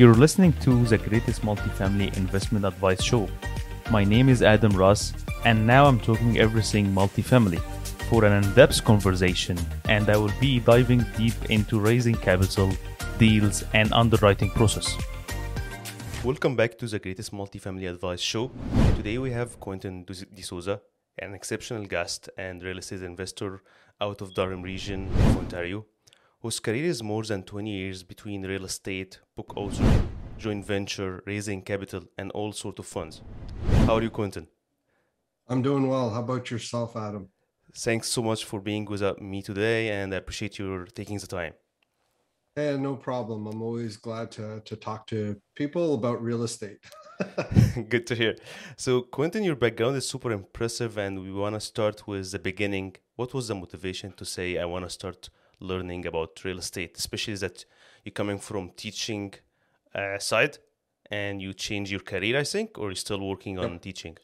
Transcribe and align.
You're 0.00 0.14
listening 0.14 0.54
to 0.62 0.82
the 0.86 0.96
greatest 0.96 1.42
multifamily 1.42 2.16
investment 2.16 2.64
advice 2.64 3.02
show. 3.02 3.28
My 3.90 4.02
name 4.02 4.30
is 4.30 4.42
Adam 4.42 4.74
Ras, 4.74 5.12
and 5.44 5.66
now 5.66 5.84
I'm 5.84 6.00
talking 6.00 6.38
everything 6.38 6.86
multifamily 6.86 7.60
for 8.08 8.24
an 8.24 8.32
in 8.42 8.54
depth 8.54 8.82
conversation, 8.82 9.58
and 9.90 10.08
I 10.08 10.16
will 10.16 10.32
be 10.40 10.58
diving 10.58 11.04
deep 11.18 11.50
into 11.50 11.78
raising 11.78 12.14
capital, 12.14 12.72
deals, 13.18 13.62
and 13.74 13.92
underwriting 13.92 14.48
process. 14.48 14.96
Welcome 16.24 16.56
back 16.56 16.78
to 16.78 16.86
the 16.86 16.98
greatest 16.98 17.30
multifamily 17.30 17.90
advice 17.90 18.22
show. 18.22 18.50
Today 18.96 19.18
we 19.18 19.32
have 19.32 19.60
Quentin 19.60 20.06
D'Souza, 20.06 20.80
an 21.18 21.34
exceptional 21.34 21.84
guest 21.84 22.30
and 22.38 22.62
real 22.62 22.78
estate 22.78 23.02
investor 23.02 23.60
out 24.00 24.22
of 24.22 24.32
Durham 24.32 24.62
region 24.62 25.08
of 25.08 25.36
Ontario, 25.36 25.84
whose 26.40 26.58
career 26.58 26.86
is 26.86 27.02
more 27.02 27.22
than 27.22 27.42
20 27.42 27.70
years 27.70 28.02
between 28.02 28.46
real 28.46 28.64
estate, 28.64 29.20
book 29.36 29.52
author, 29.56 30.02
joint 30.38 30.64
venture, 30.64 31.22
raising 31.26 31.60
capital, 31.62 32.04
and 32.16 32.30
all 32.32 32.52
sorts 32.52 32.78
of 32.78 32.86
funds. 32.86 33.20
How 33.86 33.96
are 33.96 34.02
you, 34.02 34.10
Quentin? 34.10 34.46
I'm 35.48 35.62
doing 35.62 35.86
well. 35.86 36.08
How 36.10 36.20
about 36.20 36.50
yourself, 36.50 36.96
Adam? 36.96 37.28
Thanks 37.76 38.08
so 38.08 38.22
much 38.22 38.44
for 38.44 38.60
being 38.60 38.86
with 38.86 39.02
uh, 39.02 39.14
me 39.20 39.42
today, 39.42 39.90
and 39.90 40.14
I 40.14 40.16
appreciate 40.16 40.58
your 40.58 40.86
taking 40.86 41.18
the 41.18 41.26
time. 41.26 41.52
Yeah, 42.56 42.76
no 42.76 42.96
problem. 42.96 43.46
I'm 43.46 43.62
always 43.62 43.96
glad 43.96 44.30
to 44.32 44.60
to 44.64 44.76
talk 44.76 45.06
to 45.08 45.36
people 45.54 45.94
about 45.94 46.22
real 46.22 46.42
estate. 46.42 46.78
Good 47.88 48.06
to 48.06 48.14
hear. 48.14 48.34
So, 48.76 49.02
Quentin, 49.02 49.44
your 49.44 49.56
background 49.56 49.96
is 49.96 50.08
super 50.08 50.32
impressive, 50.32 50.96
and 50.96 51.20
we 51.20 51.30
want 51.32 51.54
to 51.54 51.60
start 51.60 52.06
with 52.06 52.32
the 52.32 52.38
beginning. 52.38 52.96
What 53.16 53.34
was 53.34 53.48
the 53.48 53.54
motivation 53.54 54.12
to 54.12 54.24
say, 54.24 54.58
I 54.58 54.64
want 54.64 54.84
to 54.86 54.90
start 54.90 55.28
learning 55.60 56.06
about 56.06 56.42
real 56.44 56.58
estate, 56.58 56.96
especially 56.96 57.36
that 57.36 57.64
you're 58.04 58.12
coming 58.12 58.38
from 58.38 58.70
teaching 58.76 59.34
uh, 59.94 60.18
side 60.18 60.58
and 61.10 61.42
you 61.42 61.52
change 61.52 61.90
your 61.90 62.00
career, 62.00 62.38
I 62.38 62.44
think, 62.44 62.78
or 62.78 62.88
you're 62.88 62.94
still 62.94 63.20
working 63.20 63.58
on 63.58 63.72
yep. 63.72 63.82
teaching? 63.82 64.16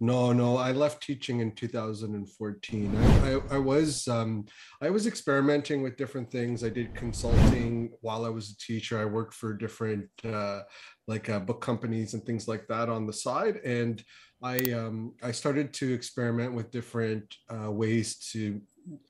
No, 0.00 0.32
no, 0.32 0.56
I 0.56 0.72
left 0.72 1.02
teaching 1.02 1.40
in 1.40 1.52
2014. 1.52 2.96
I, 2.96 3.32
I, 3.32 3.40
I 3.52 3.58
was 3.58 4.08
um, 4.08 4.44
I 4.82 4.90
was 4.90 5.06
experimenting 5.06 5.82
with 5.82 5.96
different 5.96 6.30
things. 6.30 6.64
I 6.64 6.68
did 6.68 6.94
consulting 6.94 7.90
while 8.00 8.24
I 8.24 8.28
was 8.28 8.50
a 8.50 8.56
teacher. 8.58 8.98
I 8.98 9.04
worked 9.04 9.34
for 9.34 9.54
different 9.54 10.08
uh, 10.24 10.62
like 11.06 11.30
uh, 11.30 11.38
book 11.38 11.60
companies 11.60 12.14
and 12.14 12.24
things 12.26 12.48
like 12.48 12.66
that 12.68 12.88
on 12.88 13.06
the 13.06 13.12
side, 13.12 13.58
and 13.64 14.02
I 14.42 14.58
um, 14.72 15.14
I 15.22 15.30
started 15.30 15.72
to 15.74 15.94
experiment 15.94 16.52
with 16.52 16.72
different 16.72 17.32
uh, 17.48 17.70
ways 17.70 18.16
to 18.32 18.60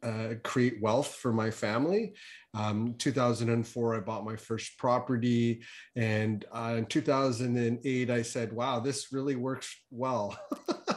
uh, 0.02 0.34
create 0.42 0.80
wealth 0.80 1.14
for 1.14 1.32
my 1.32 1.50
family. 1.50 2.14
Um, 2.54 2.94
2004, 2.98 3.96
I 3.96 4.00
bought 4.00 4.24
my 4.24 4.36
first 4.36 4.78
property, 4.78 5.62
and 5.96 6.44
uh, 6.52 6.74
in 6.78 6.86
2008, 6.86 8.10
I 8.10 8.22
said, 8.22 8.52
"Wow, 8.52 8.80
this 8.80 9.12
really 9.12 9.36
works 9.36 9.74
well." 9.90 10.38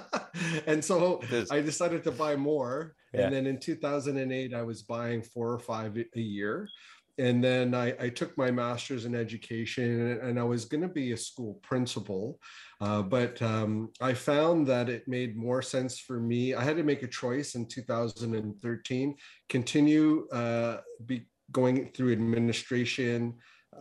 and 0.67 0.83
so 0.83 1.21
I 1.51 1.61
decided 1.61 2.03
to 2.03 2.11
buy 2.11 2.35
more. 2.35 2.95
Yeah. 3.13 3.21
And 3.21 3.35
then 3.35 3.47
in 3.47 3.59
2008, 3.59 4.53
I 4.53 4.61
was 4.61 4.83
buying 4.83 5.23
four 5.23 5.51
or 5.51 5.59
five 5.59 5.97
a 5.97 6.19
year 6.19 6.69
and 7.17 7.43
then 7.43 7.73
I, 7.73 7.95
I, 7.99 8.09
took 8.09 8.37
my 8.37 8.51
master's 8.51 9.05
in 9.05 9.15
education 9.15 10.19
and, 10.21 10.39
I 10.39 10.43
was 10.43 10.65
going 10.65 10.81
to 10.81 10.87
be 10.87 11.13
a 11.13 11.17
school 11.17 11.59
principal. 11.63 12.39
Uh, 12.79 13.01
but 13.01 13.41
um, 13.41 13.89
I 13.99 14.13
found 14.13 14.67
that 14.67 14.87
it 14.87 15.07
made 15.07 15.35
more 15.35 15.61
sense 15.61 15.99
for 15.99 16.19
me. 16.19 16.53
I 16.53 16.63
had 16.63 16.77
to 16.77 16.83
make 16.83 17.01
a 17.01 17.07
choice 17.07 17.55
in 17.55 17.67
2013 17.67 19.15
continue 19.49 20.27
uh, 20.31 20.77
be 21.05 21.27
going 21.51 21.91
through 21.91 22.11
administration 22.11 23.33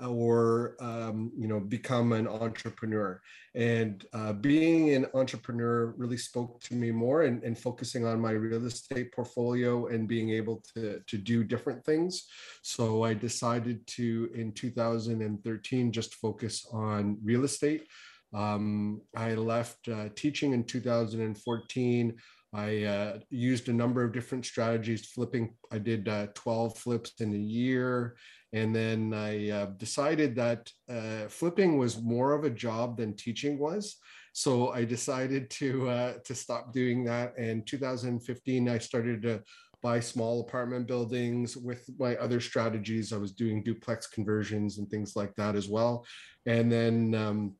or 0.05 0.77
um, 0.80 1.33
you 1.36 1.47
know 1.47 1.61
become 1.61 2.12
an 2.12 2.28
entrepreneur 2.28 3.20
and 3.55 4.05
uh, 4.12 4.33
being 4.33 4.94
an 4.94 5.06
entrepreneur 5.14 5.94
really 5.97 6.16
spoke 6.16 6.61
to 6.61 6.75
me 6.75 6.91
more 6.91 7.22
and, 7.22 7.42
and, 7.42 7.58
focusing 7.58 8.05
on 8.05 8.20
my 8.20 8.33
real 8.33 8.66
estate 8.66 9.11
portfolio 9.12 9.87
and 9.87 10.06
being 10.06 10.31
able 10.31 10.62
to, 10.75 11.00
to 11.06 11.16
do 11.16 11.43
different 11.43 11.84
things 11.84 12.26
so 12.62 13.03
i 13.03 13.15
decided 13.15 13.87
to 13.87 14.28
in 14.34 14.53
2013 14.53 15.93
just 15.93 16.15
focus 16.16 16.66
on 16.72 17.16
real 17.22 17.44
estate 17.44 17.87
um, 18.34 19.00
i 19.16 19.34
left 19.34 19.88
uh, 19.88 20.09
teaching 20.15 20.53
in 20.53 20.65
2014 20.65 22.15
I 22.53 22.84
uh, 22.84 23.19
used 23.28 23.69
a 23.69 23.72
number 23.72 24.03
of 24.03 24.12
different 24.12 24.47
strategies, 24.47 25.06
flipping. 25.06 25.54
I 25.71 25.78
did 25.78 26.09
uh, 26.09 26.28
12 26.34 26.78
flips 26.78 27.12
in 27.21 27.34
a 27.34 27.38
year. 27.38 28.16
And 28.56 28.75
then 28.75 29.12
I 29.12 29.50
uh, 29.50 29.67
decided 29.77 30.34
that 30.37 30.72
uh, 30.89 31.28
flipping 31.28 31.77
was 31.77 32.00
more 32.00 32.33
of 32.33 32.44
a 32.44 32.50
job 32.50 32.97
than 32.97 33.15
teaching 33.15 33.59
was. 33.59 33.97
So 34.33 34.71
I 34.71 34.84
decided 34.84 35.50
to 35.50 35.89
uh, 35.91 36.12
to 36.25 36.34
stop 36.34 36.72
doing 36.72 37.05
that. 37.05 37.37
And 37.39 37.66
2015, 37.66 38.69
I 38.69 38.78
started 38.78 39.21
to 39.22 39.43
buy 39.83 40.00
small 40.00 40.41
apartment 40.41 40.87
buildings 40.87 41.55
with 41.56 41.84
my 41.99 42.16
other 42.16 42.41
strategies. 42.41 43.12
I 43.12 43.19
was 43.19 43.33
doing 43.33 43.62
duplex 43.62 44.06
conversions 44.06 44.78
and 44.78 44.89
things 44.89 45.16
like 45.16 45.34
that 45.37 45.55
as 45.55 45.69
well. 45.69 46.06
And 46.47 46.72
then, 46.72 47.15
um, 47.15 47.55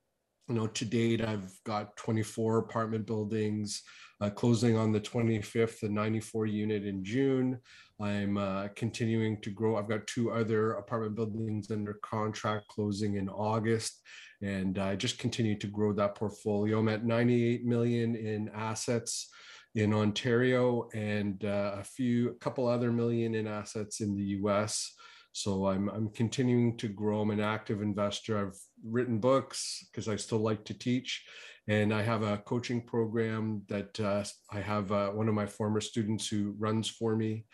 you 0.49 0.55
know, 0.55 0.67
to 0.67 0.85
date, 0.87 1.23
I've 1.23 1.53
got 1.65 1.97
24 1.97 2.59
apartment 2.59 3.07
buildings 3.07 3.83
uh, 4.21 4.31
closing 4.31 4.77
on 4.77 4.93
the 4.93 5.01
25th, 5.01 5.81
the 5.81 5.89
94 5.89 6.47
unit 6.47 6.85
in 6.85 7.05
June. 7.05 7.59
I'm 8.01 8.37
uh, 8.37 8.69
continuing 8.75 9.41
to 9.43 9.51
grow. 9.51 9.77
I've 9.77 9.89
got 9.89 10.07
two 10.07 10.31
other 10.31 10.73
apartment 10.73 11.17
buildings 11.17 11.71
under 11.71 11.95
contract 12.03 12.69
closing 12.69 13.17
in 13.17 13.29
August, 13.29 14.01
and 14.43 14.79
I 14.79 14.97
just 14.97 15.19
continue 15.19 15.59
to 15.59 15.67
grow 15.67 15.93
that 15.95 16.15
portfolio. 16.15 16.79
I'm 16.79 16.89
at 16.89 17.05
98 17.05 17.65
million 17.65 18.17
in 18.17 18.51
assets 18.55 19.31
in 19.75 19.93
Ontario 19.93 20.89
and 20.95 21.45
uh, 21.45 21.77
a 21.79 21.85
few, 21.85 22.31
a 22.31 22.35
couple 22.35 22.67
other 22.67 22.91
million 22.91 23.35
in 23.35 23.47
assets 23.47 24.01
in 24.01 24.17
the 24.17 24.25
US. 24.41 24.93
So 25.33 25.67
I'm, 25.67 25.91
I'm 25.91 26.09
continuing 26.09 26.79
to 26.79 26.89
grow. 26.89 27.21
I'm 27.21 27.31
an 27.31 27.41
active 27.41 27.83
investor. 27.83 28.39
I've 28.39 28.59
written 28.83 29.19
books 29.19 29.87
because 29.91 30.09
I 30.09 30.17
still 30.17 30.39
like 30.39 30.65
to 30.65 30.75
teach 30.75 31.27
and 31.69 31.93
I 31.93 32.03
have 32.03 32.23
a 32.23 32.39
coaching 32.39 32.81
program 32.81 33.63
that 33.69 33.99
uh, 33.99 34.25
I 34.51 34.61
have 34.61 34.93
uh, 34.93 35.11
one 35.11 35.29
of 35.29 35.35
my 35.35 35.47
former 35.47 35.81
students 35.81 36.29
who 36.29 36.55
runs 36.59 36.89
for 36.89 37.17
me, 37.17 37.45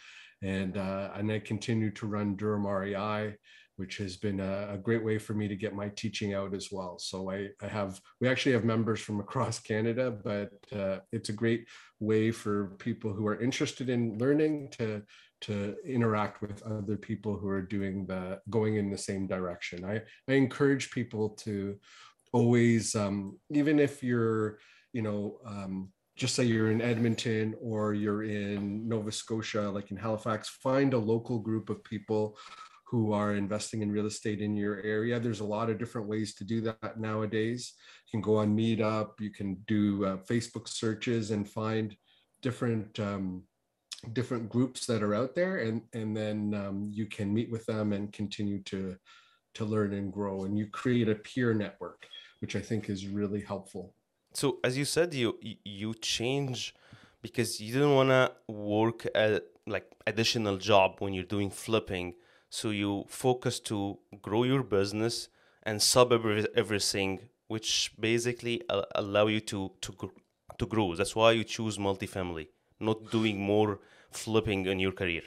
and 0.43 0.77
uh, 0.77 1.11
and 1.15 1.31
I 1.33 1.39
continue 1.39 1.91
to 1.93 2.07
run 2.07 2.37
Durham 2.37 2.67
REI, 2.67 3.37
which 3.77 3.97
has 3.99 4.17
been 4.17 4.41
a, 4.41 4.75
a, 4.75 4.79
great 4.79 5.03
way 5.03 5.19
for 5.19 5.33
me 5.33 5.49
to 5.49 5.57
get 5.57 5.75
my 5.75 5.89
teaching 5.89 6.35
out 6.35 6.55
as 6.55 6.69
well. 6.71 6.99
So 6.99 7.31
I, 7.31 7.49
I 7.63 7.69
have 7.69 8.01
we 8.21 8.29
actually 8.29 8.53
have 8.53 8.65
members 8.65 9.01
from 9.01 9.19
across 9.21 9.59
Canada, 9.71 10.11
but 10.11 10.53
uh, 10.79 10.99
it's 11.11 11.31
a 11.31 11.35
great 11.35 11.67
way 11.99 12.31
for 12.31 12.77
people 12.79 13.15
who 13.15 13.27
are 13.27 13.41
interested 13.41 13.89
in 13.89 14.19
learning 14.19 14.69
to 14.73 15.03
to 15.43 15.75
interact 15.85 16.41
with 16.41 16.63
other 16.63 16.97
people 16.97 17.37
who 17.37 17.49
are 17.49 17.63
doing 17.63 18.07
the 18.07 18.41
going 18.51 18.77
in 18.77 18.91
the 18.91 18.99
same 18.99 19.27
direction. 19.27 19.85
I, 19.85 20.03
I 20.29 20.35
encourage 20.35 20.91
people 20.91 21.31
to 21.41 21.79
always 22.33 22.95
um, 22.95 23.39
even 23.51 23.79
if 23.79 24.03
you're 24.03 24.59
you 24.93 25.03
know 25.03 25.39
um, 25.47 25.91
just 26.17 26.35
say 26.35 26.45
you're 26.45 26.71
in 26.71 26.83
edmonton 26.83 27.55
or 27.61 27.95
you're 27.95 28.25
in 28.25 28.87
nova 28.89 29.13
scotia 29.13 29.63
like 29.63 29.91
in 29.91 29.97
halifax 29.97 30.49
find 30.49 30.95
a 30.95 30.99
local 30.99 31.39
group 31.39 31.71
of 31.71 31.83
people 31.85 32.37
who 32.87 33.13
are 33.13 33.35
investing 33.35 33.81
in 33.81 33.91
real 33.91 34.05
estate 34.05 34.43
in 34.43 34.55
your 34.55 34.83
area. 34.83 35.19
There's 35.19 35.41
a 35.41 35.47
lot 35.47 35.71
of 35.71 35.79
different 35.79 36.09
ways 36.09 36.35
to 36.35 36.45
do 36.45 36.61
that 36.61 37.01
nowadays. 37.01 37.73
You 38.07 38.19
can 38.19 38.21
go 38.21 38.37
on 38.37 38.55
meetup 38.55 39.13
you 39.19 39.31
can 39.31 39.57
do 39.67 40.05
uh, 40.05 40.17
facebook 40.31 40.69
searches 40.69 41.31
and 41.31 41.49
find 41.49 41.97
different 42.43 43.01
um, 43.01 43.45
different 44.13 44.51
groups 44.51 44.85
that 44.87 45.03
are 45.03 45.15
out 45.15 45.35
there 45.35 45.59
and 45.59 45.81
and 45.95 46.15
then 46.15 46.53
um, 46.55 46.91
you 46.93 47.07
can 47.07 47.33
meet 47.33 47.51
with 47.51 47.65
them 47.65 47.95
and 47.95 48.13
continue 48.13 48.63
to 48.65 48.95
to 49.55 49.65
learn 49.65 49.93
and 49.93 50.13
grow. 50.13 50.45
And 50.45 50.59
you 50.59 50.67
create 50.67 51.09
a 51.09 51.15
peer 51.15 51.55
network 51.55 52.07
which 52.43 52.57
I 52.57 52.61
think 52.61 52.91
is 52.91 53.07
really 53.07 53.41
helpful. 53.41 53.95
So, 54.35 54.59
as 54.65 54.77
you 54.77 54.85
said, 54.85 55.15
you 55.15 55.39
you 55.81 55.95
change 55.95 56.75
because 57.23 57.61
you 57.61 57.73
didn't 57.73 57.95
want 57.95 58.11
to 58.11 58.33
work 58.53 59.07
at 59.15 59.45
like 59.67 59.87
additional 60.07 60.57
job 60.57 60.97
when 60.99 61.15
you're 61.15 61.33
doing 61.37 61.51
flipping. 61.51 62.15
So 62.51 62.71
you 62.71 63.05
focus 63.09 63.61
to 63.71 63.99
grow 64.21 64.43
your 64.43 64.65
business 64.65 65.29
and 65.63 65.81
sub 65.81 66.13
everything, 66.13 67.21
which 67.47 67.93
basically 67.99 68.63
allow 68.95 69.27
you 69.29 69.41
to 69.53 69.61
to 69.85 69.91
to 70.59 70.67
grow. 70.67 70.95
That's 70.97 71.15
why 71.15 71.33
you 71.39 71.45
choose 71.45 71.79
multifamily, 71.79 72.49
not 72.81 72.99
doing 73.11 73.41
more 73.41 73.79
flipping 74.11 74.67
in 74.67 74.79
your 74.81 74.93
career. 74.93 75.23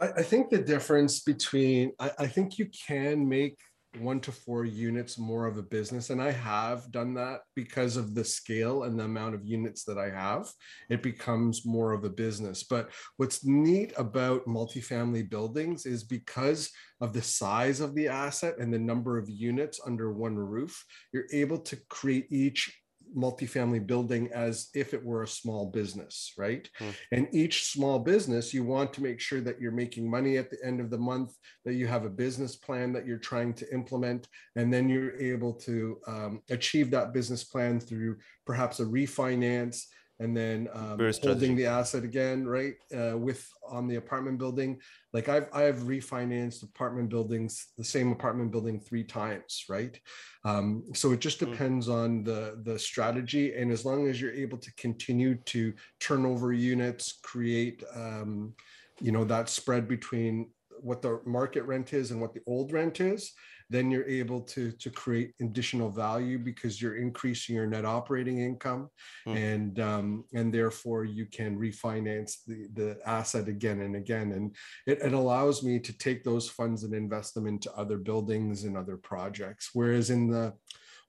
I, 0.00 0.06
I 0.20 0.22
think 0.22 0.50
the 0.50 0.62
difference 0.74 1.20
between 1.32 1.92
I, 1.98 2.10
I 2.24 2.26
think 2.34 2.58
you 2.60 2.66
can 2.88 3.28
make 3.28 3.58
one 3.98 4.20
to 4.20 4.32
four 4.32 4.64
units 4.64 5.18
more 5.18 5.46
of 5.46 5.56
a 5.56 5.62
business. 5.62 6.10
And 6.10 6.22
I 6.22 6.30
have 6.30 6.90
done 6.92 7.14
that 7.14 7.40
because 7.56 7.96
of 7.96 8.14
the 8.14 8.24
scale 8.24 8.84
and 8.84 8.98
the 8.98 9.04
amount 9.04 9.34
of 9.34 9.44
units 9.44 9.84
that 9.84 9.98
I 9.98 10.10
have. 10.10 10.48
It 10.90 11.02
becomes 11.02 11.64
more 11.64 11.92
of 11.92 12.04
a 12.04 12.10
business. 12.10 12.64
But 12.64 12.90
what's 13.16 13.44
neat 13.44 13.92
about 13.96 14.46
multifamily 14.46 15.30
buildings 15.30 15.86
is 15.86 16.04
because 16.04 16.70
of 17.00 17.12
the 17.12 17.22
size 17.22 17.80
of 17.80 17.94
the 17.94 18.08
asset 18.08 18.58
and 18.58 18.72
the 18.72 18.78
number 18.78 19.18
of 19.18 19.28
units 19.28 19.80
under 19.86 20.12
one 20.12 20.36
roof, 20.36 20.84
you're 21.12 21.26
able 21.32 21.58
to 21.58 21.76
create 21.88 22.26
each 22.30 22.77
multifamily 23.16 23.86
building 23.86 24.30
as 24.32 24.68
if 24.74 24.94
it 24.94 25.04
were 25.04 25.22
a 25.22 25.28
small 25.28 25.66
business, 25.66 26.32
right? 26.36 26.68
Hmm. 26.78 26.90
And 27.12 27.28
each 27.32 27.72
small 27.72 27.98
business, 27.98 28.54
you 28.54 28.64
want 28.64 28.92
to 28.94 29.02
make 29.02 29.20
sure 29.20 29.40
that 29.40 29.60
you're 29.60 29.72
making 29.72 30.10
money 30.10 30.36
at 30.36 30.50
the 30.50 30.58
end 30.64 30.80
of 30.80 30.90
the 30.90 30.98
month, 30.98 31.34
that 31.64 31.74
you 31.74 31.86
have 31.86 32.04
a 32.04 32.10
business 32.10 32.56
plan 32.56 32.92
that 32.92 33.06
you're 33.06 33.18
trying 33.18 33.54
to 33.54 33.72
implement, 33.72 34.28
and 34.56 34.72
then 34.72 34.88
you're 34.88 35.18
able 35.20 35.52
to 35.54 35.98
um, 36.06 36.42
achieve 36.50 36.90
that 36.90 37.12
business 37.12 37.44
plan 37.44 37.80
through 37.80 38.16
perhaps 38.46 38.80
a 38.80 38.84
refinance 38.84 39.84
and 40.20 40.36
then 40.36 40.68
um, 40.74 40.98
holding 41.22 41.54
the 41.54 41.66
asset 41.66 42.02
again, 42.02 42.46
right? 42.46 42.74
Uh, 42.94 43.16
with 43.16 43.48
on 43.68 43.86
the 43.86 43.96
apartment 43.96 44.38
building, 44.38 44.80
like 45.12 45.28
I've 45.28 45.48
I've 45.52 45.78
refinanced 45.80 46.64
apartment 46.64 47.08
buildings, 47.08 47.68
the 47.76 47.84
same 47.84 48.10
apartment 48.10 48.50
building 48.50 48.80
three 48.80 49.04
times, 49.04 49.64
right? 49.68 49.98
Um, 50.44 50.84
so 50.94 51.12
it 51.12 51.20
just 51.20 51.40
hmm. 51.40 51.50
depends 51.50 51.88
mm. 51.88 51.94
on 51.94 52.24
the 52.24 52.60
the 52.64 52.78
strategy, 52.78 53.54
and 53.54 53.70
as 53.70 53.84
long 53.84 54.08
as 54.08 54.20
you're 54.20 54.32
able 54.32 54.58
to 54.58 54.74
continue 54.74 55.36
to 55.46 55.72
turn 56.00 56.26
over 56.26 56.52
units, 56.52 57.18
create, 57.22 57.84
um, 57.94 58.54
you 59.00 59.12
know, 59.12 59.24
that 59.24 59.48
spread 59.48 59.86
between 59.86 60.50
what 60.80 61.02
the 61.02 61.20
market 61.26 61.62
rent 61.62 61.92
is 61.92 62.10
and 62.10 62.20
what 62.20 62.34
the 62.34 62.42
old 62.46 62.72
rent 62.72 63.00
is 63.00 63.32
then 63.70 63.90
you're 63.90 64.06
able 64.06 64.40
to 64.40 64.72
to 64.72 64.90
create 64.90 65.34
additional 65.40 65.90
value 65.90 66.38
because 66.38 66.80
you're 66.80 66.96
increasing 66.96 67.54
your 67.54 67.66
net 67.66 67.84
operating 67.84 68.40
income 68.40 68.88
mm. 69.26 69.36
and 69.36 69.80
um, 69.80 70.24
and 70.34 70.52
therefore 70.52 71.04
you 71.04 71.26
can 71.26 71.58
refinance 71.58 72.36
the 72.46 72.68
the 72.74 72.98
asset 73.06 73.48
again 73.48 73.80
and 73.80 73.96
again 73.96 74.32
and 74.32 74.54
it, 74.86 74.98
it 75.02 75.12
allows 75.12 75.62
me 75.62 75.78
to 75.78 75.96
take 75.96 76.24
those 76.24 76.48
funds 76.48 76.84
and 76.84 76.94
invest 76.94 77.34
them 77.34 77.46
into 77.46 77.72
other 77.74 77.98
buildings 77.98 78.64
and 78.64 78.76
other 78.76 78.96
projects 78.96 79.70
whereas 79.72 80.10
in 80.10 80.28
the 80.30 80.52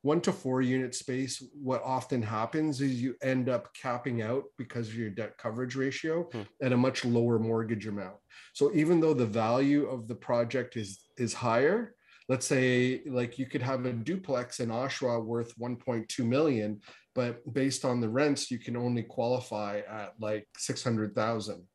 one 0.01 0.21
to 0.21 0.31
four 0.31 0.62
unit 0.62 0.95
space, 0.95 1.44
what 1.53 1.83
often 1.83 2.21
happens 2.21 2.79
is 2.79 3.01
you 3.01 3.15
end 3.21 3.50
up 3.50 3.73
capping 3.73 4.21
out 4.21 4.45
because 4.57 4.88
of 4.88 4.95
your 4.95 5.09
debt 5.09 5.38
coverage 5.38 5.75
ratio 5.75 6.23
hmm. 6.31 6.41
at 6.62 6.71
a 6.71 6.77
much 6.77 7.03
lower 7.03 7.38
mortgage 7.38 7.85
amount. 7.85 8.15
So 8.53 8.71
even 8.73 9.01
though 9.01 9.13
the 9.13 9.25
value 9.25 9.88
of 9.88 10.07
the 10.07 10.15
project 10.15 10.77
is 10.77 11.00
is 11.17 11.33
higher, 11.33 11.95
let's 12.29 12.45
say 12.45 13.01
like 13.07 13.39
you 13.39 13.47
could 13.47 13.61
have 13.61 13.85
a 13.85 13.91
duplex 13.91 14.59
in 14.59 14.69
Oshawa 14.69 15.23
worth 15.25 15.57
1.2 15.57 16.25
million, 16.25 16.79
but 17.15 17.41
based 17.53 17.83
on 17.83 17.99
the 17.99 18.07
rents, 18.07 18.51
you 18.51 18.59
can 18.59 18.77
only 18.77 19.03
qualify 19.03 19.81
at 19.89 20.13
like 20.19 20.47
600,000. 20.55 21.67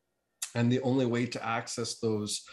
And 0.55 0.71
the 0.71 0.81
only 0.81 1.05
way 1.05 1.25
to 1.27 1.45
access 1.45 1.99
those 1.99 2.45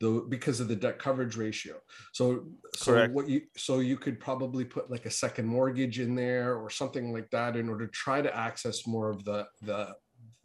the 0.00 0.24
because 0.28 0.60
of 0.60 0.68
the 0.68 0.76
debt 0.76 1.00
coverage 1.00 1.36
ratio. 1.36 1.74
So 2.12 2.44
so 2.76 2.92
Correct. 2.92 3.12
what 3.14 3.28
you 3.28 3.42
so 3.56 3.80
you 3.80 3.96
could 3.96 4.20
probably 4.20 4.64
put 4.64 4.88
like 4.88 5.06
a 5.06 5.10
second 5.10 5.46
mortgage 5.46 5.98
in 5.98 6.14
there 6.14 6.54
or 6.54 6.70
something 6.70 7.12
like 7.12 7.28
that 7.30 7.56
in 7.56 7.68
order 7.68 7.86
to 7.86 7.92
try 7.92 8.22
to 8.22 8.36
access 8.36 8.86
more 8.86 9.10
of 9.10 9.24
the 9.24 9.44
the 9.62 9.96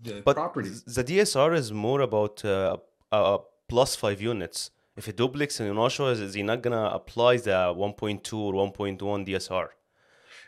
the 0.02 0.24
but 0.26 0.36
property. 0.36 0.70
The 0.70 1.04
DSR 1.04 1.56
is 1.56 1.72
more 1.72 2.02
about 2.02 2.44
uh, 2.44 2.78
uh, 3.12 3.38
plus 3.70 3.96
five 3.96 4.20
units 4.20 4.72
if 4.96 5.08
a 5.08 5.14
duplex 5.14 5.60
in 5.60 5.74
Oshawa 5.74 6.12
is, 6.12 6.20
is 6.20 6.34
he 6.34 6.44
not 6.44 6.62
gonna 6.62 6.90
apply 6.94 7.38
the 7.38 7.52
1.2 7.52 8.38
or 8.38 8.54
1.1 8.54 9.28
DSR? 9.28 9.68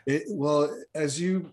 It, 0.06 0.22
well, 0.30 0.74
as 0.94 1.20
you 1.20 1.52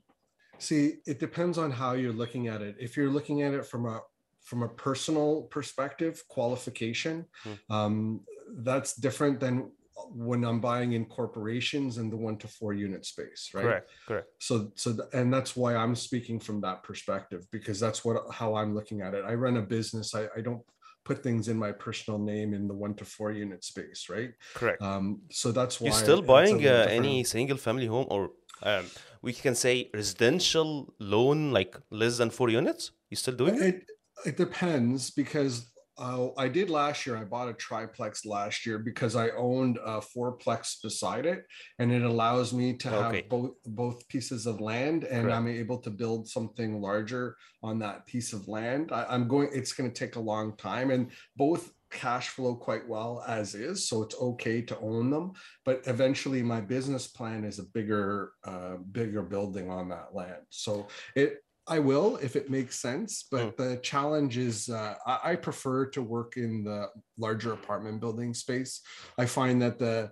see, 0.60 0.96
it 1.06 1.20
depends 1.20 1.58
on 1.58 1.72
how 1.72 1.94
you're 1.94 2.14
looking 2.14 2.48
at 2.48 2.62
it. 2.62 2.76
If 2.80 2.96
you're 2.96 3.10
looking 3.10 3.42
at 3.42 3.54
it 3.54 3.66
from 3.66 3.86
a 3.86 4.02
from 4.42 4.64
a 4.64 4.68
personal 4.68 5.44
perspective, 5.44 6.22
qualification, 6.28 7.26
hmm. 7.44 7.74
um, 7.74 8.22
that's 8.58 8.94
different 8.94 9.40
than 9.40 9.72
when 10.12 10.44
I'm 10.44 10.60
buying 10.60 10.94
in 10.94 11.06
corporations 11.06 11.98
and 11.98 12.12
the 12.12 12.18
one 12.18 12.38
to 12.38 12.48
four 12.48 12.74
unit 12.74 13.06
space, 13.06 13.52
right? 13.54 13.64
Correct, 13.64 13.92
correct. 14.08 14.28
So, 14.40 14.72
so, 14.76 14.98
and 15.14 15.34
that's 15.34 15.56
why 15.56 15.76
I'm 15.76 15.96
speaking 15.96 16.40
from 16.40 16.60
that 16.62 16.84
perspective 16.84 17.48
because 17.52 17.80
that's 17.80 18.04
what 18.04 18.24
how 18.32 18.56
I'm 18.56 18.76
looking 18.76 19.02
at 19.02 19.14
it. 19.14 19.24
I 19.26 19.34
run 19.34 19.58
a 19.58 19.62
business. 19.62 20.14
I, 20.14 20.28
I 20.36 20.42
don't 20.42 20.62
put 21.06 21.24
things 21.24 21.48
in 21.48 21.58
my 21.58 21.72
personal 21.72 22.20
name 22.20 22.54
in 22.54 22.68
the 22.68 22.74
one 22.74 22.94
to 22.96 23.06
four 23.06 23.32
unit 23.32 23.64
space, 23.64 24.08
right? 24.10 24.32
Correct. 24.54 24.82
Um, 24.82 25.22
so 25.30 25.52
that's 25.52 25.80
why 25.80 25.88
you're 25.88 25.94
still 25.94 26.22
buying 26.22 26.66
uh, 26.66 26.88
any 26.90 27.24
single 27.24 27.58
family 27.58 27.88
home 27.88 28.08
or 28.10 28.32
um, 28.62 28.86
we 29.22 29.34
can 29.34 29.56
say 29.56 29.90
residential 29.94 30.94
loan 31.00 31.52
like 31.52 31.76
less 31.90 32.18
than 32.18 32.30
four 32.30 32.50
units. 32.50 32.92
You 33.10 33.18
still 33.18 33.36
doing 33.36 33.56
it? 33.56 33.62
It, 33.62 33.84
it 34.26 34.38
depends 34.38 35.12
because 35.12 35.73
uh, 35.98 36.30
I 36.38 36.48
did 36.48 36.70
last 36.70 37.06
year. 37.06 37.16
I 37.16 37.24
bought 37.24 37.50
a 37.50 37.54
triplex 37.54 38.26
last 38.26 38.66
year 38.66 38.80
because 38.80 39.16
I 39.16 39.30
owned 39.32 39.78
a 39.78 40.02
fourplex 40.02 40.82
beside 40.82 41.26
it, 41.26 41.46
and 41.78 41.92
it 41.92 42.02
allows 42.02 42.52
me 42.52 42.76
to 42.78 42.90
have 42.90 43.30
both 43.30 43.52
both 43.66 44.08
pieces 44.08 44.48
of 44.48 44.60
land, 44.60 45.04
and 45.04 45.24
Correct. 45.24 45.38
I'm 45.38 45.48
able 45.48 45.78
to 45.80 45.92
build 45.92 46.28
something 46.28 46.82
larger 46.82 47.38
on 47.62 47.80
that 47.80 48.06
piece 48.08 48.34
of 48.34 48.48
land. 48.48 48.92
I, 48.92 49.14
am 49.14 49.28
going. 49.28 49.50
It's 49.54 49.74
going 49.74 49.92
to 49.92 49.96
take 49.96 50.16
a 50.16 50.20
long 50.20 50.58
time, 50.58 50.90
and 50.90 51.12
both 51.36 51.72
cash 51.92 52.30
flow 52.30 52.56
quite 52.56 52.88
well 52.88 53.24
as 53.28 53.54
is, 53.54 53.88
so 53.88 54.02
it's 54.02 54.16
okay 54.20 54.62
to 54.64 54.80
own 54.80 55.12
them. 55.12 55.34
But 55.64 55.84
eventually, 55.86 56.42
my 56.42 56.60
business 56.60 57.08
plan 57.08 57.44
is 57.44 57.60
a 57.60 57.64
bigger, 57.64 58.32
uh, 58.44 58.78
bigger 58.92 59.22
building 59.22 59.70
on 59.70 59.90
that 59.90 60.14
land. 60.14 60.42
So 60.50 60.88
it 61.16 61.44
I 61.68 61.80
will 61.80 62.18
if 62.18 62.36
it 62.36 62.50
makes 62.50 62.80
sense, 62.80 63.26
but 63.32 63.56
mm. 63.56 63.58
the 63.58 63.78
challenge 63.78 64.38
is 64.38 64.70
uh, 64.70 64.96
I, 65.06 65.32
I, 65.32 65.36
prefer 65.36 65.86
to 65.88 66.02
work 66.02 66.36
in 66.36 66.64
the 66.64 66.90
larger 67.18 67.54
apartment 67.54 68.02
building 68.02 68.34
space. 68.34 68.82
I 69.18 69.26
find 69.26 69.62
that 69.62 69.80
the 69.80 70.12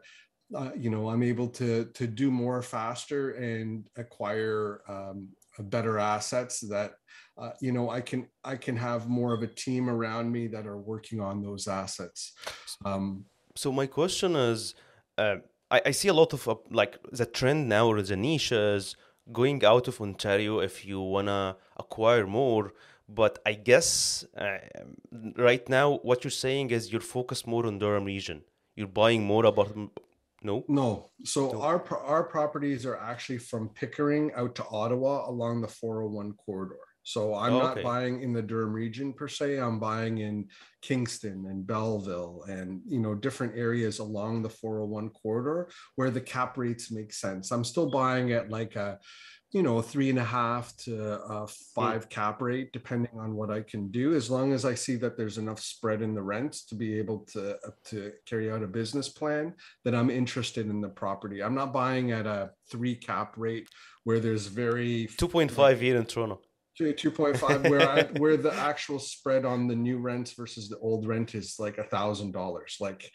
uh, 0.56 0.72
you 0.78 0.90
know 0.90 1.10
I'm 1.10 1.24
able 1.24 1.50
to 1.50 1.86
to 1.94 2.08
do 2.08 2.32
more 2.32 2.62
faster 2.62 3.32
and 3.32 3.86
acquire 3.98 4.82
um, 4.88 5.30
better 5.60 6.00
assets 6.00 6.62
that 6.70 6.94
uh, 7.38 7.52
you 7.60 7.74
know 7.74 7.90
I 7.90 8.02
can 8.02 8.28
I 8.44 8.56
can 8.56 8.78
have 8.78 9.10
more 9.10 9.34
of 9.34 9.44
a 9.44 9.48
team 9.48 9.90
around 9.90 10.32
me 10.32 10.48
that 10.48 10.66
are 10.66 10.80
working 10.80 11.20
on 11.20 11.42
those 11.42 11.68
assets. 11.68 12.34
Um, 12.86 13.26
so 13.56 13.74
my 13.74 13.88
question 13.88 14.38
is, 14.38 14.74
uh, 15.18 15.36
I, 15.70 15.82
I 15.88 15.92
see 15.92 16.08
a 16.08 16.14
lot 16.14 16.32
of 16.32 16.48
uh, 16.48 16.56
like 16.70 16.98
the 17.12 17.26
trend 17.26 17.68
now 17.68 17.88
or 17.88 18.02
the 18.02 18.16
niches 18.16 18.96
going 19.32 19.64
out 19.66 19.88
of 19.88 20.02
Ontario 20.02 20.60
if 20.60 20.86
you 20.86 21.00
wanna 21.02 21.58
acquire 21.78 22.26
more. 22.28 22.74
But 23.08 23.40
I 23.46 23.54
guess 23.54 24.26
uh, 24.38 24.60
right 25.36 25.68
now 25.68 25.98
what 26.04 26.24
you're 26.24 26.32
saying 26.32 26.72
is 26.72 26.92
you're 26.92 27.02
focused 27.02 27.46
more 27.46 27.66
on 27.66 27.78
Durham 27.80 28.06
region. 28.06 28.44
You're 28.76 28.88
buying 28.88 29.24
more 29.24 29.46
about 29.46 29.76
no 30.44 30.64
no. 30.68 31.10
So 31.24 31.52
no. 31.52 31.62
our 31.62 31.80
our 31.98 32.24
properties 32.24 32.86
are 32.86 32.98
actually 32.98 33.40
from 33.40 33.70
Pickering 33.70 34.32
out 34.34 34.56
to 34.56 34.66
Ottawa 34.72 35.30
along 35.30 35.62
the 35.62 35.68
401 35.68 36.34
corridor. 36.34 36.86
So 37.04 37.34
I'm 37.34 37.54
not 37.54 37.82
buying 37.82 38.22
in 38.22 38.34
the 38.34 38.42
Durham 38.42 38.74
region 38.74 39.14
per 39.14 39.28
se. 39.28 39.58
I'm 39.58 39.80
buying 39.80 40.20
in 40.20 40.48
Kingston 40.82 41.46
and 41.48 41.66
Belleville 41.66 42.44
and 42.48 42.82
you 42.86 43.00
know 43.00 43.16
different 43.16 43.58
areas 43.58 44.00
along 44.00 44.42
the 44.42 44.50
401 44.50 45.10
corridor 45.10 45.70
where 45.96 46.12
the 46.12 46.22
cap 46.22 46.58
rates 46.58 46.92
make 46.92 47.14
sense. 47.14 47.52
I'm 47.52 47.64
still 47.64 47.90
buying 47.90 48.32
at 48.34 48.50
like 48.50 48.76
a 48.76 49.00
you 49.52 49.64
know 49.64 49.82
three 49.82 50.10
and 50.10 50.20
a 50.20 50.24
half 50.24 50.76
to 50.78 50.96
a 51.04 51.48
five 51.76 52.08
cap 52.08 52.42
rate 52.42 52.72
depending 52.72 53.12
on 53.20 53.36
what 53.36 53.50
I 53.50 53.62
can 53.62 53.90
do 53.90 54.14
as 54.16 54.30
long 54.30 54.54
as 54.54 54.64
I 54.64 54.76
see 54.76 54.96
that 54.98 55.18
there's 55.18 55.38
enough 55.38 55.60
spread 55.60 56.02
in 56.02 56.14
the 56.14 56.22
rents 56.22 56.66
to 56.68 56.76
be 56.76 56.98
able 56.98 57.26
to 57.34 57.56
uh, 57.56 57.72
to 57.86 58.14
carry 58.26 58.52
out 58.52 58.64
a 58.64 58.68
business 58.68 59.10
plan 59.10 59.54
that 59.84 59.96
I'm 59.96 60.10
interested 60.10 60.68
in 60.70 60.82
the 60.82 60.90
property. 60.90 61.44
I'm 61.44 61.56
not 61.56 61.74
buying 61.74 62.12
at 62.12 62.26
a 62.26 62.52
three 62.70 62.96
cap 62.96 63.34
rate 63.38 63.68
where 64.04 64.20
there's 64.20 64.48
very 64.48 65.08
2.5 65.18 65.80
here 65.80 65.98
in 65.98 66.06
Toronto 66.06 66.42
2.5 66.82 67.70
where 67.70 67.90
I, 67.90 68.04
where 68.20 68.38
the 68.38 68.54
actual 68.54 69.00
spread 69.00 69.46
on 69.46 69.68
the 69.68 69.76
new 69.76 70.00
rents 70.00 70.34
versus 70.34 70.70
the 70.70 70.78
old 70.80 71.08
rent 71.08 71.36
is 71.36 71.56
like 71.60 71.78
a 71.78 71.84
thousand 71.84 72.32
dollars 72.32 72.78
like 72.80 73.10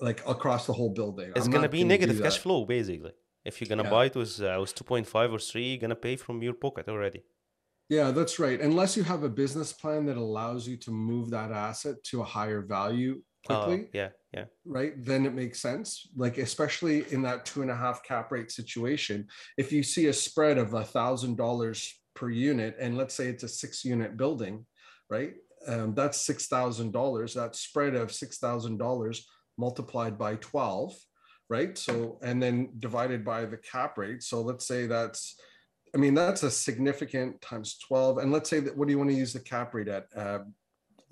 like 0.00 0.20
across 0.26 0.66
the 0.66 0.72
whole 0.72 0.90
building. 0.90 1.32
It's 1.34 1.48
going 1.48 1.62
to 1.62 1.68
be 1.68 1.84
negative 1.84 2.20
cash 2.20 2.38
flow 2.38 2.64
basically. 2.64 3.12
If 3.44 3.60
you're 3.60 3.68
going 3.68 3.78
to 3.78 3.84
yeah. 3.84 3.90
buy 3.90 4.04
it 4.06 4.14
with 4.14 4.40
uh, 4.40 4.58
with 4.60 4.74
2.5 4.74 5.32
or 5.32 5.38
3 5.38 5.62
you're 5.62 5.78
going 5.78 5.90
to 5.90 5.96
pay 5.96 6.16
from 6.16 6.42
your 6.42 6.54
pocket 6.54 6.88
already. 6.88 7.22
Yeah 7.88 8.10
that's 8.10 8.38
right. 8.38 8.60
Unless 8.60 8.96
you 8.96 9.02
have 9.04 9.22
a 9.22 9.28
business 9.28 9.72
plan 9.72 10.06
that 10.06 10.16
allows 10.16 10.68
you 10.68 10.76
to 10.78 10.90
move 10.90 11.30
that 11.30 11.50
asset 11.50 11.96
to 12.04 12.20
a 12.20 12.24
higher 12.24 12.62
value 12.62 13.22
quickly 13.46 13.80
uh, 13.80 13.88
yeah 13.94 14.08
yeah. 14.34 14.44
right 14.66 14.92
then 14.98 15.24
it 15.24 15.34
makes 15.34 15.60
sense. 15.60 16.08
Like 16.14 16.38
especially 16.38 17.04
in 17.10 17.22
that 17.22 17.46
two 17.46 17.62
and 17.62 17.70
a 17.70 17.76
half 17.76 18.02
cap 18.04 18.30
rate 18.30 18.50
situation 18.50 19.26
if 19.56 19.72
you 19.72 19.82
see 19.82 20.06
a 20.06 20.12
spread 20.12 20.58
of 20.58 20.74
a 20.74 20.84
thousand 20.84 21.36
dollars 21.36 21.99
per 22.14 22.30
unit, 22.30 22.76
and 22.80 22.96
let's 22.96 23.14
say 23.14 23.28
it's 23.28 23.44
a 23.44 23.48
six 23.48 23.84
unit 23.84 24.16
building, 24.16 24.66
right? 25.08 25.34
Um, 25.66 25.94
that's 25.94 26.20
six 26.20 26.46
thousand 26.46 26.92
dollars. 26.92 27.34
That 27.34 27.56
spread 27.56 27.94
of 27.94 28.12
six 28.12 28.38
thousand 28.38 28.78
dollars 28.78 29.28
multiplied 29.58 30.18
by 30.18 30.36
twelve, 30.36 30.94
right? 31.50 31.76
So, 31.76 32.18
and 32.22 32.42
then 32.42 32.70
divided 32.78 33.24
by 33.24 33.44
the 33.44 33.58
cap 33.58 33.98
rate. 33.98 34.22
So 34.22 34.40
let's 34.40 34.66
say 34.66 34.86
that's, 34.86 35.36
I 35.94 35.98
mean, 35.98 36.14
that's 36.14 36.44
a 36.44 36.50
significant 36.50 37.42
times 37.42 37.76
12. 37.86 38.18
And 38.18 38.30
let's 38.30 38.48
say 38.48 38.60
that, 38.60 38.74
what 38.76 38.86
do 38.86 38.92
you 38.92 38.98
want 38.98 39.10
to 39.10 39.16
use 39.16 39.32
the 39.32 39.40
cap 39.40 39.74
rate 39.74 39.88
at? 39.88 40.06
Uh, 40.16 40.38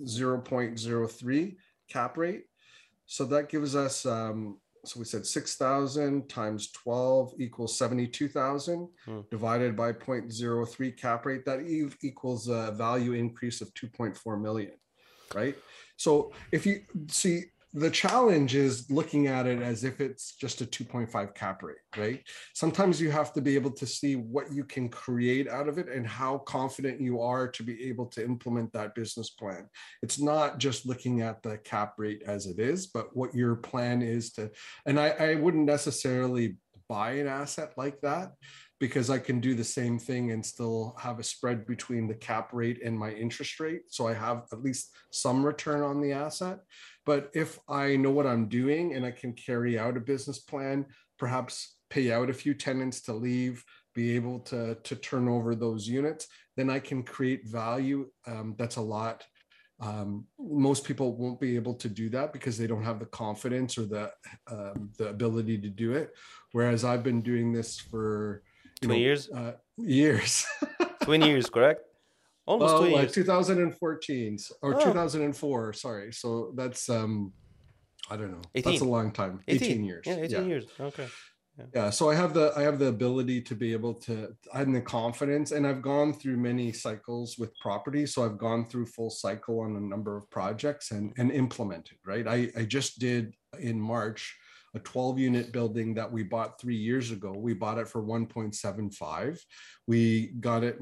0.03 0.05 1.57
cap 1.91 2.17
rate. 2.17 2.45
So 3.07 3.25
that 3.25 3.49
gives 3.49 3.75
us, 3.75 4.07
um, 4.07 4.59
so 4.89 4.99
we 4.99 5.05
said 5.05 5.27
6,000 5.27 6.29
times 6.29 6.71
12 6.73 7.35
equals 7.39 7.77
72,000 7.77 8.89
Hmm. 9.05 9.21
divided 9.31 9.77
by 9.77 9.93
0.03 9.93 10.93
cap 10.97 11.27
rate. 11.27 11.45
That 11.45 11.61
equals 12.03 12.49
a 12.49 12.73
value 12.73 13.13
increase 13.13 13.61
of 13.61 13.73
2.4 13.75 14.41
million, 14.41 14.73
right? 15.35 15.57
So 15.97 16.33
if 16.53 16.65
you 16.65 16.83
see, 17.09 17.45
the 17.79 17.91
challenge 17.91 18.55
is 18.55 18.91
looking 18.91 19.29
at 19.29 19.47
it 19.47 19.63
as 19.63 19.85
if 19.85 20.01
it's 20.01 20.35
just 20.35 20.61
a 20.61 20.67
2.5 20.67 21.35
cap 21.35 21.63
rate, 21.63 21.77
right? 21.97 22.23
Sometimes 22.55 23.01
you 23.01 23.11
have 23.11 23.33
to 23.35 23.41
be 23.41 23.55
able 23.55 23.71
to 23.73 23.87
see 23.87 24.17
what 24.17 24.53
you 24.53 24.65
can 24.65 24.89
create 24.89 25.49
out 25.49 25.69
of 25.69 25.79
it 25.79 25.89
and 25.89 26.07
how 26.07 26.39
confident 26.39 27.01
you 27.01 27.21
are 27.21 27.47
to 27.49 27.63
be 27.63 27.89
able 27.89 28.07
to 28.07 28.25
implement 28.25 28.73
that 28.73 28.95
business 28.95 29.31
plan. 29.31 29.69
It's 30.03 30.21
not 30.21 30.59
just 30.59 30.87
looking 30.87 31.21
at 31.21 31.43
the 31.43 31.59
cap 31.59 31.95
rate 31.99 32.23
as 32.27 32.47
it 32.47 32.59
is, 32.59 32.89
but 32.89 33.17
what 33.17 33.35
your 33.35 33.55
plan 33.55 34.03
is 34.03 34.33
to, 34.33 34.51
and 34.87 34.99
I, 34.99 35.11
I 35.11 35.35
wouldn't 35.37 35.67
necessarily 35.67 36.57
buy 36.89 37.13
an 37.13 37.29
asset 37.29 37.75
like 37.77 38.01
that 38.01 38.33
because 38.81 39.11
I 39.11 39.19
can 39.19 39.41
do 39.41 39.55
the 39.55 39.65
same 39.65 39.99
thing 39.99 40.31
and 40.31 40.45
still 40.45 40.95
have 40.99 41.19
a 41.19 41.25
spread 41.25 41.67
between 41.67 42.07
the 42.07 42.15
cap 42.15 42.51
rate 42.53 42.81
and 42.85 42.97
my 42.97 43.11
interest 43.11 43.59
rate. 43.59 43.83
So 43.89 44.07
I 44.07 44.15
have 44.15 44.45
at 44.53 44.63
least 44.63 44.97
some 45.11 45.45
return 45.45 45.83
on 45.83 46.01
the 46.01 46.13
asset. 46.13 46.61
But 47.09 47.31
if 47.33 47.59
I 47.71 47.97
know 47.97 48.11
what 48.11 48.27
I'm 48.27 48.49
doing 48.51 48.93
and 48.93 49.07
I 49.07 49.13
can 49.13 49.33
carry 49.33 49.79
out 49.79 49.97
a 49.97 50.01
business 50.01 50.41
plan, 50.41 50.85
perhaps 51.19 51.77
pay 51.89 52.13
out 52.13 52.29
a 52.29 52.35
few 52.35 52.53
tenants 52.53 53.01
to 53.05 53.15
leave, 53.15 53.65
be 53.95 54.15
able 54.15 54.41
to, 54.41 54.75
to 54.75 54.95
turn 54.95 55.27
over 55.27 55.55
those 55.55 55.89
units, 55.89 56.27
then 56.59 56.69
I 56.69 56.81
can 56.81 57.03
create 57.03 57.49
value 57.49 58.11
um, 58.27 58.57
that's 58.59 58.77
a 58.77 58.83
lot. 58.83 59.25
Um, 59.81 60.27
most 60.39 60.85
people 60.85 61.17
won't 61.17 61.41
be 61.41 61.57
able 61.57 61.73
to 61.77 61.89
do 61.89 62.11
that 62.11 62.35
because 62.35 62.59
they 62.59 62.67
don't 62.67 62.85
have 62.85 62.99
the 62.99 63.07
confidence 63.07 63.79
or 63.79 63.87
the 63.87 64.13
um, 64.51 64.91
the 64.99 65.09
ability 65.09 65.57
to 65.63 65.71
do 65.71 65.95
it. 65.95 66.11
Whereas 66.53 66.85
I've 66.85 67.03
been 67.03 67.23
doing 67.23 67.55
this 67.55 67.81
for 67.81 68.43
20 68.83 68.95
know, 68.95 69.01
years? 69.01 69.31
uh, 69.31 69.53
years. 69.79 70.45
20 71.05 71.27
years, 71.27 71.49
correct? 71.49 71.88
Almost 72.49 72.73
well, 72.73 72.79
20 72.81 72.95
like 72.95 73.03
years. 73.03 73.15
2014 73.15 74.39
or 74.63 74.75
Oh. 74.75 74.85
2004. 74.85 75.73
Sorry. 75.75 76.13
So 76.13 76.53
that's 76.57 76.89
um, 76.89 77.35
I 78.11 78.17
don't 78.17 78.33
know. 78.33 78.41
That's 78.55 78.81
a 78.81 78.85
long 78.85 79.13
time. 79.13 79.41
18, 79.49 79.85
years. 79.85 80.05
Yeah, 80.07 80.15
18 80.15 80.31
yeah. 80.31 80.41
years. 80.43 80.65
Okay. 80.81 81.07
Yeah. 81.75 81.91
So 81.91 82.09
I 82.09 82.15
have 82.15 82.33
the 82.33 82.53
I 82.57 82.63
have 82.63 82.79
the 82.79 82.87
ability 82.87 83.43
to 83.43 83.55
be 83.55 83.73
able 83.73 83.95
to 84.07 84.35
I 84.55 84.59
have 84.59 84.73
the 84.73 84.81
confidence, 84.81 85.53
and 85.53 85.67
I've 85.67 85.83
gone 85.83 86.15
through 86.15 86.39
many 86.39 86.73
cycles 86.73 87.37
with 87.37 87.51
property. 87.59 88.07
So 88.07 88.25
I've 88.25 88.39
gone 88.39 88.65
through 88.65 88.87
full 88.87 89.11
cycle 89.11 89.61
on 89.61 89.77
a 89.77 89.81
number 89.81 90.17
of 90.17 90.31
projects 90.31 90.91
and 90.93 91.13
and 91.19 91.31
implemented. 91.31 91.99
Right. 92.07 92.27
I 92.27 92.51
I 92.57 92.65
just 92.65 92.99
did 92.99 93.35
in 93.59 93.79
March 93.79 94.35
a 94.75 94.79
12 94.79 95.19
unit 95.19 95.53
building 95.53 95.95
that 95.95 96.11
we 96.11 96.23
bought 96.23 96.61
three 96.61 96.77
years 96.77 97.11
ago. 97.11 97.33
We 97.33 97.55
bought 97.55 97.79
it 97.79 97.89
for 97.89 98.03
1.75. 98.03 99.39
We 99.87 100.27
got 100.41 100.63
it 100.63 100.77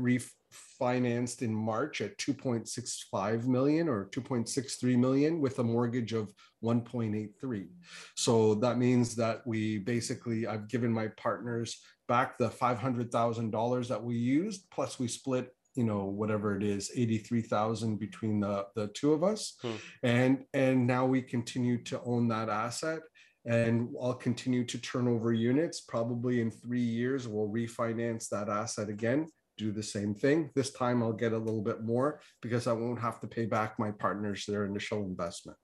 refinanced 0.80 1.42
in 1.42 1.54
March 1.54 2.00
at 2.00 2.16
2.65 2.18 3.46
million 3.46 3.88
or 3.88 4.06
2.63 4.06 4.98
million 4.98 5.40
with 5.40 5.58
a 5.58 5.64
mortgage 5.64 6.12
of 6.12 6.32
1.83. 6.62 7.68
So 8.14 8.54
that 8.56 8.78
means 8.78 9.14
that 9.16 9.46
we 9.46 9.78
basically, 9.78 10.46
I've 10.46 10.68
given 10.68 10.92
my 10.92 11.08
partners 11.16 11.78
back 12.08 12.38
the 12.38 12.48
$500,000 12.48 13.88
that 13.88 14.02
we 14.02 14.16
used, 14.16 14.70
plus 14.70 14.98
we 14.98 15.08
split 15.08 15.52
you 15.76 15.84
know 15.84 16.04
whatever 16.06 16.56
it 16.56 16.62
is 16.62 16.90
83,000 16.96 17.98
between 17.98 18.40
the 18.40 18.66
the 18.74 18.88
two 18.88 19.12
of 19.12 19.22
us 19.22 19.58
Hmm. 19.60 19.72
and 20.02 20.44
and 20.54 20.86
now 20.86 21.04
we 21.04 21.20
continue 21.20 21.82
to 21.84 22.00
own 22.02 22.28
that 22.28 22.48
asset 22.48 23.00
and 23.44 23.94
I'll 24.02 24.14
continue 24.14 24.64
to 24.64 24.78
turn 24.78 25.06
over 25.06 25.34
units 25.34 25.82
probably 25.82 26.40
in 26.40 26.50
3 26.50 26.80
years 26.80 27.28
we'll 27.28 27.48
refinance 27.50 28.30
that 28.30 28.48
asset 28.48 28.88
again 28.88 29.26
do 29.56 29.72
the 29.72 29.82
same 29.82 30.14
thing 30.14 30.50
this 30.54 30.72
time 30.72 31.02
I'll 31.02 31.12
get 31.12 31.32
a 31.32 31.38
little 31.38 31.62
bit 31.62 31.82
more 31.82 32.20
because 32.42 32.66
I 32.66 32.72
won't 32.72 33.00
have 33.00 33.20
to 33.20 33.26
pay 33.26 33.46
back 33.46 33.78
my 33.78 33.90
partners 33.90 34.44
their 34.46 34.64
initial 34.64 35.04
investment 35.04 35.58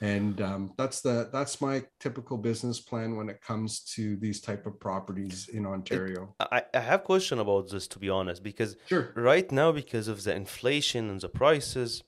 and 0.00 0.40
um, 0.40 0.72
that's 0.78 1.02
the 1.02 1.28
that's 1.32 1.60
my 1.60 1.82
typical 1.98 2.38
business 2.38 2.80
plan 2.80 3.16
when 3.16 3.28
it 3.28 3.42
comes 3.42 3.80
to 3.80 4.16
these 4.16 4.40
type 4.40 4.64
of 4.64 4.80
properties 4.80 5.48
in 5.48 5.66
Ontario. 5.66 6.34
I, 6.40 6.62
I 6.72 6.80
have 6.80 7.04
question 7.04 7.38
about 7.38 7.68
this 7.70 7.86
to 7.88 7.98
be 7.98 8.08
honest 8.08 8.42
because 8.42 8.76
Sure. 8.86 9.12
right 9.14 9.50
now 9.52 9.72
because 9.72 10.08
of 10.08 10.24
the 10.24 10.34
inflation 10.34 11.10
and 11.10 11.20
the 11.20 11.28
prices 11.28 12.02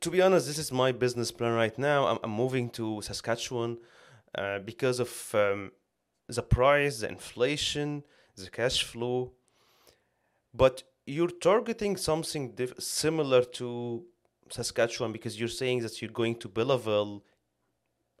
to 0.00 0.10
be 0.10 0.20
honest 0.20 0.46
this 0.46 0.58
is 0.58 0.70
my 0.70 0.92
business 0.92 1.32
plan 1.32 1.52
right 1.52 1.76
now 1.78 2.06
i'm, 2.06 2.18
I'm 2.22 2.30
moving 2.30 2.70
to 2.70 3.02
saskatchewan 3.02 3.78
uh, 4.36 4.60
because 4.60 5.00
of 5.00 5.34
um, 5.34 5.72
the 6.28 6.42
price 6.42 7.00
the 7.00 7.08
inflation 7.08 8.04
the 8.36 8.50
cash 8.50 8.84
flow 8.84 9.32
but 10.56 10.82
you're 11.06 11.36
targeting 11.50 11.96
something 11.96 12.44
diff- 12.58 12.80
similar 12.80 13.42
to 13.58 14.02
saskatchewan 14.50 15.12
because 15.12 15.38
you're 15.38 15.56
saying 15.62 15.78
that 15.80 16.00
you're 16.00 16.16
going 16.22 16.36
to 16.42 16.48
belleville 16.48 17.22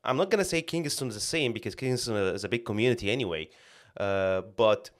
i'm 0.04 0.16
not 0.16 0.30
to 0.30 0.44
say 0.44 0.60
kingston 0.60 1.08
is 1.08 1.14
the 1.14 1.28
same 1.36 1.52
because 1.52 1.74
kingston 1.74 2.16
is 2.38 2.44
a 2.44 2.48
big 2.48 2.64
community 2.64 3.10
anyway 3.10 3.48
uh, 3.98 4.42
but 4.56 4.90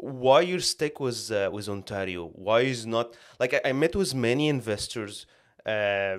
why 0.00 0.40
you 0.40 0.58
stick 0.60 0.98
with 0.98 1.30
uh, 1.30 1.50
with 1.52 1.68
Ontario? 1.68 2.30
Why 2.34 2.60
is 2.60 2.86
not 2.86 3.14
like 3.38 3.54
I, 3.54 3.60
I 3.66 3.72
met 3.72 3.94
with 3.94 4.14
many 4.14 4.48
investors, 4.48 5.26
uh, 5.66 6.18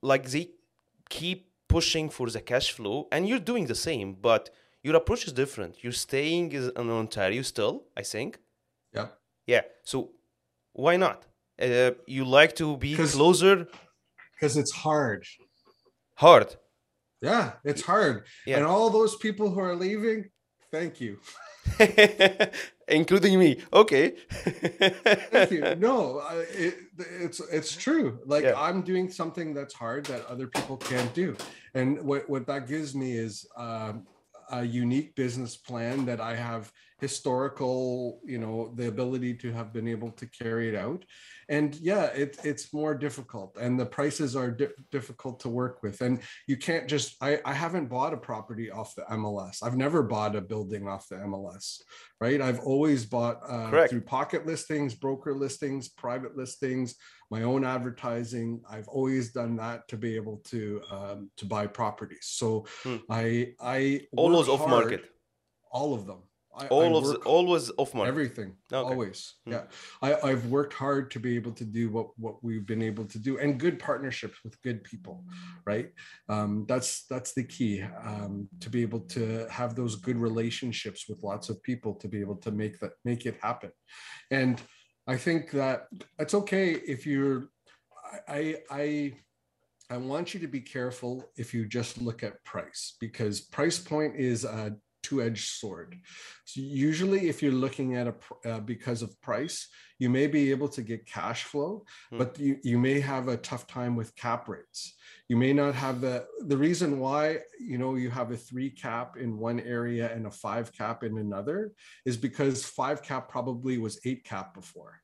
like 0.00 0.30
they 0.30 0.50
keep 1.08 1.50
pushing 1.68 2.08
for 2.08 2.30
the 2.30 2.40
cash 2.40 2.70
flow, 2.72 3.08
and 3.10 3.28
you're 3.28 3.40
doing 3.40 3.66
the 3.66 3.74
same, 3.74 4.14
but 4.14 4.50
your 4.82 4.96
approach 4.96 5.26
is 5.26 5.32
different. 5.32 5.82
You're 5.82 5.92
staying 5.92 6.52
in 6.52 6.90
Ontario 6.90 7.42
still, 7.42 7.84
I 7.96 8.02
think. 8.02 8.38
Yeah. 8.94 9.08
Yeah. 9.46 9.62
So 9.84 10.10
why 10.72 10.96
not? 10.96 11.26
Uh, 11.60 11.92
you 12.06 12.24
like 12.24 12.54
to 12.56 12.76
be 12.76 12.94
'Cause- 12.96 13.14
closer, 13.14 13.66
Because 14.34 14.56
it's 14.56 14.72
hard. 14.72 15.24
hard. 16.16 16.56
Yeah, 17.20 17.52
it's 17.64 17.82
hard. 17.82 18.24
Yeah. 18.46 18.56
And 18.56 18.66
all 18.66 18.90
those 18.90 19.14
people 19.16 19.50
who 19.50 19.60
are 19.60 19.76
leaving, 19.76 20.30
thank 20.72 21.00
you. 21.00 21.18
including 22.88 23.38
me. 23.38 23.60
Okay. 23.72 24.10
Thank 25.30 25.50
you. 25.52 25.62
No, 25.78 26.20
it, 26.64 26.74
it's 26.98 27.40
it's 27.58 27.76
true. 27.76 28.18
Like 28.26 28.44
Yeah. 28.44 28.54
I'm 28.60 28.82
doing 28.82 29.10
something 29.10 29.54
that's 29.54 29.74
hard 29.74 30.06
that 30.06 30.26
other 30.26 30.46
people 30.48 30.76
can't 30.76 31.12
do, 31.14 31.36
and 31.74 32.02
what 32.02 32.28
what 32.28 32.46
that 32.46 32.66
gives 32.68 32.94
me 32.94 33.12
is 33.16 33.46
um, 33.56 34.06
a 34.50 34.64
unique 34.64 35.14
business 35.14 35.56
plan 35.56 36.04
that 36.06 36.20
I 36.20 36.34
have 36.34 36.72
historical, 37.02 38.20
you 38.24 38.38
know, 38.38 38.72
the 38.76 38.88
ability 38.88 39.34
to 39.42 39.52
have 39.52 39.72
been 39.72 39.88
able 39.88 40.10
to 40.12 40.26
carry 40.26 40.68
it 40.70 40.74
out. 40.74 41.04
And 41.48 41.74
yeah, 41.76 42.04
it, 42.22 42.38
it's 42.44 42.72
more 42.72 42.94
difficult, 42.94 43.58
and 43.60 43.78
the 43.78 43.84
prices 43.84 44.34
are 44.36 44.50
di- 44.52 44.68
difficult 44.90 45.40
to 45.40 45.48
work 45.50 45.82
with. 45.82 46.00
And 46.00 46.20
you 46.46 46.56
can't 46.56 46.88
just. 46.88 47.16
I 47.20 47.40
I 47.44 47.52
haven't 47.52 47.88
bought 47.90 48.14
a 48.14 48.16
property 48.16 48.70
off 48.70 48.94
the 48.94 49.02
MLS. 49.10 49.56
I've 49.62 49.76
never 49.76 50.02
bought 50.02 50.36
a 50.36 50.40
building 50.40 50.88
off 50.88 51.08
the 51.08 51.16
MLS 51.16 51.82
right? 52.20 52.40
I've 52.40 52.60
always 52.60 53.04
bought 53.04 53.40
uh, 53.48 53.88
through 53.88 54.02
pocket 54.02 54.46
listings, 54.46 54.94
broker 54.94 55.34
listings, 55.34 55.88
private 55.88 56.36
listings, 56.36 56.94
my 57.32 57.42
own 57.42 57.64
advertising. 57.64 58.62
I've 58.70 58.86
always 58.86 59.32
done 59.32 59.56
that 59.56 59.88
to 59.88 59.96
be 59.96 60.14
able 60.14 60.36
to 60.52 60.80
um, 60.92 61.30
to 61.38 61.44
buy 61.46 61.66
properties. 61.66 62.26
So 62.40 62.64
Hmm. 62.84 62.96
I 63.10 63.54
I 63.60 64.02
Always 64.16 64.46
work 64.46 64.60
off 64.60 64.68
market. 64.70 65.02
all 65.72 65.94
of 65.94 66.06
them. 66.06 66.22
I, 66.58 66.64
I 66.66 66.68
All 66.68 66.96
of 66.96 67.04
the, 67.06 67.16
always 67.20 67.70
off 67.78 67.94
market. 67.94 68.08
everything 68.10 68.52
Okay. 68.72 68.90
always 68.92 69.34
Hmm. 69.46 69.52
yeah 69.52 69.64
I, 70.02 70.14
i've 70.28 70.46
worked 70.46 70.74
hard 70.74 71.10
to 71.12 71.18
be 71.20 71.34
able 71.36 71.52
to 71.52 71.64
do 71.64 71.88
what 71.90 72.08
what 72.18 72.42
we've 72.44 72.66
been 72.66 72.82
able 72.82 73.04
to 73.06 73.18
do 73.18 73.38
and 73.38 73.58
good 73.58 73.78
partnerships 73.78 74.38
with 74.44 74.60
good 74.62 74.84
people 74.84 75.24
right 75.66 75.90
um, 76.28 76.64
that's 76.68 77.04
that's 77.06 77.32
the 77.34 77.44
key 77.44 77.82
um, 78.04 78.48
to 78.60 78.68
be 78.70 78.82
able 78.82 79.00
to 79.16 79.46
have 79.50 79.74
those 79.74 79.96
good 79.96 80.16
relationships 80.18 81.08
with 81.08 81.22
lots 81.22 81.48
of 81.48 81.62
people 81.62 81.94
to 81.94 82.08
be 82.08 82.20
able 82.20 82.36
to 82.36 82.50
make 82.50 82.78
that 82.80 82.92
make 83.04 83.24
it 83.26 83.36
happen 83.40 83.70
and 84.30 84.60
i 85.06 85.16
think 85.16 85.50
that 85.50 85.86
it's 86.18 86.34
okay 86.34 86.72
if 86.94 87.06
you're 87.06 87.48
i 88.28 88.56
i 88.70 89.12
i 89.90 89.96
want 89.96 90.34
you 90.34 90.40
to 90.40 90.46
be 90.48 90.60
careful 90.60 91.24
if 91.36 91.54
you 91.54 91.66
just 91.66 92.00
look 92.00 92.22
at 92.22 92.42
price 92.44 92.96
because 93.00 93.40
price 93.40 93.78
point 93.78 94.14
is 94.16 94.44
a 94.44 94.76
two-edged 95.02 95.48
sword. 95.48 95.96
So 96.44 96.60
usually, 96.60 97.28
if 97.28 97.42
you're 97.42 97.52
looking 97.52 97.96
at 97.96 98.06
a 98.06 98.14
uh, 98.48 98.60
because 98.60 99.02
of 99.02 99.20
price, 99.20 99.68
you 99.98 100.08
may 100.10 100.26
be 100.26 100.50
able 100.50 100.68
to 100.68 100.82
get 100.82 101.06
cash 101.06 101.44
flow, 101.44 101.84
Hmm. 102.10 102.18
but 102.18 102.38
you 102.38 102.58
you 102.62 102.78
may 102.78 103.00
have 103.00 103.28
a 103.28 103.36
tough 103.36 103.66
time 103.66 103.96
with 103.96 104.14
cap 104.16 104.48
rates. 104.48 104.94
You 105.28 105.36
may 105.36 105.52
not 105.52 105.74
have 105.74 106.00
the 106.00 106.26
the 106.46 106.56
reason 106.56 106.98
why 106.98 107.40
you 107.58 107.78
know 107.78 107.94
you 107.96 108.10
have 108.10 108.30
a 108.32 108.36
three 108.36 108.70
cap 108.70 109.16
in 109.16 109.38
one 109.38 109.60
area 109.60 110.12
and 110.14 110.26
a 110.26 110.30
five 110.30 110.72
cap 110.72 111.04
in 111.04 111.18
another 111.18 111.72
is 112.04 112.16
because 112.16 112.64
five 112.64 113.02
cap 113.02 113.28
probably 113.28 113.78
was 113.78 114.00
eight 114.04 114.24
cap 114.24 114.54
before 114.54 115.01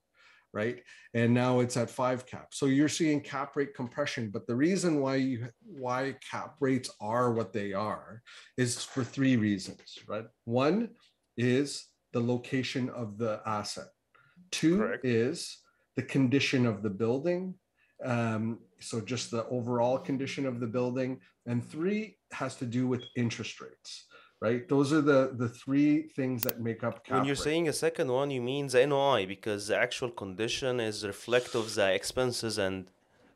right? 0.52 0.82
And 1.14 1.34
now 1.34 1.60
it's 1.60 1.76
at 1.76 1.90
five 1.90 2.26
cap. 2.26 2.48
So 2.52 2.66
you're 2.66 2.88
seeing 2.88 3.20
cap 3.20 3.56
rate 3.56 3.74
compression 3.74 4.30
but 4.30 4.46
the 4.46 4.56
reason 4.56 5.00
why 5.00 5.16
you 5.16 5.48
why 5.62 6.14
cap 6.30 6.56
rates 6.60 6.90
are 7.00 7.32
what 7.32 7.52
they 7.52 7.72
are 7.72 8.22
is 8.56 8.82
for 8.82 9.04
three 9.04 9.36
reasons 9.36 9.98
right? 10.06 10.24
One 10.44 10.90
is 11.36 11.86
the 12.12 12.20
location 12.20 12.88
of 12.90 13.18
the 13.18 13.40
asset. 13.46 13.88
Two 14.50 14.78
Correct. 14.78 15.04
is 15.04 15.58
the 15.96 16.02
condition 16.02 16.66
of 16.66 16.82
the 16.82 16.90
building 16.90 17.54
um, 18.04 18.60
so 18.80 19.00
just 19.00 19.30
the 19.30 19.46
overall 19.48 19.98
condition 19.98 20.46
of 20.46 20.60
the 20.60 20.66
building 20.66 21.20
and 21.46 21.68
three 21.68 22.16
has 22.32 22.54
to 22.56 22.66
do 22.66 22.86
with 22.86 23.02
interest 23.16 23.60
rates 23.60 24.06
right 24.40 24.68
those 24.68 24.92
are 24.92 25.00
the 25.00 25.32
the 25.36 25.48
three 25.48 26.02
things 26.16 26.42
that 26.42 26.60
make 26.60 26.84
up 26.84 27.04
cap 27.04 27.18
When 27.18 27.24
you're 27.26 27.34
rate. 27.34 27.48
saying 27.48 27.68
a 27.68 27.72
second 27.72 28.08
one, 28.20 28.30
you 28.30 28.40
mean 28.40 28.68
the 28.68 28.86
NOI 28.86 29.26
because 29.26 29.66
the 29.68 29.76
actual 29.76 30.10
condition 30.10 30.80
is 30.80 31.06
reflective 31.06 31.56
of 31.62 31.74
the 31.74 31.92
expenses 31.92 32.58
and 32.58 32.86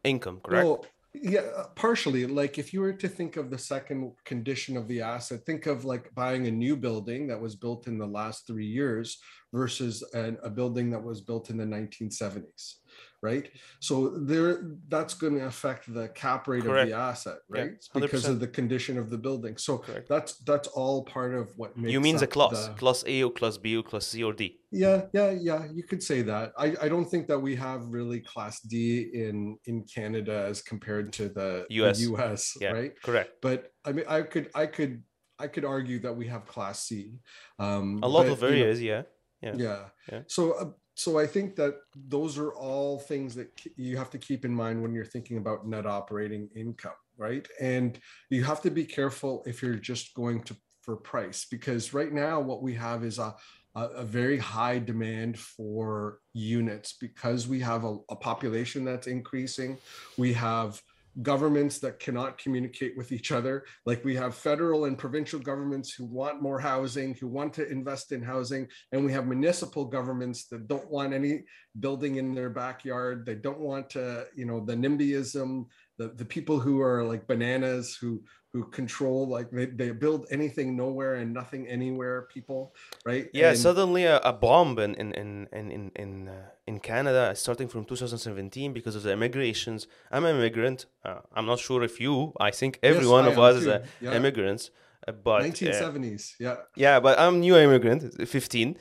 income, 0.04 0.40
correct? 0.42 0.66
Well, 0.66 0.86
yeah, 1.14 1.40
uh, 1.56 1.66
partially. 1.74 2.26
Like 2.26 2.58
if 2.58 2.72
you 2.72 2.80
were 2.80 2.92
to 2.94 3.08
think 3.08 3.36
of 3.36 3.50
the 3.50 3.58
second 3.58 4.12
condition 4.24 4.76
of 4.76 4.88
the 4.88 5.02
asset, 5.02 5.44
think 5.44 5.66
of 5.66 5.84
like 5.84 6.14
buying 6.14 6.46
a 6.46 6.50
new 6.50 6.76
building 6.76 7.26
that 7.28 7.40
was 7.40 7.54
built 7.54 7.86
in 7.86 7.98
the 7.98 8.06
last 8.06 8.46
three 8.46 8.66
years 8.66 9.18
versus 9.52 10.02
an, 10.14 10.38
a 10.42 10.48
building 10.50 10.90
that 10.90 11.02
was 11.02 11.20
built 11.20 11.50
in 11.50 11.58
the 11.58 11.64
1970s, 11.64 12.76
right? 13.22 13.48
So 13.80 14.08
there, 14.18 14.76
that's 14.88 15.14
going 15.14 15.38
to 15.38 15.46
affect 15.46 15.92
the 15.94 16.08
cap 16.08 16.48
rate 16.48 16.64
Correct. 16.64 16.82
of 16.82 16.88
the 16.88 16.96
asset, 16.96 17.38
Yeah, 17.54 17.60
right? 17.62 17.72
because 17.94 18.26
of 18.26 18.40
the 18.40 18.48
condition 18.48 18.98
of 18.98 19.08
the 19.10 19.16
building. 19.16 19.56
So 19.56 19.78
Correct. 19.78 20.08
that's 20.08 20.38
that's 20.38 20.68
all 20.68 21.04
part 21.04 21.34
of 21.34 21.52
what 21.56 21.76
makes. 21.76 21.92
You 21.92 22.00
mean 22.00 22.16
the 22.16 22.26
class, 22.26 22.66
the- 22.66 22.74
class 22.74 23.04
A 23.06 23.22
or 23.22 23.30
class 23.30 23.56
B 23.56 23.76
or 23.76 23.82
class 23.82 24.06
C 24.08 24.22
or 24.24 24.32
D? 24.32 24.58
yeah, 24.72 25.02
yeah, 25.12 25.30
yeah. 25.30 25.66
You 25.72 25.84
could 25.84 26.02
say 26.02 26.22
that. 26.22 26.52
I, 26.58 26.74
I 26.82 26.88
don't 26.88 27.04
think 27.08 27.28
that 27.28 27.38
we 27.38 27.54
have 27.56 27.86
really 27.86 28.20
class 28.20 28.60
D 28.60 29.10
in 29.14 29.56
in 29.66 29.84
Canada 29.84 30.46
as 30.50 30.60
compared 30.62 31.12
to 31.14 31.28
the 31.28 31.66
the 31.68 31.74
US. 31.84 32.00
US, 32.00 32.56
Yeah, 32.60 32.72
right? 32.72 32.92
correct. 33.02 33.30
But 33.40 33.70
I 33.84 33.92
mean, 33.92 34.04
I 34.08 34.22
could 34.22 34.50
I 34.54 34.66
could 34.66 35.02
I 35.38 35.46
could 35.48 35.64
argue 35.64 35.98
that 36.00 36.12
we 36.14 36.26
have 36.28 36.46
class 36.46 36.86
C. 36.86 37.18
Um, 37.58 38.00
A 38.02 38.08
lot 38.08 38.26
but, 38.26 38.32
of 38.32 38.42
you 38.42 38.48
know, 38.48 38.54
areas, 38.54 38.82
yeah. 38.82 39.02
Yeah. 39.42 39.54
yeah. 39.56 39.82
Yeah. 40.10 40.22
So 40.28 40.52
uh, 40.52 40.70
so 40.94 41.18
I 41.18 41.26
think 41.26 41.56
that 41.56 41.74
those 42.08 42.38
are 42.38 42.52
all 42.52 42.98
things 42.98 43.34
that 43.34 43.48
you 43.76 43.96
have 43.96 44.10
to 44.10 44.18
keep 44.18 44.44
in 44.44 44.54
mind 44.54 44.82
when 44.82 44.92
you're 44.92 45.04
thinking 45.04 45.38
about 45.38 45.66
net 45.66 45.86
operating 45.86 46.48
income, 46.54 46.92
right? 47.16 47.46
And 47.60 47.98
you 48.30 48.44
have 48.44 48.60
to 48.62 48.70
be 48.70 48.84
careful 48.84 49.42
if 49.46 49.62
you're 49.62 49.74
just 49.74 50.14
going 50.14 50.42
to 50.44 50.56
for 50.82 50.96
price 50.96 51.46
because 51.48 51.94
right 51.94 52.12
now 52.12 52.40
what 52.40 52.60
we 52.60 52.74
have 52.74 53.04
is 53.04 53.18
a 53.18 53.34
a, 53.74 54.04
very 54.04 54.38
high 54.38 54.78
demand 54.78 55.38
for 55.38 56.18
units 56.34 56.94
because 57.00 57.48
we 57.48 57.60
have 57.60 57.84
a, 57.84 57.96
a 58.10 58.16
population 58.16 58.84
that's 58.84 59.06
increasing. 59.06 59.78
We 60.18 60.32
have 60.34 60.80
governments 61.20 61.78
that 61.80 61.98
cannot 61.98 62.38
communicate 62.38 62.96
with 62.96 63.12
each 63.12 63.32
other. 63.32 63.64
Like 63.84 64.04
we 64.04 64.16
have 64.16 64.34
federal 64.34 64.86
and 64.86 64.96
provincial 64.96 65.38
governments 65.38 65.92
who 65.92 66.06
want 66.06 66.40
more 66.40 66.58
housing, 66.58 67.14
who 67.14 67.28
want 67.28 67.52
to 67.54 67.68
invest 67.68 68.12
in 68.12 68.22
housing, 68.22 68.66
and 68.92 69.04
we 69.04 69.12
have 69.12 69.26
municipal 69.26 69.84
governments 69.84 70.46
that 70.46 70.68
don't 70.68 70.90
want 70.90 71.12
any 71.12 71.44
building 71.80 72.16
in 72.16 72.34
their 72.34 72.50
backyard. 72.50 73.26
They 73.26 73.34
don't 73.34 73.60
want 73.60 73.90
to, 73.90 74.26
you 74.34 74.46
know, 74.46 74.64
the 74.64 74.74
NIMBYism, 74.74 75.66
the, 76.02 76.08
the 76.20 76.24
people 76.24 76.58
who 76.60 76.80
are 76.80 77.02
like 77.12 77.26
bananas 77.26 77.96
who 78.00 78.22
who 78.52 78.64
control 78.80 79.20
like 79.36 79.48
they, 79.50 79.66
they 79.80 79.90
build 80.04 80.26
anything 80.30 80.76
nowhere 80.76 81.14
and 81.20 81.32
nothing 81.32 81.62
anywhere 81.68 82.16
people 82.34 82.60
right 83.06 83.26
Yeah, 83.32 83.50
And- 83.52 83.58
suddenly 83.58 84.04
a, 84.04 84.16
a 84.18 84.32
bomb 84.44 84.78
in 84.86 84.92
in 85.02 85.08
in 85.22 85.28
in 85.60 85.66
in 85.76 85.82
in, 86.04 86.28
uh, 86.28 86.48
in 86.70 86.76
Canada 86.80 87.24
starting 87.34 87.68
from 87.72 87.84
2017 87.84 88.72
because 88.78 88.94
of 88.98 89.02
the 89.06 89.12
immigrations. 89.12 89.80
I'm 90.14 90.24
an 90.26 90.36
immigrant. 90.36 90.78
Uh, 91.06 91.20
I'm 91.36 91.46
not 91.46 91.58
sure 91.66 91.82
if 91.90 91.94
you. 92.04 92.14
I 92.48 92.50
think 92.60 92.72
every 92.82 93.04
Yes, 93.06 93.16
one 93.16 93.24
I 93.28 93.32
of 93.32 93.38
us 93.46 93.54
is 93.60 93.64
too. 93.64 93.70
a 93.76 93.78
Yeah. 94.04 94.16
immigrants. 94.18 94.64
uh, 95.08 95.12
But 95.28 95.40
uh, 95.40 95.46
1970s 95.46 96.22
yeah 96.46 96.56
yeah, 96.84 97.00
but 97.06 97.14
I'm 97.18 97.36
new 97.46 97.56
immigrant, 97.66 98.00
15. 98.28 98.76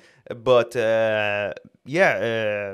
But 0.52 0.76
uh, 0.76 1.54
yeah, 1.98 2.12
uh, 2.30 2.72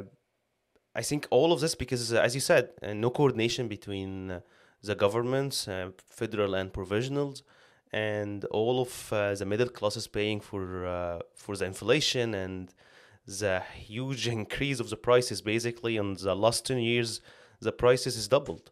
I 0.98 1.04
think 1.04 1.28
all 1.30 1.54
of 1.54 1.60
this 1.62 1.76
because, 1.76 2.12
uh, 2.12 2.20
as 2.28 2.34
you 2.34 2.42
said, 2.42 2.72
uh, 2.82 2.94
no 2.94 3.12
coordination 3.12 3.68
between 3.68 4.32
uh, 4.32 4.40
the 4.82 4.96
governments, 4.96 5.68
federal 6.10 6.56
and 6.56 6.74
provisionals, 6.74 7.44
and 7.94 8.44
all 8.46 8.82
of 8.82 8.92
the 9.40 9.46
middle 9.46 9.70
classes 9.70 10.08
paying 10.08 10.40
for 10.42 10.62
for 11.36 11.56
the 11.56 11.66
inflation 11.66 12.34
and 12.34 12.74
the 13.42 13.62
huge 13.76 14.28
increase 14.40 14.80
of 14.80 14.90
the 14.90 14.98
prices. 14.98 15.42
Basically, 15.42 15.98
in 15.98 16.16
the 16.16 16.36
last 16.36 16.66
10 16.66 16.80
years, 16.80 17.22
the 17.60 17.72
prices 17.72 18.18
is 18.18 18.28
doubled. 18.28 18.72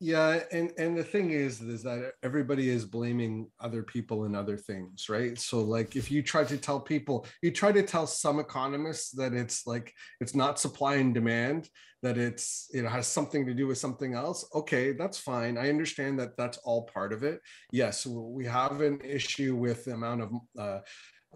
Yeah 0.00 0.40
and 0.52 0.70
and 0.76 0.96
the 0.96 1.04
thing 1.04 1.30
is 1.30 1.60
is 1.62 1.82
that 1.82 2.12
everybody 2.22 2.68
is 2.68 2.84
blaming 2.84 3.50
other 3.58 3.82
people 3.82 4.24
and 4.24 4.36
other 4.36 4.56
things 4.56 5.08
right? 5.08 5.38
So 5.38 5.60
like 5.60 5.96
if 5.96 6.10
you 6.10 6.22
try 6.22 6.44
to 6.44 6.58
tell 6.58 6.78
people 6.80 7.26
you 7.42 7.50
try 7.50 7.72
to 7.72 7.82
tell 7.82 8.06
some 8.06 8.38
economists 8.38 9.12
that 9.12 9.32
it's 9.32 9.66
like 9.66 9.94
it's 10.20 10.34
not 10.34 10.60
supply 10.60 10.96
and 10.96 11.14
demand 11.14 11.70
that 12.02 12.18
it's 12.18 12.68
it 12.74 12.84
has 12.84 13.06
something 13.06 13.46
to 13.46 13.54
do 13.54 13.66
with 13.66 13.78
something 13.78 14.12
else 14.12 14.44
okay 14.54 14.92
that's 14.92 15.18
fine. 15.18 15.56
I 15.56 15.70
understand 15.70 16.18
that 16.18 16.36
that's 16.36 16.58
all 16.58 16.84
part 16.84 17.12
of 17.12 17.22
it. 17.22 17.40
Yes 17.70 18.04
we 18.04 18.44
have 18.44 18.82
an 18.82 19.00
issue 19.02 19.56
with 19.56 19.86
the 19.86 19.94
amount 19.94 20.22
of 20.22 20.32
uh, 20.58 20.78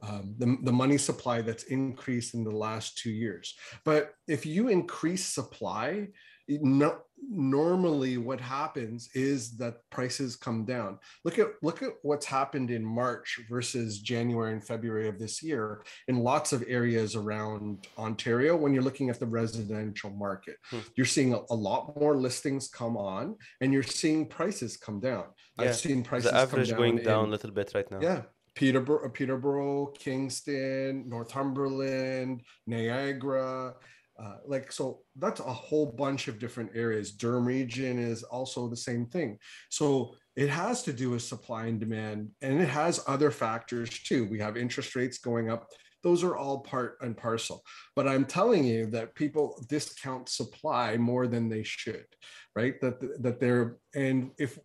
um, 0.03 0.35
the, 0.37 0.59
the 0.63 0.73
money 0.73 0.99
supply 0.99 1.41
that's 1.41 1.65
increased 1.65 2.35
in 2.35 2.45
the 2.45 2.51
last 2.51 2.99
two 2.99 3.11
years. 3.11 3.55
But 3.83 4.13
if 4.29 4.45
you 4.45 4.69
increase 4.69 5.25
supply 5.25 6.09
no, 6.49 6.99
normally 7.29 8.19
what 8.19 8.41
happens 8.41 9.09
is 9.15 9.57
that 9.57 9.77
prices 9.91 10.37
come 10.37 10.65
down 10.65 10.99
look 11.25 11.39
at 11.39 11.49
look 11.63 11.83
at 11.83 11.91
what's 12.03 12.27
happened 12.27 12.71
in 12.71 12.85
march 12.85 13.41
versus 13.49 13.99
january 14.01 14.53
and 14.53 14.65
february 14.65 15.09
of 15.09 15.19
this 15.19 15.43
year 15.43 15.83
in 16.09 16.19
lots 16.19 16.53
of 16.53 16.63
areas 16.69 17.17
around 17.17 17.87
ontario 17.99 18.55
when 18.57 18.73
you're 18.73 18.83
looking 18.83 19.09
at 19.11 19.19
the 19.19 19.27
residential 19.27 20.11
market 20.11 20.57
Hmm. 20.71 20.79
you're 20.97 21.07
seeing 21.07 21.33
a, 21.35 21.41
a 21.51 21.55
lot 21.55 21.99
more 21.99 22.17
listings 22.17 22.69
come 22.69 22.97
on 22.97 23.37
and 23.61 23.73
you're 23.73 23.83
seeing 23.83 24.27
prices 24.27 24.77
come 24.77 25.01
down 25.01 25.25
Yeah, 25.59 25.65
i've 25.71 25.77
seen 25.77 26.03
prices 26.03 26.31
the 26.31 26.37
average 26.37 26.71
come 26.71 26.79
going 26.79 26.97
down 26.97 27.05
down 27.05 27.25
a 27.29 27.31
little 27.31 27.51
bit 27.51 27.73
right 27.75 27.91
now. 27.91 28.01
yeah. 28.01 28.23
Peterborough, 28.55 29.11
Peterborough, 29.11 29.93
Kingston, 29.99 31.07
Northumberland, 31.11 32.41
Niagara. 32.67 33.75
Uh, 34.19 34.37
like, 34.47 34.73
so 34.73 35.01
that's 35.17 35.41
a 35.41 35.43
whole 35.43 35.87
bunch 35.87 36.29
of 36.29 36.39
different 36.39 36.71
areas. 36.75 37.13
Durham 37.13 37.45
region 37.45 37.99
is 37.99 38.23
also 38.23 38.69
the 38.69 38.77
same 38.77 39.07
thing. 39.07 39.39
So 39.69 40.15
it 40.37 40.49
has 40.49 40.83
to 40.85 40.93
do 40.93 41.11
with 41.11 41.23
supply 41.23 41.67
and 41.67 41.79
demand, 41.81 42.31
and 42.41 42.61
it 42.61 42.69
has 42.69 43.03
other 43.07 43.31
factors 43.31 43.91
too. 43.91 44.27
We 44.27 44.39
have 44.39 44.57
interest 44.57 44.97
rates 44.97 45.19
going 45.19 45.51
up. 45.51 45.69
Those 46.03 46.23
are 46.23 46.37
all 46.37 46.61
part 46.61 46.99
and 47.01 47.17
parcel. 47.17 47.63
But 47.95 48.07
I'm 48.07 48.25
telling 48.25 48.65
you 48.65 48.87
that 48.91 49.15
people 49.15 49.63
discount 49.69 50.29
supply 50.29 50.97
more 50.97 51.27
than 51.27 51.49
they 51.49 51.63
should, 51.63 52.07
right? 52.55 52.81
That 52.81 53.01
that 53.23 53.41
they're 53.41 53.79
and 53.95 54.31
if 54.39 54.59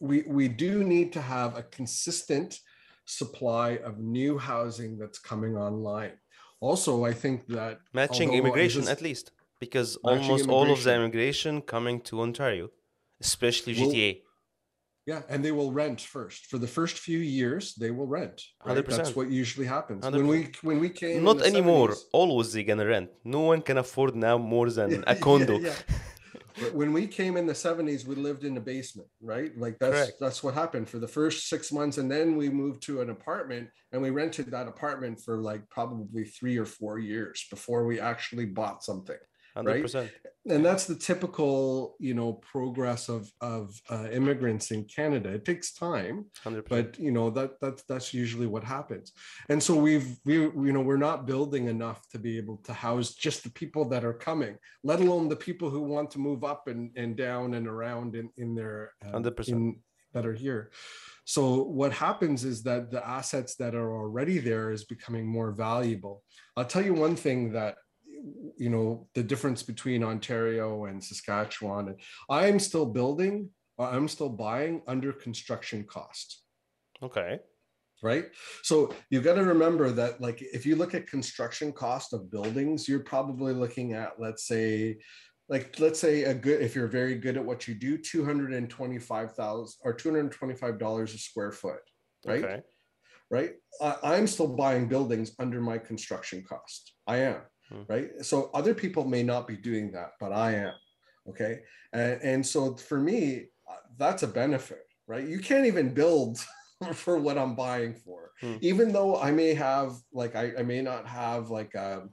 we 0.00 0.22
we 0.26 0.48
do 0.48 0.82
need 0.82 1.12
to 1.12 1.20
have 1.20 1.56
a 1.56 1.62
consistent 1.62 2.58
supply 3.04 3.78
of 3.78 3.98
new 3.98 4.38
housing 4.38 4.98
that's 4.98 5.18
coming 5.18 5.56
online. 5.56 6.12
Also, 6.60 7.04
I 7.04 7.12
think 7.12 7.46
that 7.48 7.78
Matching 7.92 8.32
immigration 8.34 8.82
just- 8.82 8.92
at 8.92 9.00
least, 9.02 9.30
because 9.60 9.96
almost 10.02 10.48
all 10.48 10.70
of 10.70 10.82
the 10.84 10.94
immigration. 10.94 11.62
coming 11.62 12.00
to 12.08 12.20
Ontario, 12.20 12.70
especially 13.20 13.74
GTA. 13.74 14.22
Yeah, 15.06 15.22
and 15.30 15.42
they 15.42 15.52
will 15.52 15.72
rent 15.72 16.00
first. 16.02 16.40
For 16.50 16.58
the 16.58 16.66
first 16.66 16.98
few 16.98 17.18
years, 17.18 17.74
they 17.82 17.90
will 17.90 18.06
rent. 18.06 18.42
right? 18.64 18.74
That's 18.74 19.10
100%. 19.10 19.16
what 19.16 19.30
usually 19.30 19.66
happens. 19.66 20.04
When 20.04 20.26
we 20.26 20.50
when 20.68 20.78
we 20.80 20.90
came 20.90 21.24
Not 21.24 21.40
anymore. 21.50 21.88
70s 21.92 22.04
Always 22.12 22.52
they're 22.52 22.64
gonna 22.70 22.84
rent. 22.86 23.08
No 23.24 23.40
one 23.52 23.62
can 23.62 23.78
afford 23.78 24.14
now 24.14 24.36
more 24.36 24.68
than 24.78 24.90
a 25.12 25.14
condo. 25.16 25.58
yeah, 25.58 25.68
yeah. 25.68 25.94
When 26.72 26.92
we 26.92 27.06
came 27.06 27.36
in 27.36 27.46
the 27.46 27.52
70s, 27.52 28.06
we 28.06 28.14
lived 28.14 28.44
in 28.44 28.56
a 28.56 28.60
basement, 28.60 29.08
right? 29.20 29.56
Like 29.56 29.78
that's 29.78 29.96
Correct. 29.96 30.12
that's 30.20 30.42
what 30.42 30.54
happened 30.54 30.88
for 30.88 30.98
the 30.98 31.08
first 31.08 31.48
six 31.48 31.72
months, 31.72 31.98
and 31.98 32.10
then 32.10 32.36
we 32.36 32.48
moved 32.48 32.82
to 32.84 33.00
an 33.00 33.10
apartment, 33.10 33.68
and 33.92 34.02
we 34.02 34.10
rented 34.10 34.50
that 34.50 34.68
apartment 34.68 35.20
for 35.20 35.38
like 35.38 35.68
probably 35.70 36.24
three 36.24 36.56
or 36.56 36.64
four 36.64 36.98
years 36.98 37.46
before 37.50 37.86
we 37.86 38.00
actually 38.00 38.46
bought 38.46 38.82
something. 38.82 39.16
Hundred 39.58 39.82
percent. 39.82 40.10
and 40.48 40.64
that's 40.64 40.84
the 40.86 40.94
typical 40.94 41.96
you 41.98 42.14
know 42.14 42.34
progress 42.34 43.08
of 43.08 43.30
of 43.40 43.80
uh, 43.90 44.06
immigrants 44.12 44.70
in 44.70 44.84
canada 44.84 45.30
it 45.30 45.44
takes 45.44 45.72
time 45.72 46.26
Hundred 46.44 46.62
percent. 46.64 46.92
but 46.92 47.00
you 47.00 47.10
know 47.10 47.28
that 47.30 47.60
that's 47.60 47.82
that's 47.90 48.14
usually 48.14 48.46
what 48.46 48.62
happens 48.62 49.12
and 49.48 49.60
so 49.60 49.74
we've 49.74 50.16
we 50.24 50.34
you 50.34 50.72
know 50.72 50.80
we're 50.80 50.96
not 51.10 51.26
building 51.26 51.66
enough 51.66 52.00
to 52.12 52.18
be 52.20 52.36
able 52.38 52.58
to 52.58 52.72
house 52.72 53.14
just 53.14 53.42
the 53.42 53.50
people 53.50 53.84
that 53.88 54.04
are 54.04 54.14
coming 54.14 54.56
let 54.84 55.00
alone 55.00 55.28
the 55.28 55.42
people 55.48 55.68
who 55.70 55.80
want 55.80 56.08
to 56.12 56.20
move 56.20 56.44
up 56.44 56.68
and 56.68 56.90
and 56.96 57.16
down 57.16 57.54
and 57.54 57.66
around 57.66 58.14
in 58.14 58.30
in 58.36 58.54
their 58.54 58.92
uh, 59.04 59.18
100%. 59.18 59.48
in, 59.48 59.80
that 60.14 60.24
are 60.24 60.34
here 60.46 60.70
so 61.24 61.62
what 61.80 61.92
happens 61.92 62.44
is 62.44 62.62
that 62.62 62.90
the 62.90 63.06
assets 63.06 63.56
that 63.56 63.74
are 63.74 63.92
already 64.00 64.38
there 64.38 64.70
is 64.70 64.84
becoming 64.84 65.26
more 65.26 65.50
valuable 65.50 66.22
i'll 66.56 66.64
tell 66.64 66.84
you 66.84 66.94
one 66.94 67.16
thing 67.16 67.52
that 67.52 67.74
you 68.56 68.68
know 68.68 69.06
the 69.14 69.22
difference 69.22 69.62
between 69.62 70.02
ontario 70.02 70.86
and 70.86 71.02
saskatchewan 71.02 71.88
and 71.88 72.00
i'm 72.28 72.58
still 72.58 72.86
building 72.86 73.48
or 73.76 73.86
i'm 73.88 74.08
still 74.08 74.28
buying 74.28 74.82
under 74.86 75.12
construction 75.12 75.84
cost. 75.84 76.42
Okay. 77.02 77.38
right? 78.02 78.26
So 78.62 78.92
you've 79.10 79.24
got 79.24 79.34
to 79.34 79.44
remember 79.44 79.90
that 79.92 80.20
like 80.20 80.42
if 80.42 80.66
you 80.66 80.76
look 80.76 80.94
at 80.94 81.06
construction 81.06 81.72
cost 81.72 82.12
of 82.12 82.30
buildings 82.30 82.88
you're 82.88 83.00
probably 83.00 83.52
looking 83.52 83.92
at 83.92 84.20
let's 84.20 84.46
say 84.46 84.98
like 85.48 85.78
let's 85.78 86.00
say 86.00 86.24
a 86.24 86.34
good 86.34 86.60
if 86.60 86.74
you're 86.74 86.88
very 86.88 87.14
good 87.14 87.36
at 87.36 87.44
what 87.44 87.68
you 87.68 87.74
do 87.74 87.96
225000 87.98 89.78
or 89.84 89.92
225 89.92 90.78
dollars 90.78 91.14
a 91.14 91.18
square 91.18 91.52
foot 91.52 91.80
right? 92.26 92.44
Okay. 92.44 92.60
right? 93.30 93.52
I, 93.80 93.96
i'm 94.02 94.26
still 94.26 94.48
buying 94.48 94.88
buildings 94.88 95.32
under 95.38 95.60
my 95.60 95.78
construction 95.78 96.42
cost. 96.42 96.92
I 97.06 97.18
am 97.18 97.40
Hmm. 97.68 97.82
right 97.88 98.10
so 98.22 98.50
other 98.54 98.74
people 98.74 99.04
may 99.04 99.22
not 99.22 99.46
be 99.46 99.56
doing 99.56 99.92
that 99.92 100.12
but 100.18 100.32
i 100.32 100.52
am 100.52 100.72
okay 101.28 101.60
and, 101.92 102.20
and 102.22 102.46
so 102.46 102.74
for 102.76 102.98
me 102.98 103.46
uh, 103.70 103.76
that's 103.98 104.22
a 104.22 104.26
benefit 104.26 104.86
right 105.06 105.26
you 105.28 105.38
can't 105.38 105.66
even 105.66 105.92
build 105.92 106.38
for 106.92 107.18
what 107.18 107.36
i'm 107.38 107.54
buying 107.54 107.94
for 107.94 108.32
Hmm. 108.40 108.56
even 108.60 108.92
though 108.92 109.20
i 109.20 109.32
may 109.32 109.52
have 109.52 109.94
like 110.12 110.36
I, 110.36 110.52
I 110.58 110.62
may 110.62 110.80
not 110.80 111.06
have 111.08 111.50
like 111.50 111.74
a 111.74 112.08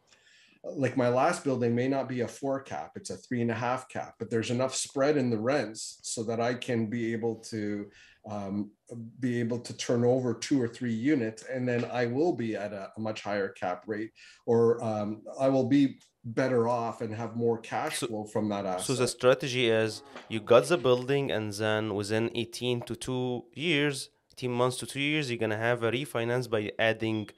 like 0.73 0.97
my 0.97 1.09
last 1.09 1.43
building 1.43 1.75
may 1.75 1.87
not 1.87 2.07
be 2.09 2.21
a 2.21 2.27
four 2.27 2.59
cap 2.61 2.91
it's 2.95 3.09
a 3.11 3.17
three 3.17 3.41
and 3.41 3.51
a 3.51 3.55
half 3.55 3.87
cap 3.89 4.15
but 4.19 4.29
there's 4.29 4.49
enough 4.49 4.73
spread 4.73 5.15
in 5.17 5.29
the 5.29 5.37
rents 5.37 5.99
so 6.01 6.23
that 6.23 6.39
i 6.39 6.53
can 6.53 6.87
be 6.87 7.13
able 7.13 7.35
to 7.35 7.85
um, 8.29 8.71
be 9.19 9.39
able 9.39 9.59
to 9.59 9.73
turn 9.77 10.03
over 10.03 10.33
two 10.33 10.59
or 10.59 10.67
three 10.67 10.93
units 10.93 11.43
and 11.43 11.67
then 11.67 11.85
i 11.85 12.05
will 12.07 12.33
be 12.33 12.55
at 12.55 12.73
a, 12.73 12.89
a 12.97 12.99
much 12.99 13.21
higher 13.21 13.49
cap 13.49 13.83
rate 13.85 14.11
or 14.47 14.83
um, 14.83 15.21
i 15.39 15.47
will 15.47 15.67
be 15.69 15.99
better 16.25 16.67
off 16.67 17.01
and 17.01 17.13
have 17.13 17.35
more 17.35 17.59
cash 17.59 17.99
So- 17.99 18.07
flow 18.07 18.23
from 18.25 18.49
that 18.49 18.65
asset 18.65 18.85
So 18.87 18.93
the 18.95 19.07
strategy 19.07 19.69
is 19.69 20.01
you 20.27 20.39
got 20.39 20.65
the 20.65 20.77
building, 20.77 21.31
and 21.31 21.53
then 21.53 21.93
within 21.93 22.31
18 22.33 22.81
to 22.87 22.95
two 22.95 23.45
years, 23.53 24.09
18 24.33 24.51
months 24.51 24.77
to 24.77 24.87
two 24.87 24.99
years, 24.99 25.29
you're 25.29 25.37
gonna 25.37 25.63
have 25.69 25.83
a 25.83 25.91
refinance 25.91 26.49
by 26.49 26.71
adding 26.79 27.29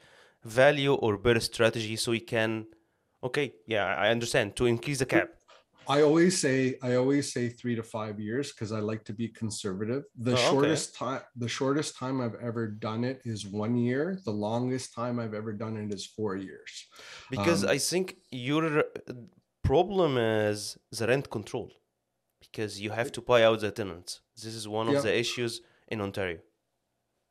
value 0.46 0.94
or 0.94 1.18
better 1.18 1.42
strategy, 1.42 1.98
so 1.98 2.12
you 2.14 2.22
can. 2.22 2.66
Okay, 3.24 3.56
yeah, 3.66 3.86
I 3.86 4.10
understand 4.10 4.56
to 4.58 4.66
increase 4.66 5.00
the 5.00 5.06
cap. 5.06 5.30
I 5.90 6.02
always 6.02 6.40
say 6.40 6.78
I 6.84 6.96
always 6.96 7.32
say 7.32 7.48
three 7.50 7.76
to 7.76 7.84
five 7.84 8.20
years 8.20 8.52
because 8.52 8.72
I 8.74 8.80
like 8.80 9.04
to 9.06 9.14
be 9.14 9.30
conservative. 9.30 10.04
The 10.18 10.36
Oh, 10.36 10.36
okay. 10.36 10.50
shortest 10.50 10.96
time 10.96 11.22
the 11.36 11.48
shortest 11.48 11.96
time 11.98 12.20
I've 12.22 12.36
ever 12.36 12.68
done 12.68 13.04
it 13.06 13.22
is 13.24 13.48
one 13.48 13.76
year. 13.78 14.20
The 14.26 14.32
longest 14.48 14.94
time 14.94 15.18
I've 15.18 15.34
ever 15.34 15.54
done 15.54 15.78
it 15.78 15.94
is 15.94 16.06
four 16.06 16.36
years. 16.36 16.72
Because 17.30 17.64
Um, 17.64 17.70
I 17.70 17.78
think 17.78 18.18
your 18.32 18.84
problem 19.64 20.18
is 20.18 20.78
the 20.92 21.08
rent 21.08 21.30
control, 21.30 21.72
because 22.42 22.82
you 22.82 22.92
have 22.92 23.12
to 23.14 23.22
buy 23.22 23.44
out 23.44 23.62
the 23.62 23.72
tenants. 23.72 24.22
This 24.36 24.56
is 24.62 24.68
one 24.68 24.88
of 24.90 24.94
Yeah. 24.96 25.02
the 25.02 25.14
issues 25.24 25.62
in 25.88 26.02
Ontario. 26.02 26.40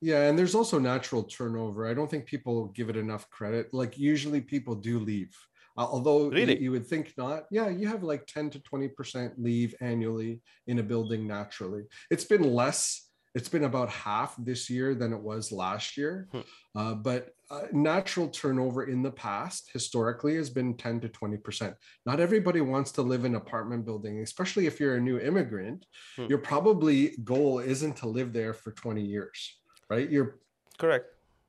Yeah, 0.01 0.29
and 0.29 0.39
there's 0.39 0.55
also 0.55 0.79
natural 0.79 1.25
turnover. 1.25 1.87
I 1.87 1.95
don't 1.95 2.11
think 2.11 2.27
people 2.27 2.69
give 2.69 2.91
it 2.91 2.97
enough 2.97 3.31
credit. 3.31 3.73
Like 3.73 3.99
usually 3.99 4.41
people 4.41 4.75
do 4.75 4.99
leave. 4.99 5.35
Uh, 5.77 5.85
although 5.85 6.25
you- 6.25 6.31
Really? 6.31 6.59
you, 6.59 6.71
would 6.71 6.87
think 6.87 7.13
not. 7.17 7.45
Yeah, 7.51 7.69
you 7.69 7.87
have 7.89 8.03
like 8.03 8.27
10 8.27 8.51
to 8.51 8.59
20% 8.61 9.33
leave 9.39 9.75
annually 9.81 10.41
in 10.67 10.79
a 10.79 10.83
building 10.83 11.27
naturally. 11.27 11.85
It's 12.11 12.25
been 12.25 12.43
less. 12.55 13.03
It's 13.35 13.51
been 13.51 13.65
about 13.65 13.91
half 13.91 14.35
this 14.39 14.71
year 14.71 14.95
than 14.95 15.13
it 15.13 15.21
was 15.21 15.53
last 15.53 15.99
year. 15.99 16.27
Hmm. 16.33 16.41
Uh, 16.75 16.95
but 16.95 17.35
uh, 17.51 17.67
natural 17.71 18.29
turnover 18.29 18.85
in 18.85 19.03
the 19.03 19.11
past 19.11 19.71
historically 19.73 20.37
has 20.37 20.49
been 20.49 20.75
10 20.77 21.01
to 21.01 21.09
20%. 21.11 21.75
Not 22.07 22.19
everybody 22.19 22.63
wants 22.63 22.93
to 22.93 23.03
live 23.03 23.27
in 23.27 23.35
an 23.35 23.41
apartment 23.41 23.85
building, 23.85 24.21
especially 24.21 24.67
if 24.67 24.81
you're 24.81 24.97
a 24.97 25.01
new 25.01 25.19
immigrant. 25.19 25.85
Hmm. 26.17 26.27
Your 26.31 26.39
probably 26.39 27.15
goal 27.25 27.59
isn't 27.59 27.97
to 27.99 28.09
live 28.09 28.33
there 28.33 28.55
for 28.55 28.73
20 28.73 29.03
years, 29.03 29.59
right? 29.91 30.09
You're 30.11 30.39
Correct. 30.79 31.07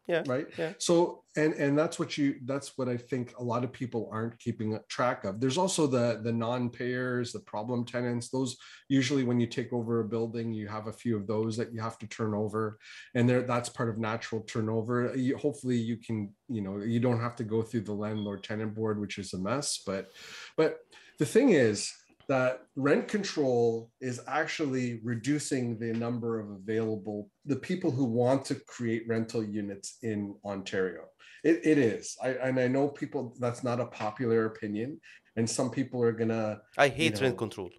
Yeah. 0.07 0.23
right 0.25 0.47
Yeah. 0.57 0.73
so 0.77 1.23
and 1.35 1.53
and 1.53 1.77
that's 1.77 1.99
what 1.99 2.17
you 2.17 2.35
that's 2.45 2.77
what 2.77 2.87
i 2.87 2.95
think 2.95 3.33
a 3.37 3.43
lot 3.43 3.63
of 3.63 3.73
people 3.73 4.09
aren't 4.11 4.39
keeping 4.39 4.79
track 4.87 5.25
of 5.25 5.39
there's 5.41 5.57
also 5.57 5.85
the 5.85 6.21
the 6.23 6.31
non-payers 6.31 7.33
the 7.33 7.41
problem 7.41 7.85
tenants 7.85 8.29
those 8.29 8.55
usually 8.87 9.23
when 9.23 9.39
you 9.39 9.47
take 9.47 9.73
over 9.73 9.99
a 9.99 10.05
building 10.05 10.53
you 10.53 10.67
have 10.67 10.87
a 10.87 10.93
few 10.93 11.17
of 11.17 11.27
those 11.27 11.57
that 11.57 11.73
you 11.73 11.81
have 11.81 11.99
to 11.99 12.07
turn 12.07 12.33
over 12.33 12.79
and 13.15 13.27
there 13.27 13.41
that's 13.41 13.69
part 13.69 13.89
of 13.89 13.97
natural 13.97 14.41
turnover 14.41 15.13
you, 15.15 15.35
hopefully 15.37 15.77
you 15.77 15.97
can 15.97 16.33
you 16.47 16.61
know 16.61 16.77
you 16.77 16.99
don't 16.99 17.19
have 17.19 17.35
to 17.35 17.43
go 17.43 17.61
through 17.61 17.81
the 17.81 17.93
landlord 17.93 18.43
tenant 18.43 18.73
board 18.73 18.99
which 18.99 19.17
is 19.17 19.33
a 19.33 19.37
mess 19.37 19.81
but 19.85 20.07
but 20.55 20.79
the 21.19 21.25
thing 21.25 21.49
is 21.49 21.93
that 22.27 22.61
rent 22.75 23.07
control 23.07 23.89
is 24.01 24.19
actually 24.27 24.99
reducing 25.03 25.77
the 25.79 25.93
number 25.93 26.39
of 26.39 26.49
available 26.51 27.29
the 27.45 27.55
people 27.55 27.91
who 27.91 28.03
want 28.03 28.43
to 28.45 28.55
create 28.67 29.03
rental 29.07 29.43
units 29.43 29.97
in 30.03 30.35
ontario 30.45 31.01
it, 31.43 31.61
it 31.63 31.77
is 31.77 32.17
I, 32.21 32.29
and 32.31 32.59
i 32.59 32.67
know 32.67 32.87
people 32.89 33.35
that's 33.39 33.63
not 33.63 33.79
a 33.79 33.85
popular 33.85 34.45
opinion 34.45 34.99
and 35.37 35.49
some 35.49 35.69
people 35.69 36.03
are 36.03 36.11
gonna 36.11 36.59
I 36.77 36.87
hate 36.89 37.21
rent 37.21 37.35
know, 37.35 37.37
control. 37.37 37.69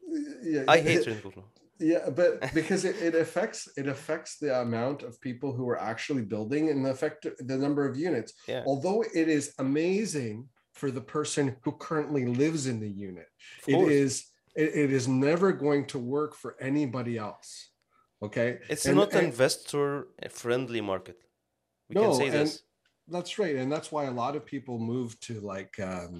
yeah, 0.43 0.63
I 0.69 0.79
hate 0.79 1.07
rent 1.07 1.23
control. 1.23 1.47
yeah 1.81 2.09
but 2.11 2.53
because 2.55 2.85
it, 2.85 2.97
it 3.03 3.15
affects 3.15 3.69
it 3.77 3.87
affects 3.87 4.39
the 4.39 4.61
amount 4.61 5.03
of 5.03 5.21
people 5.21 5.53
who 5.53 5.69
are 5.69 5.81
actually 5.81 6.23
building 6.23 6.71
and 6.71 6.85
the 6.85 6.91
effect 6.91 7.27
the 7.39 7.57
number 7.59 7.87
of 7.89 7.97
units 7.97 8.33
Yeah. 8.49 8.63
although 8.67 9.03
it 9.03 9.29
is 9.29 9.55
amazing 9.59 10.49
for 10.75 10.91
the 10.91 11.01
person 11.01 11.57
who 11.63 11.73
currently 11.73 12.25
lives 12.27 12.67
in 12.67 12.79
the 12.81 12.89
unit 12.89 13.27
it 13.67 13.81
is 13.91 14.28
it, 14.63 14.71
it 14.85 14.91
is 14.99 15.07
never 15.27 15.49
going 15.65 15.85
to 15.93 15.99
work 16.17 16.33
for 16.43 16.51
anybody 16.71 17.15
else 17.29 17.49
okay 18.27 18.49
It's 18.73 18.87
And- 18.87 18.97
not 19.01 19.13
an 19.15 19.25
investor 19.33 19.87
friendly 20.43 20.83
market. 20.93 21.19
We 21.89 21.93
No, 21.95 22.03
can 22.03 22.15
say 22.23 22.29
this. 22.39 22.51
that's 23.17 23.33
right 23.43 23.57
and 23.61 23.69
that's 23.75 23.91
why 23.95 24.05
a 24.13 24.17
lot 24.23 24.33
of 24.39 24.43
people 24.55 24.77
move 24.95 25.11
to 25.27 25.35
like 25.55 25.75
um 25.93 26.13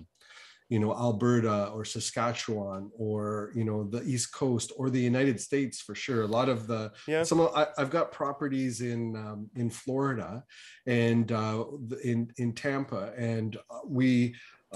you 0.75 0.79
know 0.83 0.93
alberta 1.07 1.59
or 1.75 1.83
saskatchewan 1.95 2.83
or 3.07 3.21
you 3.59 3.65
know 3.69 3.81
the 3.95 4.03
east 4.13 4.29
coast 4.41 4.69
or 4.79 4.85
the 4.91 5.05
united 5.13 5.37
states 5.49 5.77
for 5.87 5.95
sure 6.05 6.23
a 6.31 6.33
lot 6.39 6.49
of 6.55 6.59
the 6.71 6.83
Yeah. 7.15 7.23
some 7.31 7.41
of, 7.45 7.49
I, 7.61 7.63
i've 7.79 7.93
got 7.99 8.07
properties 8.23 8.75
in 8.93 9.01
um, 9.25 9.41
in 9.63 9.69
florida 9.83 10.31
and 10.87 11.27
uh 11.43 11.65
in 12.11 12.19
in 12.43 12.49
tampa 12.65 13.03
and 13.35 13.51
uh, 13.75 13.81
we 13.99 14.09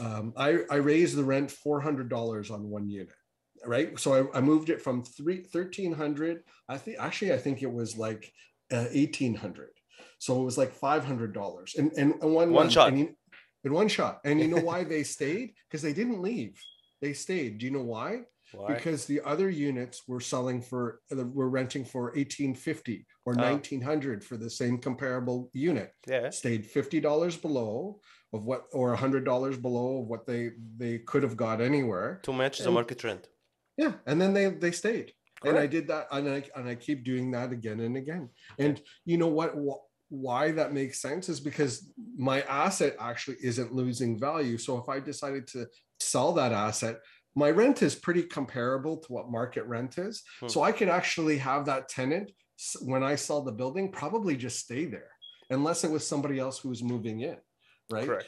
um 0.05 0.25
i 0.47 0.51
i 0.77 0.79
raised 0.93 1.15
the 1.17 1.27
rent 1.35 1.49
$400 1.67 2.51
on 2.57 2.61
one 2.77 2.87
unit 3.01 3.19
right 3.65 3.99
so 3.99 4.15
i, 4.33 4.39
I 4.39 4.41
moved 4.41 4.69
it 4.71 4.83
from 4.83 5.03
three 5.05 5.37
1300 5.51 6.43
i 6.69 6.77
think 6.79 6.97
actually 6.99 7.33
i 7.33 7.39
think 7.39 7.63
it 7.63 7.73
was 7.73 7.97
like 7.97 8.33
uh, 8.73 8.87
1800 8.95 9.71
so 10.19 10.41
it 10.41 10.45
was 10.45 10.57
like 10.57 10.73
$500 10.79 11.79
and 11.79 11.93
and, 11.97 12.15
and 12.23 12.33
one 12.35 12.53
One 12.53 12.71
shot. 12.71 12.89
and 12.89 12.99
you- 12.99 13.17
in 13.65 13.73
one 13.73 13.89
shot 13.89 14.21
and 14.25 14.41
you 14.41 14.49
know 14.49 14.63
why 14.71 14.83
they 14.85 15.03
stayed 15.05 15.53
because 15.69 15.83
they 15.83 15.93
didn't 15.93 16.21
leave 16.21 16.61
they 17.01 17.13
stayed 17.13 17.59
do 17.59 17.67
you 17.67 17.73
know 17.73 17.83
why 17.97 18.23
Why? 18.53 18.75
because 18.75 19.07
the 19.07 19.21
other 19.33 19.49
units 19.51 20.03
were 20.09 20.21
selling 20.21 20.61
for 20.61 21.01
uh, 21.13 21.25
were 21.39 21.49
renting 21.49 21.85
for 21.85 22.03
1850 22.17 23.07
or 23.25 23.35
Oh. 23.39 23.43
1900 23.53 24.25
for 24.25 24.37
the 24.37 24.51
same 24.51 24.79
comparable 24.79 25.49
unit 25.53 25.93
yeah. 26.09 26.31
stayed 26.31 26.63
$50 26.69 27.41
below 27.41 28.01
of 28.33 28.41
what 28.49 28.63
or 28.73 28.97
$100 28.97 29.63
below 29.63 29.89
of 30.01 30.07
what 30.09 30.27
they 30.27 30.43
they 30.83 30.95
could 31.11 31.23
have 31.23 31.37
got 31.37 31.61
anywhere 31.61 32.21
To 32.25 32.33
match 32.33 32.59
the 32.59 32.71
market 32.79 32.99
trend. 32.99 33.23
Yeah 33.77 33.93
and 34.07 34.21
then 34.21 34.33
they 34.33 34.47
they 34.49 34.73
stayed. 34.73 35.13
And 35.45 35.59
i 35.59 35.67
did 35.67 35.89
that 35.89 36.07
and 36.13 36.29
i 36.29 36.45
and 36.55 36.69
i 36.69 36.75
keep 36.75 37.05
doing 37.05 37.33
that 37.33 37.53
again 37.53 37.81
and 37.81 37.97
again. 37.97 38.29
And 38.59 38.81
you 39.05 39.19
know 39.19 39.27
what 39.29 39.55
wh- 39.55 39.83
why 40.09 40.53
that 40.53 40.73
makes 40.73 41.01
sense 41.01 41.29
is 41.29 41.41
because 41.41 41.91
my 42.17 42.43
asset 42.43 42.95
actually 43.01 43.39
isn't 43.43 43.75
losing 43.75 44.19
value. 44.19 44.59
So 44.59 44.79
if 44.79 44.89
i 44.89 45.01
decided 45.01 45.47
to 45.49 45.67
sell 46.01 46.33
that 46.35 46.53
asset 46.53 46.99
my 47.35 47.51
rent 47.51 47.83
is 47.83 47.95
pretty 47.95 48.23
comparable 48.23 48.99
to 48.99 49.13
what 49.13 49.31
market 49.31 49.65
rent 49.65 49.97
is. 49.99 50.23
Hmm. 50.41 50.49
so 50.49 50.63
i 50.63 50.73
could 50.73 50.89
actually 50.89 51.39
have 51.39 51.65
that 51.67 51.89
tenant 51.89 52.31
when 52.83 53.03
i 53.03 53.15
sell 53.15 53.41
the 53.43 53.53
building 53.53 53.91
probably 53.91 54.37
just 54.37 54.59
stay 54.59 54.85
there 54.85 55.11
unless 55.51 55.85
it 55.85 55.91
was 55.91 56.07
somebody 56.07 56.39
else 56.39 56.59
who 56.59 56.69
was 56.69 56.83
moving 56.83 57.21
in 57.21 57.37
right? 57.91 58.07
Correct. 58.07 58.27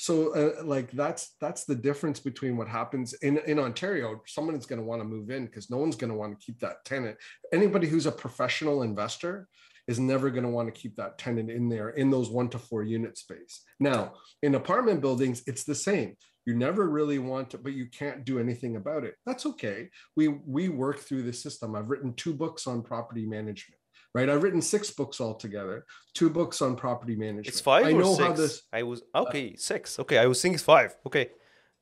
So 0.00 0.34
uh, 0.34 0.64
like 0.64 0.90
that's 0.92 1.36
that's 1.42 1.66
the 1.66 1.74
difference 1.74 2.20
between 2.20 2.56
what 2.56 2.66
happens 2.66 3.12
in 3.20 3.36
in 3.46 3.58
ontario. 3.58 4.22
Someone 4.26 4.54
is 4.54 4.64
going 4.64 4.80
to 4.80 4.86
want 4.86 5.02
to 5.02 5.06
move 5.06 5.28
in 5.28 5.44
because 5.44 5.68
no 5.68 5.76
one's 5.76 5.94
going 5.94 6.08
to 6.08 6.16
want 6.16 6.32
to 6.32 6.42
keep 6.42 6.58
that 6.60 6.82
tenant. 6.86 7.18
Anybody 7.52 7.86
who's 7.86 8.06
a 8.06 8.12
professional 8.12 8.82
investor 8.82 9.46
is 9.88 10.00
never 10.00 10.30
going 10.30 10.44
to 10.44 10.48
want 10.48 10.74
to 10.74 10.80
keep 10.80 10.96
that 10.96 11.18
tenant 11.18 11.50
in 11.50 11.68
there 11.68 11.90
in 11.90 12.08
those 12.08 12.30
one 12.30 12.48
to 12.48 12.58
four 12.58 12.82
unit 12.82 13.18
space. 13.18 13.60
Now 13.78 14.14
in 14.42 14.54
apartment 14.54 15.02
buildings 15.02 15.42
it's 15.46 15.64
the 15.64 15.74
same. 15.74 16.16
You 16.46 16.54
never 16.54 16.88
really 16.88 17.18
want 17.18 17.50
to 17.50 17.58
but 17.58 17.74
you 17.74 17.84
can't 17.84 18.24
do 18.24 18.38
anything 18.38 18.76
about 18.76 19.04
it. 19.04 19.16
That's 19.26 19.44
okay. 19.44 19.90
We 20.16 20.28
we 20.28 20.70
work 20.70 21.00
through 21.00 21.24
the 21.24 21.34
system. 21.34 21.76
I've 21.76 21.90
written 21.90 22.14
two 22.14 22.32
books 22.32 22.66
on 22.66 22.80
property 22.80 23.26
management 23.26 23.79
right 24.14 24.28
i've 24.28 24.42
written 24.42 24.62
six 24.62 24.90
books 24.90 25.20
altogether 25.20 25.84
two 26.14 26.30
books 26.30 26.60
on 26.62 26.76
property 26.76 27.16
management 27.16 27.46
It's 27.48 27.60
five 27.60 27.84
i 27.86 27.92
or 27.92 28.00
know 28.00 28.14
six? 28.14 28.28
how 28.28 28.32
this 28.32 28.62
I 28.72 28.82
was 28.82 29.02
okay, 29.14 29.56
six. 29.56 29.98
Okay, 29.98 30.18
I 30.18 30.26
was 30.26 30.40
thinking 30.40 30.54
it's 30.54 30.64
five. 30.64 30.96
Okay. 31.06 31.30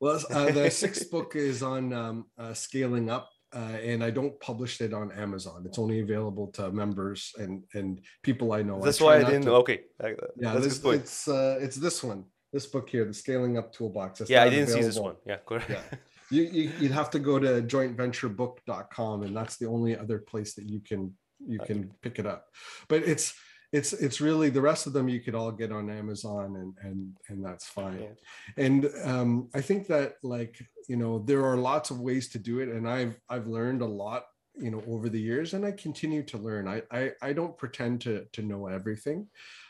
well 0.01 0.21
uh, 0.31 0.51
the 0.53 0.71
sixth 0.85 1.11
book 1.11 1.37
is 1.37 1.63
on 1.63 1.93
um, 1.93 2.27
uh, 2.39 2.55
scaling 2.55 3.11
up 3.11 3.29
uh, 3.55 3.79
and 3.83 4.05
I 4.05 4.11
don't 4.11 4.39
publish 4.41 4.79
it 4.83 4.93
on 4.93 5.11
Amazon. 5.13 5.63
It's 5.65 5.79
only 5.79 6.01
available 6.01 6.49
to 6.49 6.71
members 6.71 7.33
and 7.39 7.65
and 7.73 8.01
people 8.23 8.53
I 8.53 8.61
know. 8.63 8.79
That's 8.81 8.99
try 8.99 9.07
why 9.07 9.17
I 9.17 9.25
didn't 9.31 9.47
to- 9.47 9.53
Okay. 9.63 9.81
Uh, 10.03 10.09
Yeah, 10.37 10.53
That's 10.53 10.79
this, 10.79 10.95
it's 11.01 11.29
uh, 11.29 11.57
it's 11.59 11.77
this 11.77 12.05
one, 12.05 12.25
this 12.53 12.67
book 12.67 12.91
here, 12.91 13.07
the 13.07 13.15
Scaling 13.15 13.57
Up 13.57 13.73
Toolbox. 13.73 14.21
It's 14.21 14.29
Yeah, 14.31 14.43
I 14.43 14.51
didn't 14.51 14.69
see 14.69 14.83
this 14.83 14.99
one. 14.99 15.17
Yeah, 15.27 15.39
correct. 15.47 15.71
Yeah. 15.71 15.83
You, 16.31 16.43
you 16.43 16.65
you'd 16.79 16.93
have 17.01 17.09
to 17.13 17.19
go 17.19 17.39
to 17.39 17.63
jointventurebook.com, 17.63 19.23
and 19.23 19.35
that's 19.35 19.57
the 19.57 19.65
only 19.67 19.97
other 19.97 20.19
place 20.19 20.53
that 20.57 20.69
you 20.69 20.81
can 20.81 21.15
you 21.47 21.59
can 21.59 21.91
pick 22.03 22.19
it 22.19 22.27
up. 22.27 22.47
But 22.89 23.03
it's 23.03 23.35
it's 23.73 23.93
it's 23.93 24.21
really 24.21 24.49
the 24.49 24.63
rest 24.63 24.87
of 24.87 24.93
them 24.93 25.09
you 25.09 25.21
could 25.21 25.35
all 25.35 25.53
get 25.53 25.73
on 25.73 25.91
Amazon, 25.91 26.57
and 26.57 26.75
and 26.83 27.17
and 27.29 27.45
that's 27.45 27.67
fine. 27.67 28.01
Yeah. 28.01 28.65
And 28.65 28.91
um, 29.05 29.49
I 29.55 29.61
think 29.61 29.87
that 29.89 30.15
like 30.23 30.59
you 30.89 30.97
know 30.97 31.19
there 31.19 31.45
are 31.45 31.57
lots 31.57 31.91
of 31.91 32.01
ways 32.01 32.29
to 32.31 32.39
do 32.39 32.61
it, 32.61 32.69
and 32.69 32.89
I've 32.89 33.19
I've 33.29 33.47
learned 33.47 33.83
a 33.83 33.87
lot 33.87 34.25
you 34.61 34.71
know 34.71 34.83
over 34.89 35.09
the 35.09 35.21
years 35.21 35.55
and 35.55 35.65
i 35.65 35.71
continue 35.71 36.23
to 36.23 36.37
learn 36.39 36.67
i 36.67 36.83
i, 36.91 37.13
I 37.23 37.33
don't 37.33 37.57
pretend 37.57 38.01
to 38.03 38.27
to 38.33 38.43
know 38.43 38.67
everything 38.67 39.29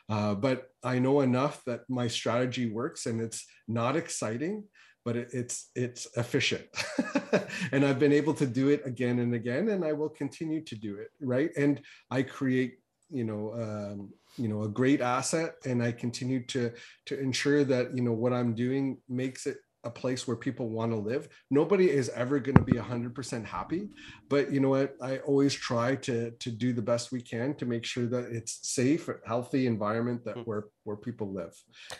uh, 0.08 0.34
but 0.34 0.70
i 0.82 0.98
know 0.98 1.20
enough 1.20 1.62
that 1.66 1.82
my 1.88 2.08
strategy 2.08 2.70
works 2.70 3.06
and 3.06 3.20
it's 3.20 3.46
not 3.66 3.96
exciting 3.96 4.64
but 5.04 5.16
it, 5.16 5.28
it's 5.32 5.70
it's 5.74 6.08
efficient 6.16 6.66
and 7.72 7.84
i've 7.84 7.98
been 7.98 8.12
able 8.12 8.34
to 8.34 8.46
do 8.46 8.68
it 8.68 8.82
again 8.84 9.18
and 9.20 9.34
again 9.34 9.68
and 9.68 9.84
i 9.84 9.92
will 9.92 10.08
continue 10.08 10.62
to 10.62 10.74
do 10.74 10.96
it 10.96 11.10
right 11.20 11.50
and 11.56 11.80
i 12.10 12.22
create 12.22 12.78
you 13.10 13.24
know 13.24 13.52
um, 13.54 14.12
you 14.36 14.48
know 14.48 14.62
a 14.62 14.68
great 14.68 15.00
asset 15.00 15.54
and 15.64 15.82
i 15.82 15.90
continue 15.90 16.44
to 16.46 16.72
to 17.06 17.18
ensure 17.18 17.64
that 17.64 17.94
you 17.96 18.02
know 18.02 18.12
what 18.12 18.32
i'm 18.32 18.54
doing 18.54 18.98
makes 19.08 19.46
it 19.46 19.58
a 19.84 19.90
place 19.90 20.26
where 20.26 20.36
people 20.36 20.68
want 20.68 20.90
to 20.92 20.98
live. 20.98 21.28
Nobody 21.50 21.88
is 21.88 22.08
ever 22.10 22.40
going 22.40 22.56
to 22.56 22.62
be 22.62 22.72
100% 22.72 23.44
happy, 23.44 23.88
but 24.28 24.52
you 24.52 24.60
know 24.60 24.70
what? 24.70 24.96
I 25.00 25.18
always 25.18 25.54
try 25.54 25.96
to 25.96 26.32
to 26.32 26.50
do 26.50 26.72
the 26.72 26.82
best 26.82 27.12
we 27.12 27.22
can 27.22 27.54
to 27.56 27.66
make 27.66 27.84
sure 27.84 28.06
that 28.06 28.24
it's 28.30 28.58
safe, 28.68 29.08
healthy 29.26 29.66
environment 29.66 30.24
that 30.24 30.34
Hmm. 30.34 30.42
where 30.42 30.64
where 30.84 30.96
people 30.96 31.32
live. 31.32 31.54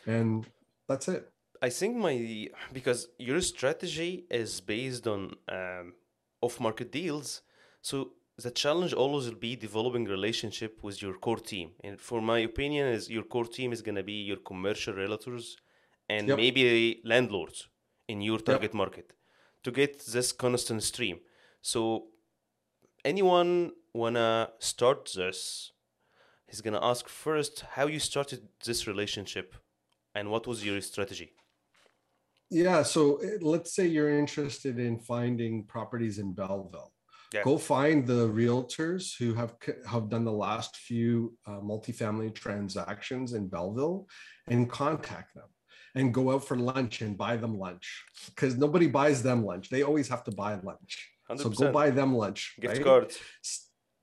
And 0.07 0.47
that's 0.89 1.09
it. 1.09 1.31
I 1.61 1.71
think 1.71 1.97
my 1.97 2.49
because 2.73 3.09
your 3.19 3.41
strategy 3.41 4.25
is 4.31 4.61
based 4.61 5.07
on 5.07 5.35
um, 5.49 5.95
off-market 6.41 6.93
deals, 6.93 7.43
so 7.83 8.13
the 8.37 8.51
challenge 8.51 8.93
always 8.93 9.27
will 9.29 9.41
be 9.51 9.57
developing 9.57 10.05
relationship 10.05 10.83
with 10.83 11.03
your 11.03 11.15
core 11.15 11.41
team. 11.53 11.71
And 11.83 12.01
for 12.01 12.21
my 12.21 12.39
opinion, 12.39 12.87
is 12.89 13.11
your 13.11 13.25
core 13.25 13.47
team 13.47 13.73
is 13.73 13.83
gonna 13.83 14.05
be 14.05 14.23
your 14.31 14.37
commercial 14.37 14.95
realtors 14.95 15.57
and 16.09 16.29
Yep. 16.29 16.37
maybe 16.37 17.01
landlords 17.05 17.69
in 18.07 18.23
your 18.23 18.39
target 18.39 18.73
market 18.75 19.13
to 19.65 19.71
get 19.73 19.99
this 20.07 20.33
constant 20.33 20.83
stream. 20.83 21.21
So 21.61 21.81
anyone 23.05 23.73
wanna 23.93 24.53
start 24.61 25.11
this, 25.15 25.73
he's 26.47 26.61
gonna 26.61 26.85
ask 26.93 27.09
first 27.09 27.61
how 27.77 27.87
you 27.89 27.99
started 27.99 28.49
this 28.65 28.87
relationship 28.87 29.57
and 30.15 30.31
what 30.31 30.47
was 30.47 30.65
your 30.65 30.81
strategy. 30.81 31.33
Yeah. 32.51 32.83
So 32.83 33.17
eh, 33.17 33.39
let's 33.41 33.75
say 33.75 33.87
you're 33.87 34.19
interested 34.19 34.79
in 34.79 34.99
finding 34.99 35.65
properties 35.65 36.19
in 36.19 36.33
Belleville. 36.33 36.93
Yeah. 37.33 37.43
Go 37.45 37.59
find 37.59 38.07
the 38.07 38.29
realtors 38.29 39.15
who 39.19 39.35
have 39.35 39.55
have 39.87 40.09
done 40.09 40.25
the 40.25 40.33
last 40.33 40.77
few 40.77 41.37
uh, 41.47 41.61
multifamily 41.61 42.35
transactions 42.35 43.35
in 43.35 43.49
Belleville, 43.49 44.07
and 44.47 44.71
contact 44.71 45.35
them, 45.35 45.45
and 45.95 46.15
go 46.15 46.33
out 46.33 46.45
for 46.45 46.57
lunch 46.57 47.03
and 47.03 47.19
buy 47.19 47.37
them 47.37 47.59
lunch 47.59 48.05
because 48.35 48.57
nobody 48.57 48.87
buys 48.87 49.23
them 49.23 49.45
lunch. 49.45 49.69
They 49.69 49.83
always 49.83 50.09
have 50.09 50.25
to 50.25 50.33
buy 50.33 50.55
lunch. 50.55 51.11
100%. 51.31 51.41
So 51.41 51.51
go 51.51 51.73
buy 51.73 51.91
them 51.91 52.17
lunch. 52.17 52.55
gift 52.61 52.77
right? 52.77 52.85
cards. 52.85 53.19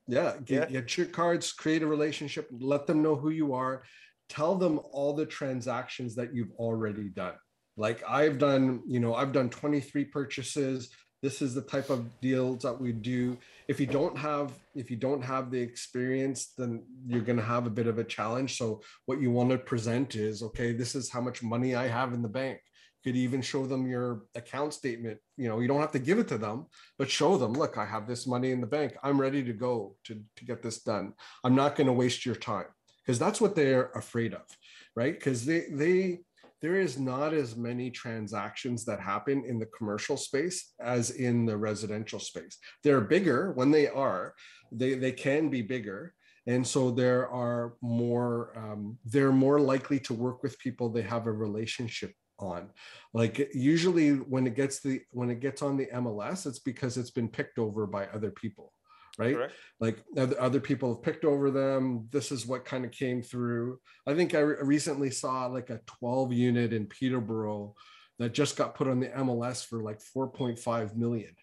Yeah, 0.07 0.35
get, 0.43 0.71
get 0.71 0.97
your 0.97 1.07
cards, 1.07 1.51
create 1.51 1.81
a 1.81 1.87
relationship, 1.87 2.47
let 2.51 2.85
them 2.85 3.01
know 3.01 3.15
who 3.15 3.31
you 3.31 3.55
are, 3.55 3.83
tell 4.29 4.55
them 4.55 4.79
all 4.91 5.13
the 5.13 5.25
transactions 5.25 6.13
that 6.15 6.33
you've 6.33 6.51
already 6.59 7.09
done. 7.09 7.33
Like 7.77 8.03
I've 8.07 8.37
done, 8.37 8.81
you 8.87 8.99
know, 8.99 9.15
I've 9.15 9.31
done 9.31 9.49
23 9.49 10.05
purchases. 10.05 10.89
This 11.21 11.41
is 11.41 11.55
the 11.55 11.61
type 11.61 11.89
of 11.89 12.19
deals 12.21 12.61
that 12.63 12.79
we 12.79 12.91
do. 12.91 13.37
If 13.67 13.79
you 13.79 13.87
don't 13.87 14.17
have, 14.17 14.51
if 14.75 14.91
you 14.91 14.97
don't 14.97 15.23
have 15.23 15.49
the 15.49 15.59
experience, 15.59 16.53
then 16.57 16.83
you're 17.07 17.21
going 17.21 17.39
to 17.39 17.43
have 17.43 17.65
a 17.65 17.71
bit 17.71 17.87
of 17.87 17.97
a 17.97 18.03
challenge. 18.03 18.57
So 18.57 18.81
what 19.07 19.19
you 19.19 19.31
want 19.31 19.49
to 19.49 19.57
present 19.57 20.15
is, 20.15 20.43
okay, 20.43 20.71
this 20.71 20.93
is 20.93 21.09
how 21.09 21.21
much 21.21 21.41
money 21.41 21.75
I 21.75 21.87
have 21.87 22.13
in 22.13 22.21
the 22.21 22.29
bank. 22.29 22.59
You 23.03 23.11
could 23.11 23.17
even 23.17 23.41
show 23.41 23.65
them 23.65 23.87
your 23.87 24.23
account 24.35 24.73
statement. 24.73 25.19
You 25.35 25.47
know, 25.49 25.59
you 25.59 25.67
don't 25.67 25.81
have 25.81 25.91
to 25.93 25.99
give 25.99 26.19
it 26.19 26.27
to 26.27 26.37
them, 26.37 26.67
but 26.99 27.09
show 27.09 27.37
them, 27.37 27.53
look, 27.53 27.77
I 27.77 27.85
have 27.85 28.07
this 28.07 28.27
money 28.27 28.51
in 28.51 28.61
the 28.61 28.67
bank. 28.67 28.95
I'm 29.01 29.19
ready 29.19 29.43
to 29.43 29.53
go 29.53 29.95
to, 30.05 30.21
to 30.35 30.45
get 30.45 30.61
this 30.61 30.83
done. 30.83 31.13
I'm 31.43 31.55
not 31.55 31.75
going 31.75 31.87
to 31.87 31.93
waste 31.93 32.25
your 32.25 32.35
time 32.35 32.67
because 33.03 33.19
that's 33.19 33.41
what 33.41 33.55
they're 33.55 33.89
afraid 33.95 34.33
of, 34.33 34.45
right? 34.95 35.13
Because 35.13 35.45
they, 35.45 35.65
they, 35.71 36.19
there 36.65 36.79
is 36.79 36.97
not 36.97 37.31
as 37.31 37.55
many 37.55 37.91
transactions 37.91 38.85
that 38.85 38.99
happen 38.99 39.45
in 39.45 39.59
the 39.59 39.67
commercial 39.67 40.17
space 40.17 40.73
as 40.81 41.11
in 41.11 41.45
the 41.45 41.55
residential 41.55 42.19
space. 42.19 42.57
They're 42.83 43.01
bigger 43.01 43.51
when 43.51 43.69
they 43.69 43.87
are, 43.87 44.33
they, 44.71 44.95
they 44.95 45.11
can 45.11 45.49
be 45.49 45.61
bigger. 45.61 46.15
And 46.47 46.65
so 46.65 46.89
there 46.89 47.29
are 47.29 47.75
more, 47.83 48.51
um, 48.57 48.97
they're 49.05 49.31
more 49.31 49.59
likely 49.59 49.99
to 49.99 50.15
work 50.15 50.41
with 50.41 50.57
people 50.57 50.89
they 50.89 51.03
have 51.03 51.27
a 51.27 51.31
relationship 51.31 52.13
on 52.39 52.69
like 53.13 53.47
usually 53.53 54.09
when 54.09 54.45
it 54.45 54.55
gets 54.55 54.81
the 54.81 54.99
when 55.11 55.29
it 55.29 55.39
gets 55.39 55.61
on 55.61 55.77
the 55.77 55.85
mls 55.93 56.45
it's 56.45 56.59
because 56.59 56.97
it's 56.97 57.09
been 57.09 57.29
picked 57.29 57.57
over 57.57 57.87
by 57.87 58.07
other 58.07 58.29
people 58.29 58.73
right 59.17 59.35
Correct. 59.35 59.53
like 59.79 60.03
other, 60.17 60.39
other 60.41 60.59
people 60.59 60.93
have 60.93 61.03
picked 61.03 61.23
over 61.25 61.49
them 61.51 62.07
this 62.11 62.31
is 62.31 62.45
what 62.45 62.65
kind 62.65 62.83
of 62.85 62.91
came 62.91 63.21
through 63.21 63.79
i 64.07 64.13
think 64.13 64.33
i 64.35 64.39
re- 64.39 64.57
recently 64.61 65.09
saw 65.11 65.45
like 65.45 65.69
a 65.69 65.79
12 65.85 66.33
unit 66.33 66.73
in 66.73 66.85
peterborough 66.85 67.73
that 68.19 68.33
just 68.33 68.57
got 68.57 68.75
put 68.75 68.87
on 68.87 68.99
the 68.99 69.07
mls 69.07 69.65
for 69.65 69.81
like 69.81 69.99
4.5 70.15 70.95
million 70.95 71.33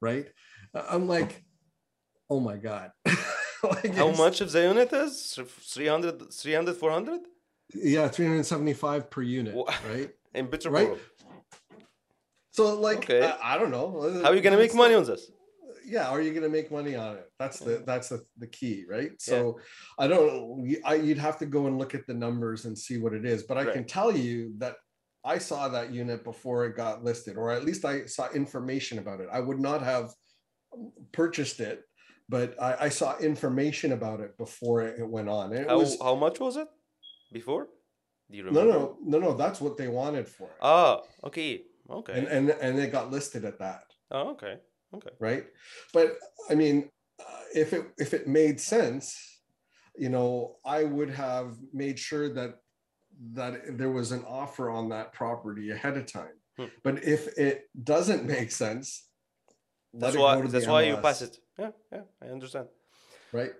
right 0.00 0.28
Uh, 0.74 0.84
i'm 0.90 1.08
like 1.08 1.44
oh 2.30 2.40
my 2.40 2.56
god 2.56 2.92
Like, 3.60 3.92
How 3.96 4.12
much 4.12 4.40
of 4.40 4.52
the 4.52 4.62
unit 4.62 4.92
is? 4.92 5.36
300, 5.36 6.32
300 6.32 6.76
400? 6.76 7.20
yeah 7.74 8.06
375 8.06 9.10
per 9.10 9.22
unit 9.22 9.56
right 9.90 10.10
In 10.34 10.46
Peterborough. 10.46 10.90
Right? 10.90 10.98
so 12.52 12.78
like 12.78 12.98
Okay. 12.98 13.20
I, 13.26 13.54
I 13.54 13.58
don't 13.58 13.72
know 13.72 14.20
How 14.22 14.30
are 14.30 14.34
you 14.36 14.40
going 14.42 14.52
to 14.56 14.62
make 14.62 14.74
money 14.74 14.94
on 14.94 15.04
this? 15.04 15.28
Yeah 15.88 16.08
are 16.08 16.20
you 16.20 16.30
going 16.30 16.42
to 16.42 16.48
make 16.48 16.70
money 16.70 16.94
on 16.94 17.16
it 17.16 17.30
that's 17.38 17.58
the 17.58 17.82
that's 17.86 18.08
the, 18.10 18.22
the 18.38 18.46
key 18.46 18.84
right 18.88 19.12
so 19.18 19.58
i 19.98 20.06
don't 20.06 20.76
I, 20.84 20.94
you'd 20.96 21.18
have 21.18 21.38
to 21.38 21.46
go 21.46 21.66
and 21.66 21.78
look 21.78 21.94
at 21.94 22.06
the 22.06 22.14
numbers 22.14 22.64
and 22.66 22.76
see 22.76 22.98
what 22.98 23.12
it 23.14 23.24
is 23.24 23.44
but 23.44 23.56
i 23.56 23.64
can 23.64 23.84
tell 23.84 24.14
you 24.16 24.52
that 24.58 24.76
i 25.24 25.38
saw 25.38 25.68
that 25.68 25.92
unit 25.92 26.24
before 26.24 26.66
it 26.66 26.76
got 26.76 27.02
listed 27.02 27.36
or 27.36 27.50
at 27.50 27.64
least 27.64 27.84
i 27.84 28.04
saw 28.06 28.30
information 28.32 28.98
about 28.98 29.20
it 29.20 29.28
i 29.32 29.40
would 29.40 29.60
not 29.60 29.82
have 29.82 30.12
purchased 31.12 31.60
it 31.60 31.82
but 32.28 32.60
i, 32.60 32.86
I 32.86 32.88
saw 32.88 33.18
information 33.18 33.92
about 33.92 34.20
it 34.20 34.36
before 34.36 34.82
it 34.82 35.08
went 35.08 35.28
on 35.28 35.52
it 35.52 35.68
How, 35.68 35.78
was 35.78 35.96
how 36.00 36.14
much 36.14 36.38
was 36.40 36.56
it 36.56 36.68
before? 37.32 37.68
Do 38.30 38.36
you 38.36 38.44
no 38.44 38.50
remember? 38.50 38.72
no 38.72 38.78
no 39.06 39.18
no 39.18 39.18
no 39.28 39.34
that's 39.34 39.60
what 39.60 39.76
they 39.76 39.88
wanted 39.88 40.28
for 40.28 40.48
it 40.48 40.56
Ah, 40.60 41.00
okay. 41.24 41.62
Okay. 41.90 42.12
and, 42.12 42.26
and 42.28 42.50
and 42.50 42.78
it 42.78 42.92
got 42.92 43.10
listed 43.10 43.44
at 43.46 43.58
that 43.60 43.84
oh, 44.10 44.30
okay. 44.32 44.56
Okay. 44.94 45.10
right 45.20 45.44
but 45.92 46.16
i 46.50 46.54
mean 46.54 46.88
uh, 47.20 47.42
if 47.54 47.72
it 47.72 47.84
if 47.98 48.14
it 48.14 48.26
made 48.26 48.60
sense 48.60 49.04
you 49.96 50.08
know 50.08 50.56
i 50.64 50.84
would 50.84 51.10
have 51.10 51.56
made 51.72 51.98
sure 51.98 52.32
that 52.32 52.56
that 53.32 53.76
there 53.78 53.90
was 53.90 54.12
an 54.12 54.24
offer 54.26 54.70
on 54.70 54.88
that 54.88 55.12
property 55.12 55.70
ahead 55.70 55.96
of 55.96 56.06
time 56.06 56.36
Hmm. 56.58 56.66
but 56.82 57.04
if 57.04 57.38
it 57.38 57.70
doesn't 57.84 58.24
make 58.24 58.50
sense 58.50 59.08
That's 59.94 60.16
why 60.16 60.40
that's 60.42 60.66
why 60.66 60.82
you 60.82 60.96
pass 60.96 61.22
it. 61.22 61.38
Yeah, 61.58 61.70
yeah, 61.92 62.02
I 62.22 62.26
understand. 62.36 62.66
right 63.32 63.52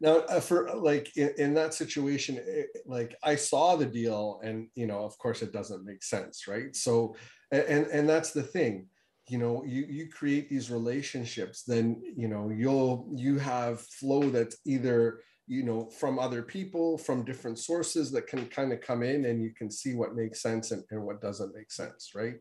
now 0.00 0.16
uh, 0.32 0.40
for 0.40 0.58
like 0.90 1.06
in, 1.16 1.30
in 1.38 1.54
that 1.54 1.72
situation 1.74 2.38
it, 2.38 2.68
like 2.86 3.14
i 3.22 3.34
saw 3.36 3.76
the 3.76 3.86
deal 4.00 4.40
and 4.46 4.68
you 4.74 4.86
know 4.86 5.00
of 5.04 5.16
course 5.18 5.42
it 5.42 5.52
doesn't 5.52 5.84
make 5.84 6.02
sense 6.02 6.46
right 6.48 6.74
so 6.76 7.14
and 7.52 7.86
and 7.96 8.08
that's 8.08 8.32
the 8.32 8.42
thing 8.56 8.88
you 9.28 9.38
know 9.38 9.64
you 9.66 9.86
you 9.88 10.08
create 10.08 10.48
these 10.48 10.70
relationships 10.70 11.62
then 11.62 12.00
you 12.16 12.28
know 12.28 12.50
you'll 12.50 13.08
you 13.14 13.38
have 13.38 13.80
flow 13.80 14.22
that's 14.30 14.56
either 14.66 15.20
you 15.46 15.62
know 15.62 15.86
from 16.00 16.18
other 16.18 16.42
people 16.42 16.98
from 16.98 17.24
different 17.24 17.58
sources 17.58 18.10
that 18.10 18.26
can 18.26 18.46
kind 18.46 18.72
of 18.72 18.80
come 18.80 19.02
in 19.02 19.24
and 19.26 19.42
you 19.42 19.52
can 19.54 19.70
see 19.70 19.94
what 19.94 20.14
makes 20.14 20.42
sense 20.42 20.70
and, 20.70 20.82
and 20.90 21.02
what 21.02 21.20
doesn't 21.20 21.54
make 21.54 21.70
sense 21.70 22.12
right 22.14 22.36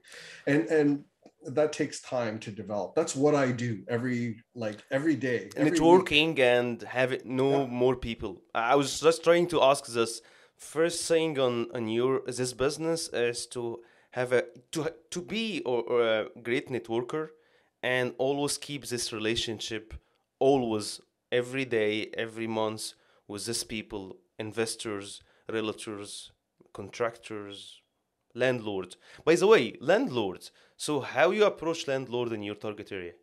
and 0.47 0.65
and 0.67 1.03
that 1.45 1.73
takes 1.73 2.01
time 2.01 2.39
to 2.39 2.51
develop 2.51 2.95
that's 2.95 3.15
what 3.15 3.35
i 3.35 3.51
do 3.51 3.83
every 3.89 4.37
like 4.55 4.77
every 4.91 5.15
day 5.15 5.49
every 5.57 5.71
week. 5.71 5.79
networking 5.81 6.39
and 6.39 6.81
having 6.83 7.21
know 7.25 7.61
Yeah. 7.61 7.67
more 7.67 7.95
people 7.95 8.41
i 8.55 8.75
was 8.75 8.99
just 8.99 9.23
trying 9.23 9.47
to 9.47 9.61
ask 9.61 9.85
this 9.87 10.21
first 10.57 11.05
thing 11.07 11.37
on 11.39 11.67
on 11.73 11.87
your 11.87 12.21
this 12.25 12.53
business 12.53 13.09
is 13.09 13.47
to 13.47 13.79
have 14.13 14.32
a 14.32 14.43
to 14.71 14.93
to 15.10 15.21
be 15.21 15.62
or, 15.65 15.82
or 15.84 16.02
a 16.02 16.28
great 16.41 16.69
networker 16.69 17.30
and 17.82 18.13
always 18.17 18.58
keep 18.58 18.86
this 18.86 19.12
relationship 19.12 19.93
always 20.39 21.02
every 21.32 21.65
day 21.65 22.10
every 22.26 22.47
month 22.47 22.93
with 23.28 23.45
these 23.45 23.63
people 23.63 24.15
investors 24.38 25.21
realtors 25.49 26.30
contractors 26.73 27.82
landlords. 28.36 28.97
By 29.26 29.36
the 29.36 29.47
way 29.47 29.76
landlords 29.80 30.52
so 30.78 30.99
how 30.99 31.32
you 31.32 31.45
approach 31.45 31.88
landlord 31.88 32.32
in 32.34 32.43
your 32.43 32.56
target 32.56 32.91
area 32.91 33.13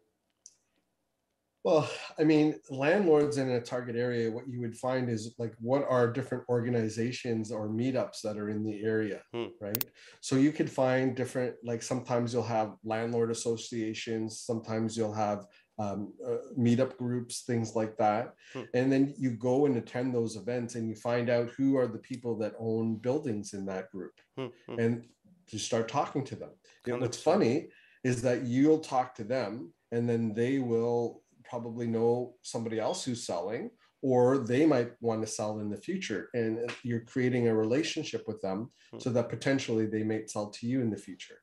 Well, 1.63 1.91
I 2.19 2.25
mean, 2.25 2.59
landlords 2.71 3.37
in 3.37 3.51
a 3.51 3.61
target 3.61 3.95
area, 3.95 4.31
what 4.31 4.49
you 4.49 4.61
would 4.61 4.77
find 4.77 5.11
is 5.11 5.35
like 5.39 5.55
what 5.61 5.85
are 5.87 6.11
different 6.11 6.45
organizations 6.49 7.53
or 7.53 7.69
meetups 7.69 8.23
that 8.23 8.39
are 8.39 8.49
in 8.49 8.65
the 8.65 8.83
area, 8.83 9.23
Hmm. 9.33 9.49
right? 9.61 9.85
So 10.23 10.37
you 10.37 10.53
could 10.53 10.71
find 10.71 11.15
different, 11.15 11.57
like 11.63 11.83
sometimes 11.83 12.33
you'll 12.33 12.45
have 12.45 12.77
landlord 12.83 13.31
associations, 13.31 14.41
sometimes 14.41 14.97
you'll 14.97 15.13
have 15.13 15.47
um, 15.79 16.13
uh, 16.27 16.37
meetup 16.59 16.97
groups, 16.97 17.43
things 17.43 17.75
like 17.75 17.97
that. 17.99 18.35
Hmm. 18.55 18.63
And 18.75 18.93
then 18.93 19.15
you 19.19 19.31
go 19.33 19.67
and 19.67 19.77
attend 19.77 20.15
those 20.15 20.37
events 20.37 20.75
and 20.77 20.89
you 20.89 20.95
find 20.95 21.29
out 21.29 21.51
who 21.51 21.77
are 21.77 21.87
the 21.87 21.99
people 21.99 22.39
that 22.39 22.55
own 22.59 22.97
buildings 22.97 23.53
in 23.53 23.67
that 23.67 23.91
group 23.91 24.13
Hmm, 24.37 24.47
hmm. 24.67 24.79
and 24.79 25.07
you 25.51 25.59
start 25.59 25.89
talking 25.89 26.25
to 26.25 26.37
them. 26.37 26.51
You 26.87 26.95
know, 26.95 27.01
what's 27.01 27.21
funny 27.21 27.69
is 28.05 28.23
that 28.23 28.45
you'll 28.45 28.79
talk 28.79 29.15
to 29.17 29.25
them 29.25 29.75
and 29.93 30.09
then 30.09 30.33
they 30.33 30.59
will 30.59 31.23
probably 31.51 31.87
know 31.97 32.13
somebody 32.43 32.79
else 32.87 33.01
who's 33.05 33.23
selling 33.33 33.71
or 34.03 34.23
they 34.53 34.65
might 34.75 34.91
want 35.09 35.21
to 35.23 35.27
sell 35.39 35.53
in 35.63 35.69
the 35.71 35.77
future 35.89 36.23
and 36.39 36.53
you're 36.89 37.05
creating 37.13 37.45
a 37.49 37.55
relationship 37.65 38.23
with 38.31 38.41
them 38.47 38.61
Hmm. 38.93 38.99
so 39.05 39.09
that 39.11 39.29
potentially 39.37 39.87
they 39.87 40.05
may 40.13 40.21
sell 40.35 40.49
to 40.57 40.63
you 40.71 40.79
in 40.85 40.91
the 40.91 41.03
future. 41.09 41.39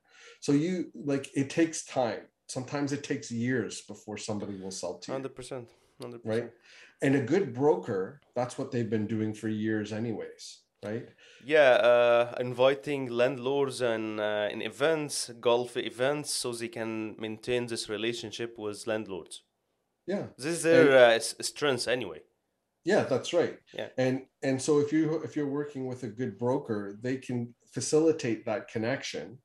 So 0.46 0.52
you 0.63 0.74
like 1.12 1.26
it 1.41 1.50
takes 1.60 1.78
time. 2.02 2.24
Sometimes 2.58 2.89
it 2.98 3.04
takes 3.12 3.28
years 3.32 3.74
before 3.93 4.17
somebody 4.17 4.56
will 4.62 4.76
sell 4.82 4.96
to 5.00 5.12
you. 5.12 5.17
100% 5.17 5.65
100% 6.02 6.20
right? 6.34 6.48
and 7.06 7.13
a 7.15 7.22
good 7.34 7.48
broker 7.62 8.02
that's 8.38 8.56
what 8.58 8.70
they've 8.72 8.93
been 8.98 9.08
doing 9.15 9.32
for 9.39 9.48
years 9.65 9.88
anyways 10.02 10.43
right? 10.86 11.08
Yeah, 11.56 11.72
uh, 11.91 12.36
inviting 12.39 13.04
landlords 13.10 13.82
and 13.82 14.20
uh, 14.20 14.48
in 14.54 14.62
events, 14.62 15.32
golf 15.50 15.76
events, 15.76 16.30
so 16.41 16.48
they 16.54 16.67
can 16.80 17.15
maintain 17.17 17.65
this 17.67 17.89
relationship 17.89 18.52
with 18.58 18.86
landlords. 18.86 19.41
Yeah 20.08 20.28
This 20.38 20.46
is 20.46 20.63
their 20.63 20.98
uh, 20.98 21.20
strength 21.20 21.88
anyway. 21.88 22.22
Yeah, 22.88 23.04
that's 23.04 23.34
right. 23.34 23.58
Yeah. 23.74 23.89
And 23.98 24.22
and 24.43 24.62
so 24.62 24.80
if 24.80 24.93
you 24.93 25.22
if 25.22 25.36
you're 25.36 25.50
working 25.50 25.88
with 25.88 26.04
a 26.04 26.08
good 26.08 26.38
broker, 26.38 26.98
they 27.02 27.17
can 27.17 27.54
facilitate 27.74 28.46
that 28.46 28.70
connection. 28.70 29.39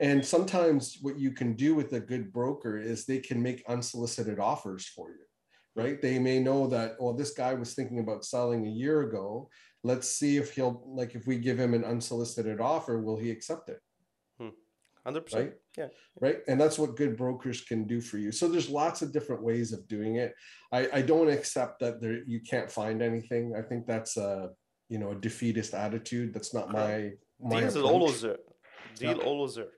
And 0.00 0.24
sometimes 0.24 0.98
what 1.00 1.16
you 1.16 1.30
can 1.30 1.54
do 1.54 1.76
with 1.76 1.92
a 1.92 2.00
good 2.00 2.32
broker 2.32 2.76
is 2.76 3.04
they 3.04 3.20
can 3.20 3.40
make 3.40 3.62
unsolicited 3.68 4.40
offers 4.40 4.84
for 4.88 5.10
you. 5.10 5.24
Right? 5.76 6.02
They 6.02 6.18
may 6.18 6.40
know 6.40 6.66
that 6.66 6.96
oh 6.98 7.12
this 7.12 7.30
guy 7.30 7.54
was 7.54 7.74
thinking 7.74 8.00
about 8.00 8.24
selling 8.24 8.66
a 8.66 8.70
year 8.82 9.02
ago. 9.02 9.48
Let's 9.84 10.08
see 10.08 10.36
if 10.36 10.56
he'll 10.56 10.82
like 10.84 11.14
if 11.14 11.24
we 11.28 11.38
give 11.38 11.58
him 11.60 11.74
an 11.74 11.84
unsolicited 11.84 12.60
offer, 12.60 13.00
will 13.00 13.16
he 13.16 13.30
accept 13.30 13.68
it? 13.68 13.78
100%. 15.08 15.34
Right. 15.34 15.52
Yeah. 15.76 15.88
right 16.20 16.38
and 16.48 16.60
that's 16.60 16.78
what 16.78 16.96
good 16.96 17.16
brokers 17.16 17.60
can 17.70 17.80
do 17.86 18.00
for 18.00 18.18
you 18.18 18.30
so 18.32 18.48
there's 18.48 18.68
lots 18.82 18.98
of 19.02 19.12
different 19.16 19.42
ways 19.50 19.68
of 19.72 19.80
doing 19.94 20.12
it 20.16 20.30
i 20.72 20.80
i 20.98 21.00
don't 21.10 21.30
accept 21.38 21.74
that 21.82 21.94
there 22.02 22.18
you 22.26 22.40
can't 22.52 22.70
find 22.80 22.98
anything 23.10 23.44
i 23.60 23.62
think 23.68 23.86
that's 23.86 24.14
a 24.16 24.50
you 24.92 24.98
know 24.98 25.10
a 25.16 25.18
defeatist 25.28 25.72
attitude 25.86 26.28
that's 26.34 26.52
not 26.58 26.66
my 26.72 27.12
my 27.40 27.60
approach. 27.62 27.84
always 27.84 28.20
there. 28.22 28.38
Deal 28.98 29.16
Yeah. 29.18 29.30
always 29.30 29.54
there. 29.54 29.72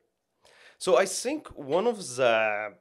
So 0.79 0.91
I 0.97 1.07
think 1.23 1.49
one 1.77 1.87
of 1.87 1.99
the 2.17 2.75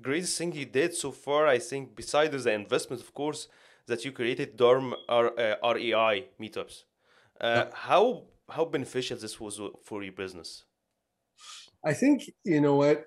greatest 0.00 0.36
thing 0.38 0.52
you 0.52 0.66
did 0.66 0.94
so 0.94 1.12
far, 1.12 1.46
I 1.46 1.58
think, 1.58 1.94
besides 1.94 2.44
the 2.44 2.52
investment, 2.52 3.00
of 3.00 3.14
course, 3.14 3.48
that 3.86 4.04
you 4.04 4.10
created 4.12 4.56
Dorm 4.56 4.94
R, 5.08 5.26
uh, 5.38 5.72
REI 5.74 6.14
meetups. 6.40 6.84
Uh, 7.40 7.66
How 7.72 8.24
how 8.56 8.64
beneficial 8.64 9.16
this 9.16 9.40
was 9.40 9.60
for 9.88 10.02
your 10.02 10.12
business? 10.12 10.64
I 11.84 11.92
think 11.94 12.24
you 12.44 12.60
know 12.60 12.76
what. 12.76 13.04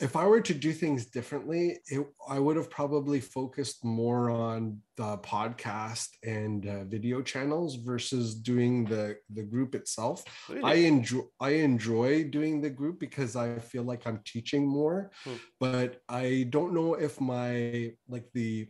If 0.00 0.16
I 0.16 0.26
were 0.26 0.40
to 0.40 0.54
do 0.54 0.72
things 0.72 1.06
differently, 1.06 1.78
it, 1.86 2.04
I 2.28 2.40
would 2.40 2.56
have 2.56 2.68
probably 2.70 3.20
focused 3.20 3.84
more 3.84 4.30
on 4.30 4.80
the 4.96 5.18
podcast 5.18 6.08
and 6.24 6.66
uh, 6.66 6.84
video 6.84 7.22
channels 7.22 7.76
versus 7.76 8.34
doing 8.34 8.84
the 8.84 9.16
the 9.32 9.44
group 9.44 9.76
itself. 9.76 10.24
I 10.64 10.74
enjoy 10.74 11.22
I 11.38 11.50
enjoy 11.50 12.24
doing 12.24 12.60
the 12.60 12.70
group 12.70 12.98
because 12.98 13.36
I 13.36 13.60
feel 13.60 13.84
like 13.84 14.04
I'm 14.06 14.20
teaching 14.24 14.66
more, 14.66 15.12
Hmm. 15.24 15.36
but 15.60 16.00
I 16.08 16.46
don't 16.50 16.74
know 16.74 16.94
if 16.94 17.20
my 17.20 17.92
like 18.08 18.26
the 18.34 18.68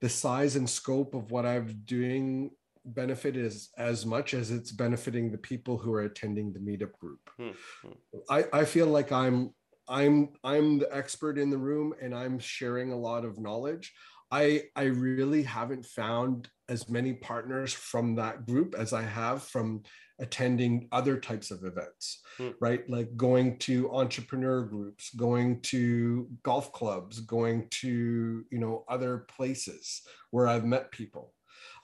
the 0.00 0.08
size 0.08 0.56
and 0.56 0.68
scope 0.70 1.14
of 1.14 1.30
what 1.30 1.44
I'm 1.44 1.82
doing 1.84 2.52
benefit 2.84 3.36
is 3.36 3.70
as 3.76 4.06
much 4.06 4.34
as 4.34 4.50
it's 4.50 4.72
benefiting 4.72 5.30
the 5.30 5.38
people 5.38 5.78
who 5.78 5.92
are 5.92 6.02
attending 6.02 6.52
the 6.52 6.58
meetup 6.58 6.92
group. 6.98 7.20
Hmm, 7.36 7.50
hmm. 7.82 8.18
I, 8.28 8.44
I 8.52 8.64
feel 8.64 8.86
like 8.86 9.12
I'm 9.12 9.54
I'm 9.88 10.30
I'm 10.44 10.78
the 10.78 10.94
expert 10.94 11.38
in 11.38 11.50
the 11.50 11.58
room 11.58 11.94
and 12.00 12.14
I'm 12.14 12.38
sharing 12.38 12.92
a 12.92 12.98
lot 12.98 13.24
of 13.24 13.38
knowledge. 13.38 13.92
I 14.30 14.64
I 14.76 14.84
really 14.84 15.42
haven't 15.42 15.84
found 15.86 16.48
as 16.68 16.88
many 16.88 17.14
partners 17.14 17.72
from 17.72 18.14
that 18.14 18.46
group 18.46 18.76
as 18.78 18.92
I 18.92 19.02
have 19.02 19.42
from 19.42 19.82
attending 20.20 20.86
other 20.92 21.18
types 21.18 21.50
of 21.50 21.64
events, 21.64 22.22
Hmm. 22.36 22.50
right? 22.60 22.88
Like 22.88 23.16
going 23.16 23.58
to 23.60 23.90
entrepreneur 23.92 24.62
groups, 24.62 25.12
going 25.14 25.60
to 25.62 26.28
golf 26.44 26.72
clubs, 26.72 27.20
going 27.20 27.68
to 27.82 28.44
you 28.50 28.58
know 28.58 28.84
other 28.88 29.26
places 29.36 30.02
where 30.30 30.46
I've 30.46 30.64
met 30.64 30.92
people. 30.92 31.34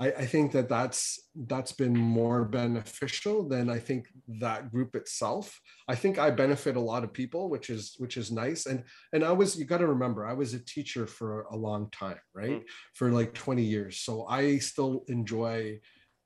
I, 0.01 0.07
I 0.13 0.27
think 0.27 0.53
that 0.53 0.69
that's 0.69 1.29
that's 1.35 1.73
been 1.73 1.97
more 1.97 2.45
beneficial 2.45 3.49
than 3.49 3.69
I 3.71 3.79
think 3.79 4.09
that 4.41 4.71
group 4.71 4.95
itself. 4.95 5.61
I 5.89 5.95
think 5.95 6.19
I 6.19 6.31
benefit 6.31 6.77
a 6.77 6.81
lot 6.81 7.05
of 7.05 7.13
people, 7.13 7.49
which 7.49 7.71
is 7.71 7.95
which 7.99 8.17
is 8.17 8.31
nice. 8.31 8.67
And 8.67 8.85
and 9.13 9.25
I 9.25 9.33
was 9.33 9.59
you 9.59 9.65
got 9.65 9.79
to 9.79 9.87
remember 9.87 10.27
I 10.27 10.33
was 10.35 10.55
a 10.55 10.65
teacher 10.65 11.07
for 11.07 11.43
a 11.51 11.57
long 11.57 11.91
time, 11.91 12.21
right? 12.35 12.63
For 12.95 13.11
like 13.11 13.35
20 13.35 13.63
years. 13.63 13.99
So 14.01 14.27
I 14.27 14.59
still 14.59 15.05
enjoy 15.09 15.81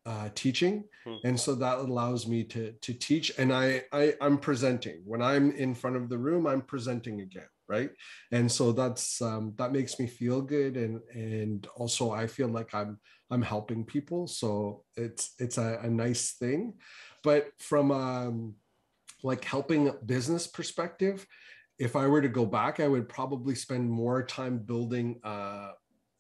uh, 0.07 0.31
teaching, 0.35 0.85
Hmm. 1.05 1.17
and 1.25 1.39
so 1.39 1.55
that 1.57 1.79
allows 1.79 2.27
me 2.27 2.45
to 2.45 2.73
to 2.73 2.95
teach. 2.95 3.33
And 3.39 3.53
I, 3.53 3.83
I 3.93 4.15
I'm 4.21 4.39
presenting 4.39 5.03
when 5.05 5.21
I'm 5.23 5.53
in 5.53 5.75
front 5.75 5.97
of 5.97 6.09
the 6.09 6.19
room. 6.19 6.47
I'm 6.47 6.63
presenting 6.63 7.21
again, 7.21 7.49
right? 7.71 7.91
And 8.33 8.51
so 8.51 8.73
that's 8.73 9.23
um, 9.23 9.55
that 9.57 9.73
makes 9.73 9.99
me 10.01 10.07
feel 10.09 10.43
good, 10.43 10.77
and 10.77 11.01
and 11.15 11.67
also 11.77 12.11
I 12.11 12.27
feel 12.27 12.49
like 12.49 12.75
I'm 12.75 12.99
I'm 13.31 13.43
helping 13.43 13.85
people. 13.85 14.27
So 14.27 14.85
it's 14.97 15.35
it's 15.39 15.57
a, 15.57 15.79
a 15.83 15.89
nice 15.89 16.33
thing. 16.33 16.75
But 17.23 17.49
from 17.59 17.93
um 17.93 18.55
like 19.23 19.45
helping 19.45 19.93
business 20.05 20.47
perspective, 20.47 21.27
if 21.79 21.95
I 21.95 22.07
were 22.09 22.23
to 22.23 22.29
go 22.29 22.45
back, 22.45 22.81
I 22.81 22.89
would 22.89 23.09
probably 23.09 23.55
spend 23.55 23.89
more 23.89 24.23
time 24.25 24.59
building 24.59 25.21
uh 25.25 25.71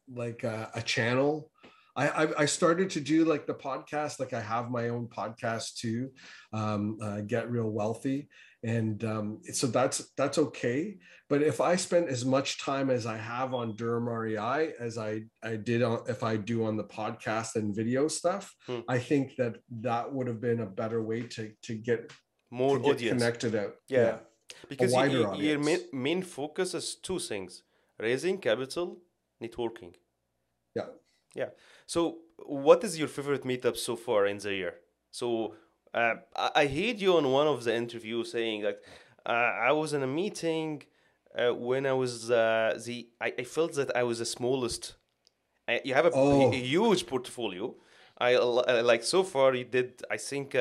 like 0.08 0.44
a, 0.44 0.70
a 0.74 0.82
channel. 0.82 1.50
I, 1.96 2.08
I 2.08 2.42
I 2.42 2.46
started 2.46 2.88
to 2.90 3.00
do 3.00 3.24
like 3.24 3.46
the 3.46 3.54
podcast, 3.54 4.20
like 4.20 4.32
I 4.32 4.40
have 4.40 4.70
my 4.70 4.88
own 4.88 5.08
podcast 5.08 5.74
too, 5.74 6.10
um, 6.52 6.98
uh, 7.02 7.20
get 7.26 7.50
real 7.50 7.70
wealthy, 7.70 8.28
and 8.62 9.04
um, 9.04 9.40
so 9.52 9.66
that's 9.66 10.12
that's 10.16 10.38
okay. 10.38 10.98
But 11.28 11.42
if 11.42 11.60
I 11.60 11.76
spent 11.76 12.08
as 12.08 12.24
much 12.24 12.58
time 12.60 12.90
as 12.90 13.06
I 13.06 13.16
have 13.16 13.54
on 13.54 13.76
Durham 13.76 14.08
REI 14.08 14.72
as 14.78 14.98
I 14.98 15.22
I 15.42 15.56
did 15.56 15.82
on 15.82 15.98
if 16.08 16.22
I 16.22 16.36
do 16.36 16.64
on 16.64 16.76
the 16.76 16.84
podcast 16.84 17.56
and 17.56 17.74
video 17.74 18.08
stuff, 18.08 18.54
Hmm. 18.66 18.80
I 18.88 18.98
think 18.98 19.36
that 19.36 19.54
that 19.82 20.12
would 20.12 20.26
have 20.26 20.40
been 20.40 20.60
a 20.60 20.66
better 20.66 21.00
way 21.02 21.22
to 21.34 21.42
to 21.66 21.74
get 21.74 22.12
More 22.50 22.76
to 22.78 22.82
get 22.84 22.94
audience. 22.94 23.22
connected 23.22 23.54
out. 23.54 23.74
Yeah. 23.88 24.18
Because 24.68 24.92
y- 24.92 24.98
wider 25.00 25.28
y- 25.28 25.36
your 25.36 25.58
main, 25.58 25.80
main 25.92 26.22
focus 26.22 26.74
is 26.74 26.96
two 26.96 27.18
things 27.18 27.62
raising 27.98 28.38
capital, 28.38 28.98
networking. 29.42 29.94
Yeah. 30.74 30.88
Yeah. 31.34 31.50
So, 31.86 32.00
what 32.46 32.82
is 32.84 32.98
your 32.98 33.08
favorite 33.08 33.44
meetup 33.44 33.76
so 33.76 33.94
far 33.96 34.26
in 34.26 34.38
the 34.38 34.52
year? 34.54 34.74
So, 35.12 35.54
uh, 35.94 36.14
I, 36.36 36.50
I 36.62 36.66
heard 36.66 37.00
you 37.00 37.16
on 37.16 37.30
one 37.30 37.46
of 37.46 37.64
the 37.64 37.74
interviews 37.74 38.32
saying 38.32 38.62
that 38.62 38.80
uh, 39.26 39.30
I 39.68 39.72
was 39.72 39.92
in 39.92 40.02
a 40.02 40.06
meeting 40.06 40.82
uh, 41.36 41.54
when 41.54 41.86
I 41.86 41.92
was 41.92 42.30
uh, 42.30 42.78
the 42.84 43.08
I, 43.20 43.32
I 43.38 43.44
felt 43.44 43.74
that 43.74 43.94
I 43.96 44.02
was 44.02 44.18
the 44.18 44.26
smallest. 44.26 44.96
Uh, 45.68 45.78
you 45.84 45.94
have 45.94 46.06
a, 46.06 46.10
Oh. 46.12 46.52
a 46.52 46.56
huge 46.56 47.06
portfolio. 47.06 47.74
I 48.18 48.34
uh, 48.34 48.82
like 48.84 49.02
so 49.02 49.22
far 49.22 49.54
you 49.54 49.64
did 49.64 50.02
I 50.10 50.16
think. 50.18 50.54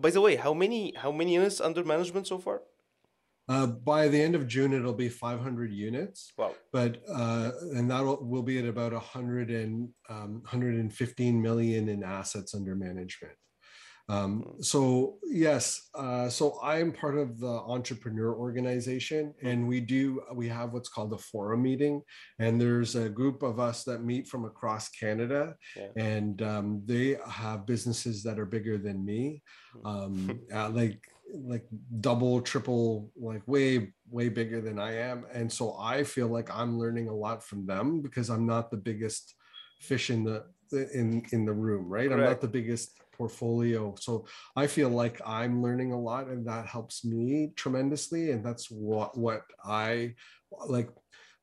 By 0.00 0.10
the 0.10 0.20
way, 0.20 0.36
how 0.36 0.52
many 0.54 0.92
how 0.94 1.12
many 1.12 1.34
units 1.34 1.60
under 1.60 1.82
management 1.84 2.26
so 2.26 2.38
far? 2.38 2.62
Uh, 3.48 3.66
by 3.66 4.06
the 4.06 4.20
end 4.20 4.36
of 4.36 4.46
June, 4.46 4.72
it'll 4.72 4.92
be 4.94 5.08
500 5.08 5.72
units, 5.72 6.32
Wow. 6.38 6.54
but 6.72 7.02
uh, 7.08 7.50
and 7.74 7.90
that 7.90 8.02
will 8.04 8.44
be 8.44 8.58
at 8.58 8.64
about 8.64 8.92
100 8.92 9.50
and 9.50 9.88
um, 10.08 10.40
115 10.42 11.42
million 11.42 11.88
in 11.88 12.04
assets 12.04 12.54
under 12.54 12.76
management. 12.76 13.32
Um, 14.10 14.56
so 14.60 15.18
yes, 15.24 15.88
uh, 15.94 16.28
so 16.28 16.58
I'm 16.64 16.90
part 16.90 17.16
of 17.16 17.38
the 17.38 17.46
entrepreneur 17.46 18.34
organization, 18.34 19.32
and 19.40 19.68
we 19.68 19.78
do 19.80 20.20
we 20.34 20.48
have 20.48 20.72
what's 20.72 20.88
called 20.88 21.12
a 21.12 21.18
forum 21.18 21.62
meeting, 21.62 22.02
and 22.40 22.60
there's 22.60 22.96
a 22.96 23.08
group 23.08 23.44
of 23.44 23.60
us 23.60 23.84
that 23.84 24.02
meet 24.02 24.26
from 24.26 24.44
across 24.44 24.88
Canada, 24.88 25.54
Yeah. 25.76 25.90
and 25.96 26.42
um, 26.42 26.82
they 26.86 27.18
have 27.28 27.66
businesses 27.66 28.24
that 28.24 28.40
are 28.40 28.46
bigger 28.46 28.78
than 28.78 29.04
me, 29.04 29.42
um, 29.84 30.40
uh, 30.52 30.70
like 30.70 31.06
like 31.32 31.66
double, 32.00 32.40
triple, 32.40 33.12
like 33.16 33.46
way 33.46 33.92
way 34.10 34.28
bigger 34.28 34.60
than 34.60 34.80
I 34.80 34.96
am, 34.96 35.24
and 35.32 35.50
so 35.52 35.76
I 35.78 36.02
feel 36.02 36.26
like 36.26 36.50
I'm 36.50 36.80
learning 36.80 37.06
a 37.08 37.14
lot 37.14 37.44
from 37.44 37.64
them 37.64 38.00
because 38.00 38.28
I'm 38.28 38.44
not 38.44 38.72
the 38.72 38.76
biggest 38.90 39.36
fish 39.78 40.10
in 40.10 40.24
the 40.24 40.46
in 40.92 41.24
in 41.30 41.44
the 41.44 41.52
room, 41.52 41.88
right? 41.88 42.10
I'm 42.10 42.18
not 42.20 42.40
the 42.40 42.48
biggest 42.48 42.98
portfolio. 43.20 43.94
So 44.00 44.24
I 44.56 44.66
feel 44.66 44.88
like 44.88 45.20
I'm 45.26 45.62
learning 45.62 45.92
a 45.92 46.00
lot 46.00 46.28
and 46.28 46.46
that 46.46 46.64
helps 46.64 47.04
me 47.04 47.52
tremendously. 47.54 48.30
And 48.30 48.42
that's 48.46 48.70
what 48.70 49.10
what 49.26 49.42
I 49.62 50.14
like 50.66 50.88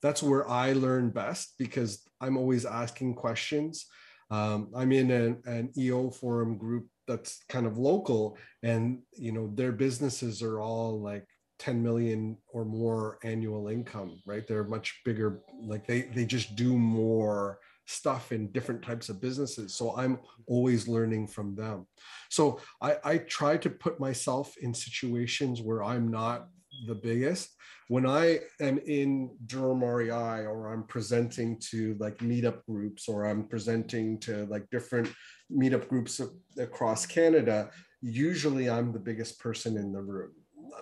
that's 0.01 0.23
where 0.23 0.45
I 0.49 0.73
learn 0.73 1.11
best 1.11 1.53
because 1.59 1.91
I'm 2.19 2.35
always 2.35 2.65
asking 2.65 3.13
questions. 3.13 3.85
Um, 4.31 4.59
I'm 4.75 4.91
in 4.91 5.11
an, 5.11 5.41
an 5.45 5.71
EO 5.77 6.09
forum 6.09 6.57
group 6.57 6.87
that's 7.07 7.43
kind 7.47 7.65
of 7.67 7.77
local 7.77 8.37
and 8.63 8.99
you 9.13 9.31
know 9.31 9.45
their 9.53 9.71
businesses 9.71 10.41
are 10.41 10.59
all 10.59 10.99
like 10.99 11.25
10 11.59 11.81
million 11.81 12.37
or 12.53 12.65
more 12.65 13.17
annual 13.23 13.67
income, 13.67 14.19
right? 14.25 14.45
They're 14.47 14.73
much 14.77 15.01
bigger, 15.05 15.41
like 15.61 15.85
they 15.87 16.01
they 16.15 16.25
just 16.25 16.55
do 16.55 16.77
more 16.77 17.59
stuff 17.87 18.31
in 18.31 18.51
different 18.51 18.83
types 18.83 19.09
of 19.09 19.21
businesses. 19.21 19.73
So 19.73 19.95
I'm 19.95 20.17
mm-hmm. 20.17 20.43
always 20.45 20.87
learning 20.87 21.27
from 21.27 21.55
them. 21.55 21.87
So 22.29 22.59
I, 22.81 22.97
I 23.03 23.17
try 23.19 23.57
to 23.57 23.69
put 23.69 23.99
myself 23.99 24.55
in 24.61 24.73
situations 24.73 25.61
where 25.61 25.83
I'm 25.83 26.09
not 26.09 26.49
the 26.85 26.95
biggest. 26.95 27.49
When 27.87 28.05
I 28.05 28.39
am 28.59 28.77
in 28.79 29.31
Durham 29.45 29.83
REI 29.83 30.45
or 30.45 30.73
I'm 30.73 30.83
presenting 30.83 31.57
to 31.71 31.95
like 31.99 32.17
meetup 32.17 32.65
groups 32.65 33.07
or 33.07 33.25
I'm 33.25 33.47
presenting 33.47 34.19
to 34.21 34.45
like 34.47 34.69
different 34.69 35.09
meetup 35.49 35.87
groups 35.87 36.19
across 36.59 37.05
Canada, 37.05 37.71
usually 38.01 38.69
I'm 38.69 38.91
the 38.91 38.99
biggest 38.99 39.39
person 39.39 39.77
in 39.77 39.93
the 39.93 40.01
room. 40.01 40.33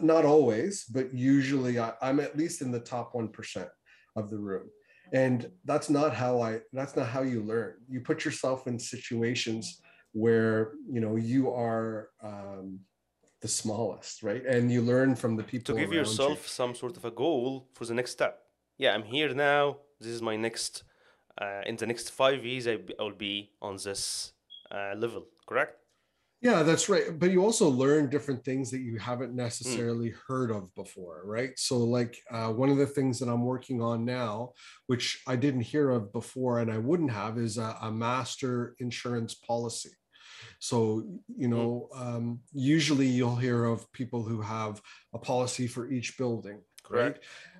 Not 0.01 0.25
always, 0.25 0.85
but 0.85 1.13
usually 1.13 1.79
I, 1.79 1.93
I'm 2.01 2.19
at 2.19 2.35
least 2.35 2.63
in 2.63 2.71
the 2.71 2.79
top 2.79 3.13
1% 3.13 3.67
of 4.15 4.31
the 4.31 4.39
room 4.39 4.67
and 5.13 5.49
that's 5.65 5.89
not 5.89 6.13
how 6.13 6.41
i 6.41 6.59
that's 6.73 6.95
not 6.95 7.07
how 7.07 7.21
you 7.21 7.41
learn 7.41 7.73
you 7.89 7.99
put 7.99 8.25
yourself 8.25 8.67
in 8.67 8.77
situations 8.79 9.81
where 10.13 10.71
you 10.89 11.01
know 11.01 11.15
you 11.15 11.51
are 11.51 12.09
um, 12.23 12.79
the 13.41 13.47
smallest 13.47 14.23
right 14.23 14.45
and 14.45 14.71
you 14.71 14.81
learn 14.81 15.15
from 15.15 15.35
the 15.35 15.43
people 15.43 15.75
to 15.75 15.81
give 15.81 15.93
yourself 15.93 16.39
you. 16.43 16.47
some 16.47 16.73
sort 16.73 16.95
of 16.97 17.05
a 17.05 17.11
goal 17.11 17.67
for 17.73 17.85
the 17.85 17.93
next 17.93 18.11
step. 18.11 18.45
Yeah, 18.77 18.93
I'm 18.93 19.03
here 19.03 19.33
now. 19.33 19.77
This 19.99 20.09
is 20.09 20.21
my 20.21 20.35
next. 20.35 20.83
Uh, 21.39 21.61
in 21.65 21.75
the 21.75 21.85
next 21.85 22.11
five 22.11 22.45
years, 22.45 22.65
I, 22.67 22.77
will 22.97 23.11
be 23.11 23.51
on 23.61 23.75
this 23.75 24.31
uh, 24.71 24.93
level. 24.95 25.25
Correct? 25.47 25.75
Yeah 26.45 26.61
that's 26.61 26.87
right 26.87 27.17
but 27.17 27.31
you 27.31 27.43
also 27.43 27.67
learn 27.67 28.07
different 28.07 28.45
things 28.45 28.69
that 28.69 28.81
you 28.81 28.99
haven't 28.99 29.33
necessarily 29.35 30.13
heard 30.27 30.51
of 30.51 30.73
before 30.75 31.23
right? 31.25 31.57
So 31.57 31.77
like 31.79 32.15
uh, 32.29 32.49
one 32.61 32.69
of 32.69 32.77
the 32.77 32.85
things 32.85 33.17
that 33.19 33.29
i'm 33.29 33.43
working 33.43 33.81
on 33.81 34.05
now 34.05 34.51
which 34.85 35.21
i 35.27 35.35
didn't 35.35 35.61
hear 35.61 35.89
of 35.89 36.13
before 36.13 36.59
and 36.59 36.71
i 36.71 36.77
wouldn't 36.77 37.11
have 37.11 37.39
is 37.39 37.57
a, 37.57 37.75
a 37.81 37.91
master 37.91 38.75
insurance 38.79 39.33
policy. 39.33 39.89
So, 40.59 41.03
you 41.37 41.47
know, 41.47 41.89
um, 41.95 42.39
usually 42.53 43.07
you'll 43.07 43.35
hear 43.35 43.65
of 43.65 43.91
people 43.93 44.23
who 44.23 44.41
have 44.41 44.81
a 45.13 45.19
policy 45.19 45.67
for 45.67 45.89
each 45.91 46.17
building, 46.17 46.61
right? 46.89 47.17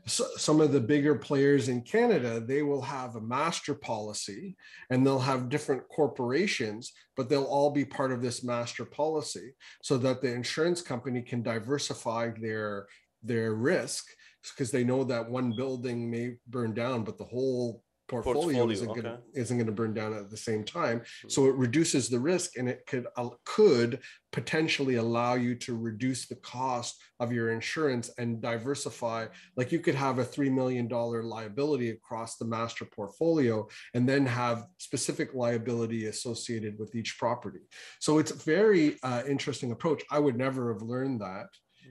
So, 0.08 0.26
some 0.38 0.62
of 0.62 0.72
the 0.72 0.80
bigger 0.80 1.16
players 1.16 1.68
in 1.68 1.82
Canada, 1.82 2.40
they 2.40 2.62
will 2.62 2.82
have 2.82 3.16
a 3.16 3.22
master 3.22 3.74
policy 3.74 4.56
and 4.90 5.06
they'll 5.06 5.20
have 5.20 5.50
different 5.50 5.84
corporations, 5.90 6.94
but 7.18 7.28
they'll 7.28 7.44
all 7.44 7.72
be 7.72 7.86
part 7.86 8.12
of 8.12 8.22
this 8.22 8.44
master 8.44 8.86
policy 8.86 9.54
so 9.82 9.98
that 9.98 10.22
the 10.22 10.32
insurance 10.32 10.82
company 10.82 11.22
can 11.22 11.42
diversify 11.42 12.30
their 12.40 12.88
their 13.24 13.56
risk 13.56 14.06
because 14.52 14.70
they 14.70 14.84
know 14.84 15.04
that 15.04 15.28
one 15.28 15.54
building 15.56 16.12
may 16.12 16.36
burn 16.48 16.74
down, 16.74 17.04
but 17.04 17.18
the 17.18 17.24
whole 17.24 17.82
portfolio, 18.08 18.66
Portfolio, 18.66 18.70
isn't 18.70 18.88
going 18.88 19.04
to 19.04 19.20
isn't 19.34 19.58
going 19.58 19.68
to 19.68 19.74
burn 19.74 19.94
down 19.94 20.14
at 20.14 20.30
the 20.30 20.38
same 20.38 20.64
time. 20.64 21.02
So 21.28 21.46
it 21.48 21.56
reduces 21.56 22.10
the 22.10 22.20
risk, 22.20 22.58
and 22.58 22.70
it 22.70 22.86
could 22.88 23.08
uh, 23.18 23.30
could 23.46 24.00
potentially 24.32 24.96
allow 24.96 25.36
you 25.36 25.56
to 25.56 25.78
reduce 25.78 26.28
the 26.28 26.36
cost 26.36 27.02
of 27.20 27.32
your 27.32 27.52
insurance 27.52 28.12
and 28.18 28.42
diversify. 28.42 29.28
Like 29.56 29.72
you 29.72 29.80
could 29.80 29.96
have 29.96 30.20
a 30.20 30.26
three 30.26 30.50
million 30.50 30.88
dollar 30.88 31.24
liability 31.24 31.90
across 31.90 32.38
the 32.38 32.46
master 32.46 32.86
portfolio, 32.86 33.68
and 33.94 34.08
then 34.08 34.26
have 34.26 34.66
specific 34.78 35.34
liability 35.34 36.06
associated 36.06 36.78
with 36.78 36.96
each 36.96 37.18
property. 37.18 37.62
So 38.00 38.20
it's 38.20 38.32
a 38.32 38.36
very 38.36 38.98
uh, 39.04 39.24
interesting 39.28 39.72
approach. 39.72 40.04
I 40.12 40.20
would 40.20 40.38
never 40.38 40.72
have 40.74 40.82
learned 40.82 41.22
that 41.22 41.48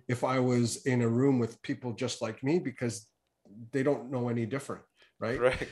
if 0.08 0.24
I 0.24 0.38
was 0.38 0.86
in 0.86 1.02
a 1.02 1.08
room 1.08 1.38
with 1.38 1.60
people 1.62 1.92
just 1.92 2.22
like 2.22 2.42
me 2.42 2.58
because 2.58 3.06
they 3.72 3.82
don't 3.82 4.10
know 4.10 4.28
any 4.28 4.46
different, 4.46 4.82
right? 5.18 5.38
Correct. 5.38 5.68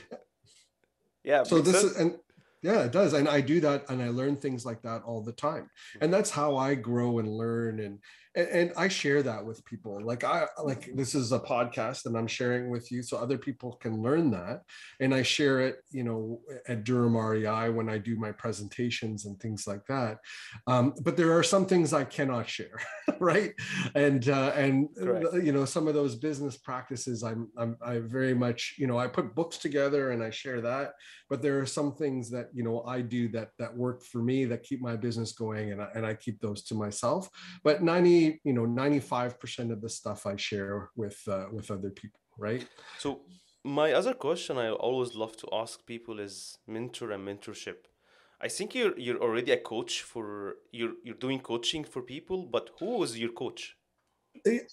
Yeah. 1.23 1.43
so 1.43 1.61
this 1.61 1.81
sense. 1.81 1.93
is 1.93 1.97
and 1.97 2.15
yeah 2.61 2.83
it 2.83 2.91
does 2.91 3.13
and 3.13 3.27
i 3.27 3.41
do 3.41 3.59
that 3.59 3.89
and 3.89 4.01
i 4.01 4.09
learn 4.09 4.35
things 4.35 4.65
like 4.65 4.81
that 4.81 5.03
all 5.03 5.21
the 5.21 5.31
time 5.31 5.69
and 6.01 6.13
that's 6.13 6.29
how 6.29 6.55
i 6.55 6.75
grow 6.75 7.19
and 7.19 7.27
learn 7.27 7.79
and 7.79 7.99
and, 8.35 8.47
and 8.47 8.73
i 8.77 8.87
share 8.87 9.23
that 9.23 9.45
with 9.45 9.63
people. 9.65 9.99
Like 10.03 10.23
i 10.23 10.45
like 10.63 10.89
this 10.95 11.15
is 11.15 11.31
a 11.31 11.39
podcast 11.39 12.05
and 12.05 12.17
i'm 12.17 12.27
sharing 12.27 12.69
with 12.69 12.91
you 12.91 13.01
so 13.01 13.17
other 13.17 13.37
people 13.37 13.73
can 13.73 14.01
learn 14.01 14.31
that. 14.31 14.61
And 14.99 15.13
i 15.13 15.21
share 15.21 15.61
it 15.61 15.77
you 15.91 16.03
know 16.03 16.41
at 16.67 16.83
durham 16.83 17.17
rei 17.17 17.69
when 17.69 17.89
i 17.89 17.97
do 17.97 18.15
my 18.15 18.31
presentations 18.31 19.25
and 19.25 19.39
things 19.39 19.67
like 19.67 19.85
that. 19.87 20.19
Um, 20.67 20.93
but 21.01 21.17
there 21.17 21.37
are 21.37 21.43
some 21.43 21.65
things 21.65 21.93
i 21.93 22.03
cannot 22.03 22.49
share 22.49 22.79
right? 23.19 23.53
And 23.95 24.27
uh, 24.29 24.53
and 24.55 24.89
Correct. 24.95 25.43
you 25.43 25.51
know 25.51 25.65
some 25.65 25.87
of 25.87 25.93
those 25.93 26.15
business 26.15 26.57
practices 26.57 27.23
i'm 27.23 27.49
i'm 27.57 27.77
i 27.81 27.99
very 27.99 28.33
much 28.33 28.75
you 28.77 28.87
know 28.87 28.97
i 28.97 29.07
put 29.07 29.35
books 29.35 29.57
together 29.57 30.11
and 30.11 30.23
i 30.23 30.29
share 30.29 30.61
that. 30.61 30.93
But 31.29 31.41
there 31.41 31.59
are 31.59 31.65
some 31.65 31.95
things 31.95 32.29
that 32.31 32.49
you 32.53 32.63
know 32.63 32.83
i 32.83 33.01
do 33.01 33.27
that 33.29 33.49
that 33.59 33.75
work 33.75 34.03
for 34.03 34.21
me 34.21 34.45
that 34.45 34.63
keep 34.63 34.81
my 34.81 34.95
business 34.95 35.33
going 35.33 35.71
and 35.71 35.81
I, 35.81 35.87
and 35.95 36.05
I 36.05 36.13
keep 36.15 36.39
those 36.39 36.63
to 36.63 36.75
myself. 36.75 37.29
But 37.63 37.83
90 37.83 38.22
you 38.47 38.53
know 38.57 38.65
95% 38.65 39.71
of 39.75 39.79
the 39.83 39.89
stuff 39.99 40.19
i 40.33 40.35
share 40.49 40.75
with 41.01 41.19
uh, 41.27 41.47
with 41.55 41.67
other 41.75 41.91
people 42.01 42.21
right 42.47 42.65
So 43.03 43.09
my 43.79 43.89
other 43.99 44.15
question 44.27 44.53
I 44.65 44.69
always 44.87 45.11
love 45.23 45.33
to 45.41 45.47
ask 45.61 45.73
people 45.93 46.15
is 46.27 46.35
mentor 46.75 47.07
and 47.15 47.23
mentorship. 47.29 47.79
I 48.45 48.49
think 48.55 48.69
you're 48.77 48.95
you're 49.05 49.21
already 49.27 49.51
a 49.59 49.61
coach 49.73 49.93
for 50.11 50.25
you're 50.77 50.95
you're 51.05 51.21
doing 51.25 51.39
coaching 51.51 51.83
for 51.93 52.01
people, 52.15 52.39
but 52.55 52.65
who 52.79 52.89
was 53.01 53.11
your 53.23 53.33
coach? 53.43 53.61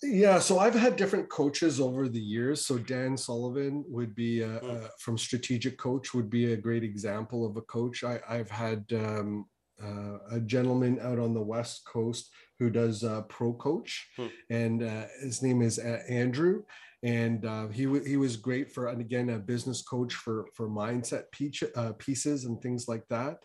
yeah 0.02 0.38
so 0.38 0.58
i've 0.58 0.74
had 0.74 0.96
different 0.96 1.28
coaches 1.28 1.80
over 1.80 2.08
the 2.08 2.20
years 2.20 2.64
so 2.66 2.78
dan 2.78 3.16
sullivan 3.16 3.84
would 3.88 4.14
be 4.14 4.42
uh, 4.42 4.58
Mm. 4.60 4.84
uh, 4.84 4.88
from 4.98 5.16
strategic 5.18 5.74
coach 5.78 6.06
would 6.14 6.30
be 6.38 6.44
a 6.52 6.56
great 6.66 6.82
example 6.82 7.40
of 7.46 7.56
a 7.56 7.62
coach 7.62 8.02
I, 8.12 8.20
i've 8.28 8.50
had 8.50 8.84
um, 8.92 9.46
uh, 9.82 10.36
a 10.36 10.40
gentleman 10.40 10.98
out 11.00 11.18
on 11.18 11.34
the 11.34 11.42
west 11.42 11.82
coast 11.86 12.30
who 12.58 12.70
does 12.70 13.04
uh, 13.04 13.22
pro 13.22 13.52
coach. 13.54 14.08
Hmm. 14.16 14.26
and 14.50 14.82
uh, 14.82 15.04
his 15.22 15.42
name 15.42 15.62
is 15.62 15.78
uh, 15.78 16.02
andrew. 16.08 16.62
And 17.02 17.46
uh, 17.46 17.68
he, 17.68 17.86
wa 17.86 18.00
he 18.06 18.18
was 18.18 18.36
great 18.36 18.70
for 18.70 18.88
and 18.88 19.00
again 19.00 19.30
a 19.30 19.38
business 19.38 19.80
coach 19.80 20.12
for 20.14 20.46
for 20.54 20.68
mindset 20.68 21.24
peach, 21.32 21.64
uh, 21.74 21.92
pieces 21.98 22.44
and 22.44 22.60
things 22.60 22.88
like 22.88 23.06
that 23.08 23.38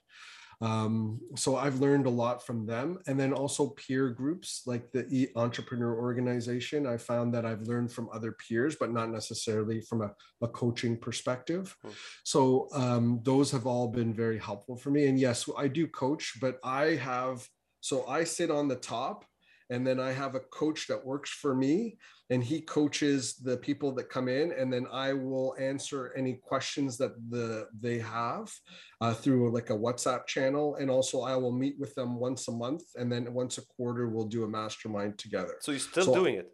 Um, 0.61 1.19
so 1.35 1.57
I've 1.57 1.79
learned 1.79 2.05
a 2.05 2.09
lot 2.09 2.45
from 2.45 2.65
them. 2.65 2.99
And 3.07 3.19
then 3.19 3.33
also 3.33 3.69
peer 3.69 4.09
groups 4.09 4.63
like 4.65 4.91
the 4.91 5.05
e 5.09 5.27
Entrepreneur 5.35 5.95
Organization. 5.95 6.87
I 6.87 6.97
found 6.97 7.33
that 7.33 7.45
I've 7.45 7.63
learned 7.63 7.91
from 7.91 8.09
other 8.13 8.31
peers, 8.31 8.75
but 8.75 8.91
not 8.91 9.09
necessarily 9.09 9.81
from 9.81 10.01
a, 10.01 10.11
a 10.41 10.47
coaching 10.47 10.97
perspective. 10.97 11.75
Mm. 11.85 11.93
So 12.23 12.67
um, 12.73 13.19
those 13.23 13.51
have 13.51 13.65
all 13.65 13.87
been 13.87 14.13
very 14.13 14.39
helpful 14.39 14.75
for 14.75 14.91
me. 14.91 15.07
And 15.07 15.19
yes, 15.19 15.49
I 15.57 15.67
do 15.67 15.87
coach, 15.87 16.37
but 16.39 16.59
I 16.63 16.95
have, 16.95 17.47
so 17.81 18.05
I 18.07 18.23
sit 18.23 18.49
on 18.49 18.67
the 18.67 18.75
top 18.75 19.25
and 19.69 19.85
then 19.85 19.99
I 19.99 20.11
have 20.11 20.35
a 20.35 20.39
coach 20.39 20.87
that 20.87 21.05
works 21.05 21.29
for 21.29 21.55
me 21.55 21.97
and 22.29 22.43
he 22.43 22.61
coaches 22.61 23.35
the 23.35 23.57
people 23.57 23.93
that 23.93 24.09
come 24.09 24.27
in 24.27 24.51
and 24.53 24.71
then 24.71 24.87
I 24.91 25.13
will 25.13 25.55
answer 25.59 26.13
any 26.17 26.33
questions 26.33 26.97
that 26.97 27.13
the 27.29 27.67
they 27.79 27.99
have 27.99 28.51
uh, 29.01 29.13
through 29.13 29.51
like 29.51 29.69
a 29.69 29.73
WhatsApp 29.73 30.25
channel 30.25 30.75
and 30.75 30.89
also 30.89 31.21
I 31.21 31.35
will 31.35 31.51
meet 31.51 31.75
with 31.79 31.93
them 31.95 32.19
once 32.19 32.47
a 32.47 32.51
month 32.51 32.83
and 32.95 33.11
then 33.11 33.33
once 33.33 33.57
a 33.57 33.65
quarter 33.65 34.09
we'll 34.09 34.27
do 34.27 34.43
a 34.43 34.47
mastermind 34.47 35.17
together. 35.17 35.55
So 35.61 35.71
you're 35.71 35.79
still 35.79 36.05
so, 36.05 36.13
doing 36.13 36.35
it? 36.35 36.51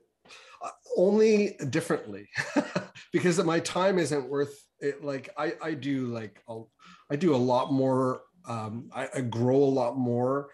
Uh, 0.64 0.70
only 0.98 1.58
differently 1.70 2.28
because 3.14 3.44
my 3.44 3.60
time 3.60 3.98
isn't 3.98 4.30
worth 4.30 4.62
it 4.80 5.04
like 5.04 5.30
I 5.38 5.54
I 5.62 5.74
do 5.74 6.08
like 6.08 6.42
a, 6.50 6.62
I 7.10 7.16
do 7.16 7.34
a 7.34 7.38
lot 7.38 7.72
more 7.72 8.22
um, 8.48 8.90
I, 8.94 9.08
I 9.16 9.22
grow 9.22 9.58
a 9.58 9.76
lot 9.82 9.98
more 9.98 10.50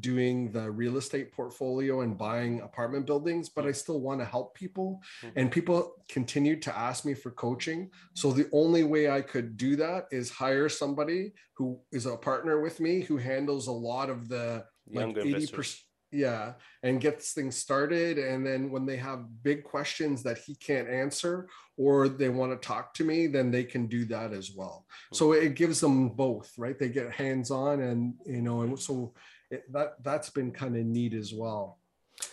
doing 0.00 0.50
the 0.52 0.70
real 0.70 0.96
estate 0.96 1.32
portfolio 1.32 2.00
and 2.00 2.16
buying 2.16 2.60
apartment 2.60 3.06
buildings, 3.06 3.48
but 3.48 3.66
I 3.66 3.72
still 3.72 4.00
want 4.00 4.20
to 4.20 4.24
help 4.24 4.54
people. 4.54 5.00
Mm-hmm. 5.22 5.38
And 5.38 5.52
people 5.52 5.94
continued 6.08 6.62
to 6.62 6.76
ask 6.76 7.04
me 7.04 7.14
for 7.14 7.30
coaching. 7.30 7.90
So 8.14 8.32
the 8.32 8.48
only 8.52 8.84
way 8.84 9.10
I 9.10 9.20
could 9.20 9.56
do 9.56 9.76
that 9.76 10.06
is 10.10 10.30
hire 10.30 10.68
somebody 10.68 11.32
who 11.56 11.80
is 11.92 12.06
a 12.06 12.16
partner 12.16 12.60
with 12.60 12.80
me 12.80 13.00
who 13.00 13.16
handles 13.16 13.66
a 13.66 13.72
lot 13.72 14.10
of 14.10 14.28
the 14.28 14.64
Younger 14.88 15.24
like 15.24 15.42
80%. 15.42 15.82
Yeah, 16.12 16.52
and 16.82 17.00
gets 17.00 17.32
things 17.32 17.56
started. 17.56 18.16
And 18.18 18.46
then 18.46 18.70
when 18.70 18.86
they 18.86 18.96
have 18.96 19.26
big 19.42 19.64
questions 19.64 20.22
that 20.22 20.38
he 20.38 20.54
can't 20.54 20.88
answer 20.88 21.48
or 21.76 22.08
they 22.08 22.28
want 22.28 22.52
to 22.52 22.66
talk 22.66 22.94
to 22.94 23.04
me, 23.04 23.26
then 23.26 23.50
they 23.50 23.64
can 23.64 23.86
do 23.86 24.04
that 24.06 24.32
as 24.32 24.52
well. 24.54 24.86
So 25.12 25.32
it 25.32 25.54
gives 25.54 25.80
them 25.80 26.08
both, 26.10 26.52
right? 26.56 26.78
They 26.78 26.88
get 26.88 27.12
hands 27.12 27.50
on 27.50 27.80
and, 27.80 28.14
you 28.24 28.40
know, 28.42 28.62
and 28.62 28.78
so 28.78 29.12
it, 29.50 29.70
that 29.72 30.02
that's 30.02 30.30
been 30.30 30.50
kind 30.50 30.76
of 30.76 30.84
neat 30.84 31.14
as 31.14 31.32
well. 31.34 31.78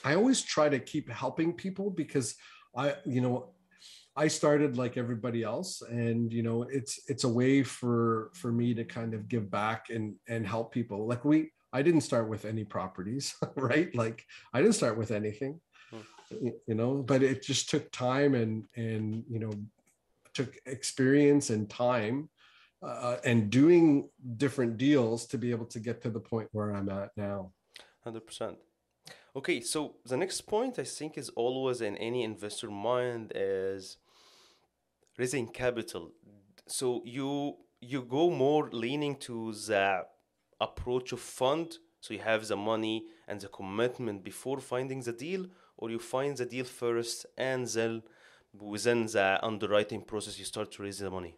I 0.03 0.15
always 0.15 0.41
try 0.41 0.69
to 0.69 0.79
keep 0.79 1.09
helping 1.09 1.53
people 1.53 1.89
because 1.89 2.35
I, 2.75 2.95
you 3.05 3.21
know, 3.21 3.49
I 4.15 4.27
started 4.27 4.77
like 4.77 4.95
everybody 4.97 5.43
else, 5.43 5.81
and 5.81 6.31
you 6.31 6.43
know, 6.43 6.63
it's 6.63 6.99
it's 7.07 7.23
a 7.23 7.29
way 7.29 7.63
for 7.63 8.29
for 8.33 8.51
me 8.51 8.73
to 8.75 8.83
kind 8.83 9.13
of 9.13 9.27
give 9.27 9.49
back 9.49 9.89
and 9.89 10.15
and 10.27 10.45
help 10.45 10.71
people. 10.71 11.07
Like 11.07 11.25
we, 11.25 11.51
I 11.71 11.81
didn't 11.81 12.01
start 12.01 12.29
with 12.29 12.45
any 12.45 12.63
properties, 12.63 13.35
right? 13.55 13.93
Like 13.95 14.23
I 14.53 14.61
didn't 14.61 14.75
start 14.75 14.97
with 14.97 15.11
anything. 15.11 15.59
You 16.41 16.75
know, 16.75 16.95
but 16.95 17.23
it 17.23 17.43
just 17.43 17.69
took 17.69 17.91
time 17.91 18.35
and 18.35 18.65
and 18.75 19.23
you 19.29 19.39
know, 19.39 19.51
took 20.33 20.57
experience 20.65 21.49
and 21.49 21.69
time 21.69 22.29
uh, 22.83 23.17
and 23.23 23.49
doing 23.49 24.09
different 24.37 24.77
deals 24.77 25.25
to 25.27 25.37
be 25.37 25.51
able 25.51 25.65
to 25.65 25.79
get 25.79 26.01
to 26.01 26.09
the 26.09 26.19
point 26.19 26.49
where 26.51 26.71
I'm 26.71 26.89
at 26.89 27.11
now. 27.15 27.51
100%. 28.05 28.55
Okay, 29.35 29.61
so 29.61 29.95
the 30.05 30.17
next 30.17 30.41
point 30.41 30.77
I 30.77 30.83
think 30.83 31.17
is 31.17 31.29
always 31.29 31.81
in 31.81 31.97
any 31.97 32.23
investor 32.23 32.69
mind 32.69 33.31
is 33.33 33.97
raising 35.17 35.47
capital. 35.47 36.11
So 36.67 37.01
you 37.05 37.57
you 37.81 38.03
go 38.03 38.29
more 38.29 38.69
leaning 38.71 39.15
to 39.17 39.53
the 39.53 40.05
approach 40.61 41.11
of 41.11 41.19
fund, 41.19 41.77
so 41.99 42.13
you 42.13 42.21
have 42.21 42.47
the 42.47 42.55
money 42.55 43.05
and 43.27 43.39
the 43.41 43.47
commitment 43.47 44.23
before 44.23 44.59
finding 44.59 45.01
the 45.01 45.11
deal, 45.11 45.47
or 45.83 45.89
you 45.89 45.99
find 45.99 46.37
the 46.37 46.45
deal 46.45 46.63
first 46.63 47.25
and 47.37 47.67
then 47.67 48.01
within 48.73 49.05
the 49.07 49.37
underwriting 49.43 50.01
process 50.01 50.39
you 50.39 50.45
start 50.45 50.71
to 50.71 50.81
raise 50.81 50.99
the 50.99 51.09
money. 51.09 51.35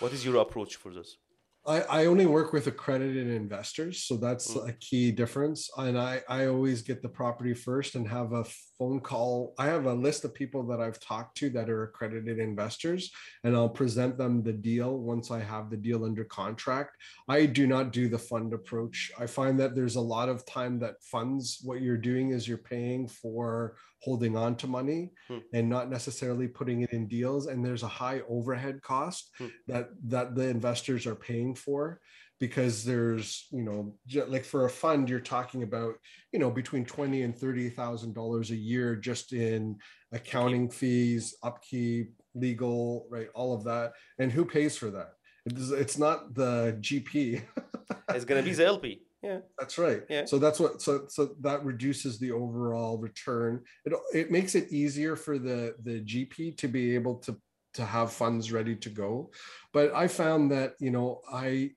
What 0.00 0.14
is 0.14 0.24
your 0.24 0.36
approach 0.36 0.76
for 0.76 0.90
this? 0.90 1.18
I, 1.66 1.82
I 1.82 2.06
only 2.06 2.24
work 2.24 2.54
with 2.54 2.66
accredited 2.66 3.28
investors, 3.28 4.04
so 4.04 4.16
that's 4.16 4.54
mm. 4.54 4.66
a 4.70 4.72
key 4.72 5.12
difference. 5.12 5.68
And 5.76 5.98
I, 5.98 6.22
I 6.26 6.46
always 6.46 6.80
get 6.80 7.02
the 7.02 7.10
property 7.10 7.52
first 7.52 7.94
and 7.94 8.08
have 8.08 8.32
a 8.32 8.46
phone 8.78 9.00
call. 9.00 9.54
I 9.58 9.66
have 9.66 9.86
a 9.86 9.92
list 9.92 10.24
of 10.24 10.34
people 10.34 10.62
that 10.68 10.80
I've 10.80 11.00
talked 11.00 11.36
to 11.38 11.50
that 11.50 11.68
are 11.68 11.84
accredited 11.84 12.38
investors, 12.38 13.10
and 13.44 13.56
I'll 13.56 13.68
present 13.68 14.16
them 14.16 14.42
the 14.42 14.52
deal 14.52 14.98
once 14.98 15.30
I 15.30 15.40
have 15.40 15.68
the 15.68 15.76
deal 15.76 16.04
under 16.04 16.24
contract. 16.24 16.96
I 17.28 17.46
do 17.46 17.66
not 17.66 17.92
do 17.92 18.08
the 18.08 18.18
fund 18.18 18.52
approach. 18.52 19.10
I 19.18 19.26
find 19.26 19.58
that 19.60 19.74
there's 19.74 19.96
a 19.96 20.00
lot 20.00 20.28
of 20.28 20.46
time 20.46 20.78
that 20.80 21.02
funds, 21.02 21.60
what 21.62 21.80
you're 21.80 21.96
doing 21.96 22.30
is 22.30 22.46
you're 22.46 22.58
paying 22.58 23.08
for 23.08 23.76
holding 24.00 24.36
on 24.36 24.54
to 24.54 24.66
money 24.68 25.10
hmm. 25.26 25.38
and 25.52 25.68
not 25.68 25.90
necessarily 25.90 26.46
putting 26.46 26.82
it 26.82 26.92
in 26.92 27.08
deals 27.08 27.46
and 27.46 27.64
there's 27.64 27.82
a 27.82 27.88
high 27.88 28.20
overhead 28.28 28.80
cost 28.80 29.30
hmm. 29.38 29.46
that 29.66 29.88
that 30.04 30.36
the 30.36 30.48
investors 30.48 31.04
are 31.04 31.16
paying 31.16 31.52
for 31.52 32.00
because 32.40 32.84
there's 32.84 33.46
you 33.50 33.62
know 33.62 33.94
like 34.28 34.44
for 34.44 34.66
a 34.66 34.70
fund 34.70 35.08
you're 35.08 35.20
talking 35.20 35.62
about 35.62 35.94
you 36.32 36.38
know 36.38 36.50
between 36.50 36.84
20 36.84 37.22
and 37.22 37.36
30 37.36 37.70
thousand 37.70 38.14
dollars 38.14 38.50
a 38.50 38.56
year 38.56 38.94
just 38.96 39.32
in 39.32 39.76
accounting 40.12 40.70
fees 40.70 41.36
upkeep 41.42 42.14
legal 42.34 43.06
right 43.10 43.28
all 43.34 43.54
of 43.54 43.64
that. 43.64 43.92
And 44.18 44.30
who 44.30 44.44
pays 44.44 44.76
for 44.76 44.90
that? 44.90 45.12
It's, 45.46 45.70
it's 45.70 45.98
not 45.98 46.34
the 46.34 46.76
gp 46.80 47.42
it's 48.10 48.24
going 48.24 48.42
to 48.42 48.48
be 48.48 48.54
the 48.54 48.66
lp 48.66 49.00
yeah. 49.22 49.38
That's 49.58 49.78
right. 49.78 50.02
Yeah. 50.08 50.26
So 50.26 50.38
that's 50.38 50.60
what 50.60 50.80
so 50.80 51.06
so 51.08 51.34
that 51.40 51.64
reduces 51.64 52.18
the 52.18 52.30
overall 52.30 52.98
return. 52.98 53.64
It 53.84 53.92
it 54.14 54.30
makes 54.30 54.54
it 54.54 54.72
easier 54.72 55.16
for 55.16 55.38
the 55.38 55.74
the 55.82 56.00
gp 56.02 56.56
to 56.58 56.68
be 56.68 56.94
able 56.94 57.16
to 57.16 57.36
to 57.74 57.84
have 57.84 58.12
funds 58.12 58.52
ready 58.52 58.76
to 58.76 58.88
go. 58.88 59.30
But 59.72 59.92
i 59.94 60.06
found 60.06 60.52
that 60.52 60.74
you 60.78 60.90
know 60.90 61.20
i 61.32 61.70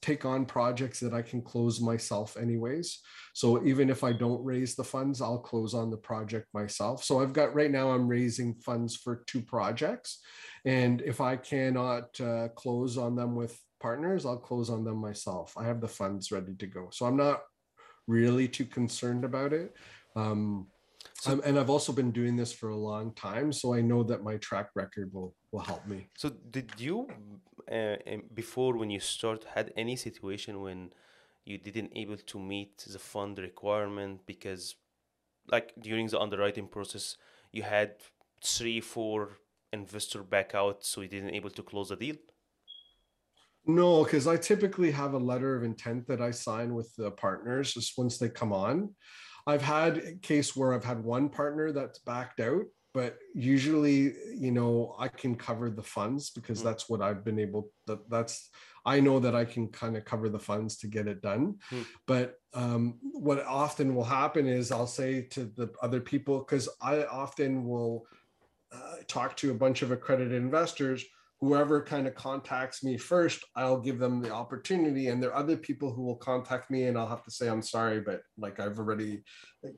take 0.00 0.24
on 0.24 0.46
projects 0.46 1.00
that 1.00 1.12
i 1.12 1.22
can 1.22 1.42
close 1.42 1.80
myself 1.80 2.36
anyways. 2.36 3.00
So 3.34 3.64
even 3.64 3.90
if 3.90 4.04
i 4.04 4.12
don't 4.12 4.44
raise 4.44 4.74
the 4.74 4.84
funds 4.84 5.20
i'll 5.20 5.38
close 5.38 5.74
on 5.74 5.90
the 5.90 5.96
project 5.96 6.46
myself. 6.54 7.04
So 7.04 7.20
i've 7.20 7.32
got 7.32 7.54
right 7.54 7.70
now 7.70 7.90
i'm 7.90 8.08
raising 8.08 8.54
funds 8.54 8.96
for 8.96 9.24
two 9.26 9.42
projects. 9.42 10.20
And 10.64 11.00
if 11.02 11.20
i 11.20 11.36
cannot 11.36 12.20
uh, 12.20 12.48
close 12.54 12.96
on 12.96 13.16
them 13.16 13.34
with 13.34 13.58
partners 13.80 14.26
i'll 14.26 14.36
close 14.36 14.70
on 14.70 14.84
them 14.84 14.98
myself. 14.98 15.54
I 15.56 15.64
have 15.64 15.80
the 15.80 15.88
funds 15.88 16.30
ready 16.32 16.54
to 16.54 16.66
go. 16.66 16.88
So 16.92 17.06
i'm 17.06 17.16
not 17.16 17.42
really 18.06 18.48
too 18.48 18.64
concerned 18.64 19.24
about 19.24 19.52
it. 19.52 19.76
Um, 20.16 20.66
so, 21.20 21.32
um, 21.32 21.42
and 21.44 21.58
I've 21.58 21.70
also 21.70 21.92
been 21.92 22.12
doing 22.12 22.36
this 22.36 22.52
for 22.52 22.68
a 22.68 22.76
long 22.76 23.12
time, 23.14 23.52
so 23.52 23.74
I 23.74 23.80
know 23.80 24.02
that 24.04 24.22
my 24.22 24.36
track 24.36 24.68
record 24.74 25.12
will 25.12 25.34
will 25.50 25.60
help 25.60 25.86
me. 25.86 26.08
So, 26.16 26.30
did 26.50 26.72
you 26.78 27.08
uh, 27.70 27.96
before 28.34 28.76
when 28.76 28.90
you 28.90 29.00
start 29.00 29.44
had 29.54 29.72
any 29.76 29.96
situation 29.96 30.60
when 30.60 30.92
you 31.44 31.58
didn't 31.58 31.92
able 31.96 32.16
to 32.16 32.38
meet 32.38 32.78
the 32.86 32.98
fund 32.98 33.38
requirement 33.38 34.20
because, 34.26 34.76
like 35.50 35.72
during 35.80 36.06
the 36.06 36.20
underwriting 36.20 36.68
process, 36.68 37.16
you 37.52 37.62
had 37.62 37.94
three, 38.44 38.80
four 38.80 39.38
investor 39.72 40.22
back 40.22 40.54
out, 40.54 40.84
so 40.84 41.00
you 41.00 41.08
didn't 41.08 41.34
able 41.34 41.50
to 41.50 41.62
close 41.62 41.88
the 41.88 41.96
deal? 41.96 42.16
No, 43.66 44.04
because 44.04 44.26
I 44.26 44.36
typically 44.36 44.90
have 44.92 45.14
a 45.14 45.18
letter 45.18 45.56
of 45.56 45.64
intent 45.64 46.06
that 46.06 46.22
I 46.22 46.30
sign 46.30 46.74
with 46.74 46.94
the 46.96 47.10
partners 47.10 47.74
just 47.74 47.98
once 47.98 48.18
they 48.18 48.28
come 48.28 48.52
on. 48.52 48.94
I've 49.48 49.62
had 49.62 49.96
a 49.96 50.14
case 50.16 50.54
where 50.54 50.74
I've 50.74 50.84
had 50.84 51.02
one 51.02 51.30
partner 51.30 51.72
that's 51.72 52.00
backed 52.00 52.38
out, 52.38 52.66
but 52.92 53.16
usually, 53.34 54.12
you 54.38 54.52
know, 54.52 54.94
I 54.98 55.08
can 55.08 55.36
cover 55.36 55.70
the 55.70 55.82
funds 55.82 56.28
because 56.28 56.60
mm. 56.60 56.64
that's 56.64 56.86
what 56.86 57.00
I've 57.00 57.24
been 57.24 57.38
able 57.38 57.70
that 57.86 58.10
that's 58.10 58.50
I 58.84 59.00
know 59.00 59.18
that 59.20 59.34
I 59.34 59.46
can 59.46 59.68
kind 59.68 59.96
of 59.96 60.04
cover 60.04 60.28
the 60.28 60.38
funds 60.38 60.76
to 60.78 60.86
get 60.86 61.08
it 61.08 61.22
done. 61.22 61.56
Mm. 61.70 61.86
But 62.06 62.34
um, 62.52 62.98
what 63.00 63.42
often 63.44 63.94
will 63.94 64.04
happen 64.04 64.46
is 64.46 64.70
I'll 64.70 64.86
say 64.86 65.22
to 65.22 65.44
the 65.44 65.72
other 65.82 66.00
people, 66.00 66.40
because 66.40 66.68
I 66.82 67.04
often 67.04 67.64
will 67.64 68.06
uh, 68.70 68.96
talk 69.06 69.34
to 69.38 69.50
a 69.50 69.54
bunch 69.54 69.80
of 69.80 69.92
accredited 69.92 70.34
investors 70.34 71.04
whoever 71.40 71.82
kind 71.82 72.08
of 72.08 72.14
contacts 72.14 72.82
me 72.82 72.96
first, 72.96 73.44
I'll 73.54 73.80
give 73.80 73.98
them 73.98 74.20
the 74.20 74.32
opportunity. 74.32 75.08
And 75.08 75.22
there 75.22 75.30
are 75.30 75.42
other 75.42 75.56
people 75.56 75.92
who 75.92 76.02
will 76.02 76.16
contact 76.16 76.68
me, 76.70 76.84
and 76.84 76.98
I'll 76.98 77.08
have 77.08 77.22
to 77.24 77.30
say, 77.30 77.48
I'm 77.48 77.62
sorry, 77.62 78.00
but 78.00 78.22
like 78.36 78.58
I've 78.58 78.78
already, 78.78 79.22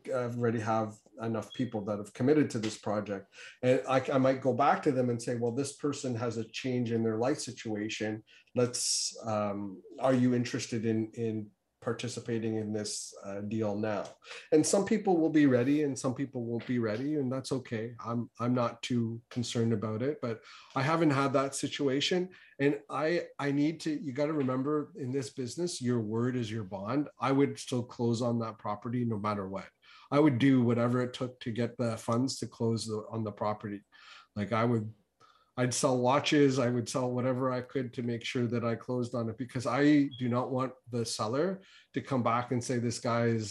I've 0.06 0.38
already 0.38 0.60
have 0.60 0.94
enough 1.22 1.52
people 1.52 1.84
that 1.84 1.98
have 1.98 2.14
committed 2.14 2.48
to 2.50 2.58
this 2.58 2.78
project. 2.78 3.26
And 3.62 3.82
I, 3.88 4.02
I 4.12 4.18
might 4.18 4.40
go 4.40 4.54
back 4.54 4.82
to 4.84 4.92
them 4.92 5.10
and 5.10 5.20
say, 5.20 5.36
well, 5.36 5.52
this 5.52 5.74
person 5.74 6.14
has 6.14 6.38
a 6.38 6.48
change 6.48 6.92
in 6.92 7.02
their 7.02 7.18
life 7.18 7.38
situation. 7.38 8.22
Let's, 8.54 9.14
um, 9.26 9.82
are 10.00 10.14
you 10.14 10.34
interested 10.34 10.86
in 10.86 11.10
in 11.14 11.46
participating 11.80 12.56
in 12.56 12.72
this 12.72 13.14
uh, 13.24 13.40
deal 13.40 13.74
now. 13.76 14.04
And 14.52 14.64
some 14.64 14.84
people 14.84 15.16
will 15.18 15.30
be 15.30 15.46
ready 15.46 15.82
and 15.82 15.98
some 15.98 16.14
people 16.14 16.44
won't 16.44 16.66
be 16.66 16.78
ready 16.78 17.14
and 17.14 17.32
that's 17.32 17.52
okay. 17.52 17.92
I'm 18.04 18.30
i'm 18.38 18.54
not 18.54 18.82
too 18.82 19.20
concerned 19.30 19.72
about 19.72 20.02
it 20.02 20.18
but 20.20 20.40
i 20.76 20.82
haven't 20.82 21.10
had 21.10 21.32
that 21.32 21.54
situation. 21.54 22.28
And 22.58 22.78
i 22.90 23.22
i 23.38 23.50
need 23.50 23.80
to 23.80 23.90
you 23.90 24.12
got 24.12 24.26
to 24.26 24.32
remember 24.32 24.92
in 24.98 25.10
this 25.10 25.30
business 25.30 25.80
your 25.80 26.00
word 26.00 26.36
is 26.36 26.50
your 26.50 26.64
bond. 26.64 27.08
I 27.20 27.32
would 27.32 27.58
still 27.58 27.82
close 27.82 28.22
on 28.22 28.38
that 28.40 28.58
property 28.58 29.04
no 29.04 29.18
matter 29.18 29.48
what. 29.48 29.66
I 30.10 30.18
would 30.18 30.38
do 30.38 30.62
whatever 30.62 31.00
it 31.02 31.14
took 31.14 31.40
to 31.40 31.50
get 31.50 31.76
the 31.76 31.96
funds 31.96 32.38
to 32.38 32.46
close 32.46 32.86
the, 32.86 33.04
on 33.10 33.24
the 33.24 33.32
property. 33.32 33.80
Like 34.36 34.52
i 34.52 34.64
would 34.64 34.92
I'd 35.60 35.74
sell 35.74 35.98
watches, 36.10 36.52
I 36.66 36.68
would 36.74 36.88
sell 36.94 37.08
whatever 37.16 37.44
I 37.58 37.60
could 37.72 37.88
to 37.96 38.02
make 38.12 38.24
sure 38.32 38.46
that 38.54 38.64
I 38.64 38.74
closed 38.86 39.12
on 39.18 39.24
it 39.30 39.36
because 39.44 39.66
I 39.66 39.82
do 40.22 40.26
not 40.36 40.46
want 40.56 40.72
the 40.94 41.04
seller 41.04 41.48
to 41.94 42.00
come 42.10 42.22
back 42.32 42.46
and 42.52 42.60
say 42.68 42.76
this 42.78 42.98
guy 43.10 43.24
is, 43.40 43.48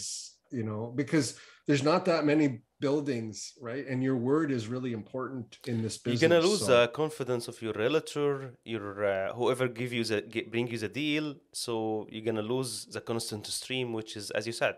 you 0.58 0.64
know, 0.68 0.82
because 1.02 1.26
there's 1.66 1.84
not 1.92 2.02
that 2.10 2.22
many 2.32 2.46
buildings, 2.86 3.36
right? 3.68 3.84
And 3.90 3.98
your 4.08 4.18
word 4.30 4.48
is 4.58 4.62
really 4.74 4.92
important 5.02 5.46
in 5.70 5.76
this 5.84 5.96
business. 5.98 6.20
You're 6.20 6.30
gonna 6.30 6.46
lose 6.50 6.62
so- 6.66 6.72
the 6.74 6.82
confidence 7.02 7.44
of 7.52 7.56
your 7.64 7.74
realtor, 7.84 8.30
your 8.74 8.88
uh, 9.14 9.32
whoever 9.38 9.64
give 9.80 9.92
you 9.92 10.02
the 10.10 10.18
get, 10.34 10.44
bring 10.50 10.66
you 10.72 10.78
the 10.78 10.92
deal. 11.04 11.26
So 11.64 11.72
you're 12.10 12.28
gonna 12.30 12.48
lose 12.54 12.72
the 12.94 13.02
constant 13.10 13.46
stream, 13.46 13.88
which 13.98 14.12
is, 14.20 14.26
as 14.38 14.44
you 14.48 14.54
said, 14.62 14.76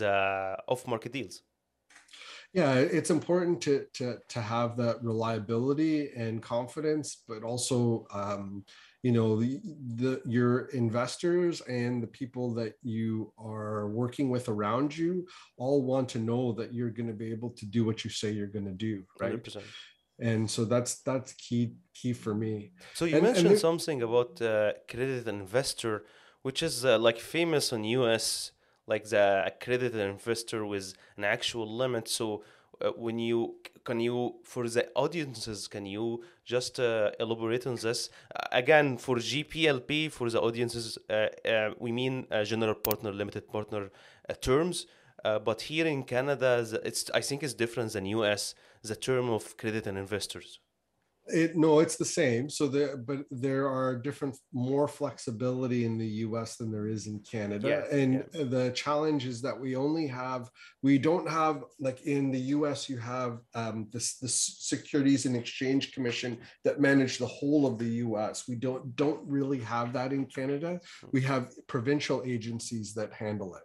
the 0.00 0.14
off-market 0.72 1.12
deals. 1.18 1.36
Yeah 2.52 2.74
it's 2.74 3.10
important 3.10 3.60
to 3.60 3.86
to 3.94 4.18
to 4.28 4.40
have 4.40 4.76
that 4.76 4.96
reliability 5.02 6.10
and 6.16 6.42
confidence 6.42 7.22
but 7.28 7.42
also 7.44 8.06
um 8.12 8.64
you 9.02 9.12
know 9.12 9.40
the, 9.40 9.60
the 9.96 10.20
your 10.26 10.66
investors 10.84 11.60
and 11.62 12.02
the 12.02 12.06
people 12.20 12.52
that 12.54 12.74
you 12.82 13.32
are 13.38 13.88
working 13.88 14.28
with 14.30 14.48
around 14.48 14.96
you 14.96 15.26
all 15.58 15.82
want 15.82 16.08
to 16.08 16.18
know 16.18 16.52
that 16.52 16.74
you're 16.74 16.90
going 16.90 17.06
to 17.08 17.14
be 17.24 17.30
able 17.30 17.50
to 17.50 17.64
do 17.66 17.84
what 17.84 18.04
you 18.04 18.10
say 18.10 18.30
you're 18.30 18.54
going 18.58 18.66
to 18.66 18.72
do 18.90 19.02
right 19.20 19.42
100%. 19.42 19.62
and 20.20 20.50
so 20.50 20.64
that's 20.64 21.00
that's 21.02 21.32
key 21.34 21.64
key 21.94 22.12
for 22.12 22.34
me 22.34 22.72
So 22.94 23.04
you 23.04 23.16
And- 23.16 23.26
and 23.26 23.34
mentioned 23.34 23.50
there- 23.52 23.66
something 23.68 24.02
about 24.02 24.32
uh, 24.42 24.72
accredited 24.80 25.28
investor, 25.28 25.94
which 26.46 26.60
is 26.68 26.84
uh, 26.84 26.98
like 27.06 27.18
famous 27.36 27.72
on 27.72 27.84
US, 28.00 28.52
like 28.92 29.04
the 29.14 29.26
accredited 29.50 30.00
investor 30.14 30.60
with 30.72 30.86
an 31.16 31.24
actual 31.36 31.66
limit. 31.82 32.08
So 32.08 32.26
uh, 32.80 32.90
when 33.04 33.18
you 33.18 33.40
can 33.84 34.00
you 34.00 34.34
for 34.52 34.68
the 34.68 34.84
audiences, 34.94 35.68
can 35.68 35.86
you 35.86 36.06
just 36.44 36.78
uh, 36.80 37.10
elaborate 37.24 37.66
on 37.66 37.76
this 37.76 38.00
Uh, 38.10 38.62
again 38.62 38.88
for 39.04 39.16
GPLP 39.30 39.90
for 40.18 40.26
the 40.34 40.40
audiences? 40.48 40.98
Uh, 41.08 41.14
uh, 41.52 41.70
we 41.84 41.90
mean 42.00 42.14
uh, 42.30 42.44
general 42.52 42.78
partner, 42.88 43.10
limited 43.12 43.44
partner 43.56 43.82
terms. 44.48 44.76
But 45.48 45.58
here 45.70 45.86
in 45.86 46.00
Canada, 46.14 46.50
it's 46.88 47.02
I 47.20 47.22
think 47.28 47.42
it's 47.42 47.56
different 47.64 47.92
than 47.94 48.04
US. 48.18 48.42
The 48.90 48.96
term 49.08 49.26
of 49.36 49.42
credit 49.60 49.86
and 49.86 49.96
investors. 49.98 50.48
It 51.26 51.56
no, 51.56 51.78
it's 51.80 51.96
the 51.96 52.04
same. 52.04 52.50
So 52.50 52.66
there, 52.66 52.96
but 52.96 53.20
there 53.30 53.68
are 53.68 53.96
different, 53.96 54.36
more 54.52 54.88
flexibility 54.88 55.84
in 55.84 55.96
the 55.96 56.06
U.S. 56.06 56.56
than 56.56 56.72
there 56.72 56.86
is 56.86 57.06
in 57.06 57.20
Canada. 57.20 57.68
Yes, 57.68 57.88
and 57.92 58.12
yes. 58.14 58.48
the 58.50 58.72
challenge 58.74 59.26
is 59.26 59.40
that 59.42 59.58
we 59.58 59.76
only 59.76 60.06
have, 60.08 60.50
we 60.82 60.98
don't 60.98 61.28
have 61.28 61.64
like 61.78 62.02
in 62.02 62.30
the 62.30 62.40
U.S. 62.56 62.88
You 62.88 62.98
have 62.98 63.38
um, 63.54 63.88
this 63.92 64.18
the 64.18 64.28
Securities 64.28 65.26
and 65.26 65.36
Exchange 65.36 65.92
Commission 65.92 66.38
that 66.64 66.80
manage 66.80 67.18
the 67.18 67.26
whole 67.26 67.66
of 67.66 67.78
the 67.78 67.90
U.S. 68.06 68.48
We 68.48 68.56
don't 68.56 68.96
don't 68.96 69.20
really 69.26 69.60
have 69.60 69.92
that 69.92 70.12
in 70.12 70.26
Canada. 70.26 70.80
We 71.12 71.20
have 71.22 71.52
provincial 71.68 72.22
agencies 72.24 72.92
that 72.94 73.12
handle 73.12 73.54
it. 73.54 73.62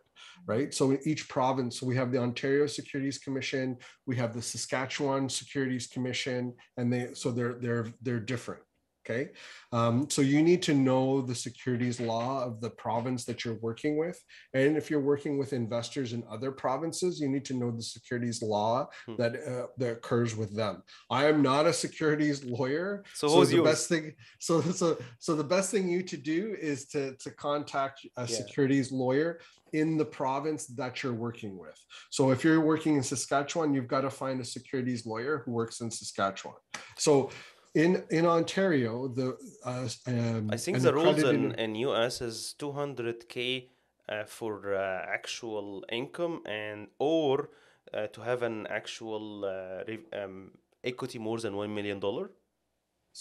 Right. 0.48 0.74
So 0.74 0.92
in 0.92 1.00
each 1.06 1.28
province, 1.28 1.82
we 1.82 1.96
have 1.96 2.12
the 2.12 2.20
Ontario 2.20 2.68
Securities 2.68 3.18
Commission, 3.18 3.78
we 4.06 4.16
have 4.18 4.34
the 4.34 4.42
Saskatchewan 4.42 5.28
Securities 5.30 5.88
Commission, 5.88 6.54
and 6.78 6.92
they 6.92 7.10
so 7.14 7.32
they're 7.32 7.56
they're 7.56 7.88
they're 8.02 8.20
different. 8.20 8.62
Okay, 9.08 9.30
um, 9.72 10.10
so 10.10 10.24
you 10.24 10.42
need 10.42 10.64
to 10.64 10.74
know 10.74 11.22
the 11.22 11.36
securities 11.36 12.00
law 12.00 12.44
of 12.44 12.60
the 12.60 12.72
province 12.72 13.24
that 13.26 13.46
you're 13.46 13.60
working 13.62 13.98
with, 13.98 14.20
and 14.56 14.76
if 14.76 14.90
you're 14.90 15.00
working 15.00 15.38
with 15.38 15.54
investors 15.54 16.14
in 16.14 16.24
other 16.30 16.52
provinces, 16.52 17.20
you 17.20 17.30
need 17.30 17.46
to 17.46 17.54
know 17.54 17.70
the 17.70 17.84
securities 17.84 18.42
law 18.42 18.88
Hmm. 19.06 19.16
that 19.18 19.36
uh, 19.36 19.68
that 19.78 19.92
occurs 19.92 20.36
with 20.36 20.56
them. 20.56 20.82
I 21.12 21.26
am 21.26 21.44
not 21.44 21.68
a 21.68 21.74
securities 21.74 22.44
lawyer, 22.44 23.04
So 23.14 23.30
who's 23.30 23.50
the 23.50 23.58
yours? 23.58 23.70
best 23.70 23.90
thing 23.90 24.14
so 24.40 24.62
so 24.62 24.98
so 25.20 25.36
the 25.36 25.44
best 25.44 25.70
thing 25.72 25.88
you 25.88 26.02
to 26.04 26.18
do 26.18 26.56
is 26.60 26.88
to 26.88 27.16
to 27.18 27.30
contact 27.32 28.06
a 28.18 28.22
Yeah. 28.22 28.26
securities 28.28 28.92
lawyer 28.92 29.40
in 29.74 29.98
the 29.98 30.06
province 30.06 30.66
that 30.68 31.04
you're 31.04 31.14
working 31.28 31.58
with 31.58 31.78
so 32.10 32.32
if 32.32 32.44
you're 32.44 32.62
working 32.62 32.96
in 32.96 33.04
saskatchewan 33.04 33.74
you've 33.74 33.88
got 33.96 34.02
to 34.02 34.10
find 34.10 34.40
a 34.40 34.46
securities 34.46 35.06
lawyer 35.06 35.42
who 35.44 35.52
works 35.52 35.82
in 35.82 35.92
saskatchewan 35.92 36.56
so 36.98 37.30
in 37.76 38.04
in 38.10 38.26
ontario 38.26 39.08
the 39.20 39.28
uh, 39.66 39.88
um, 40.08 40.50
I 40.52 40.58
think 40.58 40.80
the 40.82 40.94
rules 40.94 41.24
in, 41.24 41.52
in 41.64 41.76
US 41.90 42.22
is 42.22 42.56
200k 42.60 43.70
uh, 44.10 44.24
for 44.38 44.54
uh, 44.76 45.06
actual 45.18 45.84
income 45.92 46.42
and 46.48 46.88
or 47.00 47.50
uh, 47.94 48.08
to 48.14 48.22
have 48.22 48.42
an 48.44 48.66
actual 48.68 49.46
uh, 49.46 49.84
re- 49.88 50.10
um, 50.22 50.52
equity 50.84 51.20
more 51.20 51.40
than 51.40 51.54
one 51.56 51.74
million 51.78 52.00
dollar. 52.00 52.26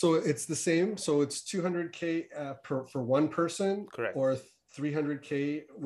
so 0.00 0.06
it's 0.30 0.44
the 0.52 0.60
same 0.68 0.88
so 1.06 1.12
it's 1.24 1.38
200k 1.52 2.00
uh, 2.42 2.54
per 2.64 2.78
for 2.92 3.00
one 3.16 3.26
person 3.28 3.86
Correct. 3.96 4.16
or 4.16 4.36
300k 4.76 5.28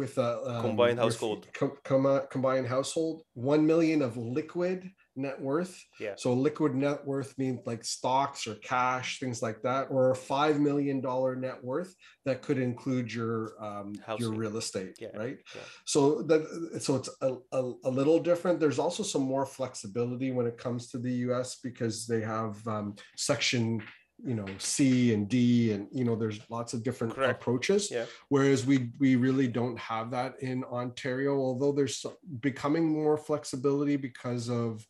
with 0.01 0.17
a 0.19 0.31
um, 0.51 0.63
Combined 0.63 0.99
household. 0.99 1.41
com- 1.61 1.77
com- 1.85 2.23
combined 2.35 2.67
household 2.77 3.17
1 3.35 3.67
million 3.73 4.01
of 4.09 4.17
liquid 4.17 4.81
net 5.19 5.41
worth 5.41 5.75
Yeah. 6.01 6.15
so 6.17 6.33
liquid 6.33 6.75
net 6.75 7.05
worth 7.07 7.37
means 7.39 7.61
like 7.67 7.85
stocks 7.85 8.47
or 8.47 8.55
cash 8.57 9.19
things 9.21 9.43
like 9.43 9.63
that 9.63 9.89
or 9.91 10.11
a 10.13 10.17
5 10.17 10.61
million 10.61 11.01
dollar 11.01 11.35
net 11.37 11.63
worth 11.63 11.95
that 12.25 12.43
could 12.43 12.59
include 12.59 13.13
your 13.13 13.53
um, 13.63 13.93
your 14.19 14.33
real 14.33 14.57
estate 14.57 14.95
Yeah, 15.01 15.09
right 15.17 15.39
yeah. 15.55 15.61
so 15.85 16.23
that 16.23 16.81
so 16.81 16.97
it's 16.97 17.11
a, 17.21 17.35
a, 17.53 17.73
a 17.85 17.91
little 17.91 18.21
different 18.21 18.61
there's 18.61 18.79
also 18.79 19.03
some 19.03 19.23
more 19.23 19.47
flexibility 19.47 20.31
when 20.31 20.47
it 20.47 20.57
comes 20.57 20.89
to 20.91 20.99
the 20.99 21.13
us 21.33 21.59
because 21.63 22.07
they 22.07 22.21
have 22.21 22.55
um, 22.67 22.95
section 23.17 23.83
you 24.25 24.35
know 24.35 24.47
c 24.59 25.15
and 25.15 25.29
d 25.29 25.71
and 25.73 25.87
you 25.93 26.05
know 26.05 26.17
there's 26.17 26.41
lots 26.51 26.75
of 26.75 26.83
different 26.83 27.15
Correct. 27.15 27.41
approaches 27.41 27.89
Yeah. 27.89 28.07
whereas 28.29 28.67
we 28.67 28.91
we 28.99 29.15
really 29.15 29.47
don't 29.47 29.79
have 29.79 30.11
that 30.11 30.35
in 30.43 30.65
ontario 30.65 31.37
although 31.39 31.71
there's 31.71 32.05
becoming 32.41 32.85
more 32.89 33.17
flexibility 33.17 33.97
because 33.97 34.51
of 34.51 34.85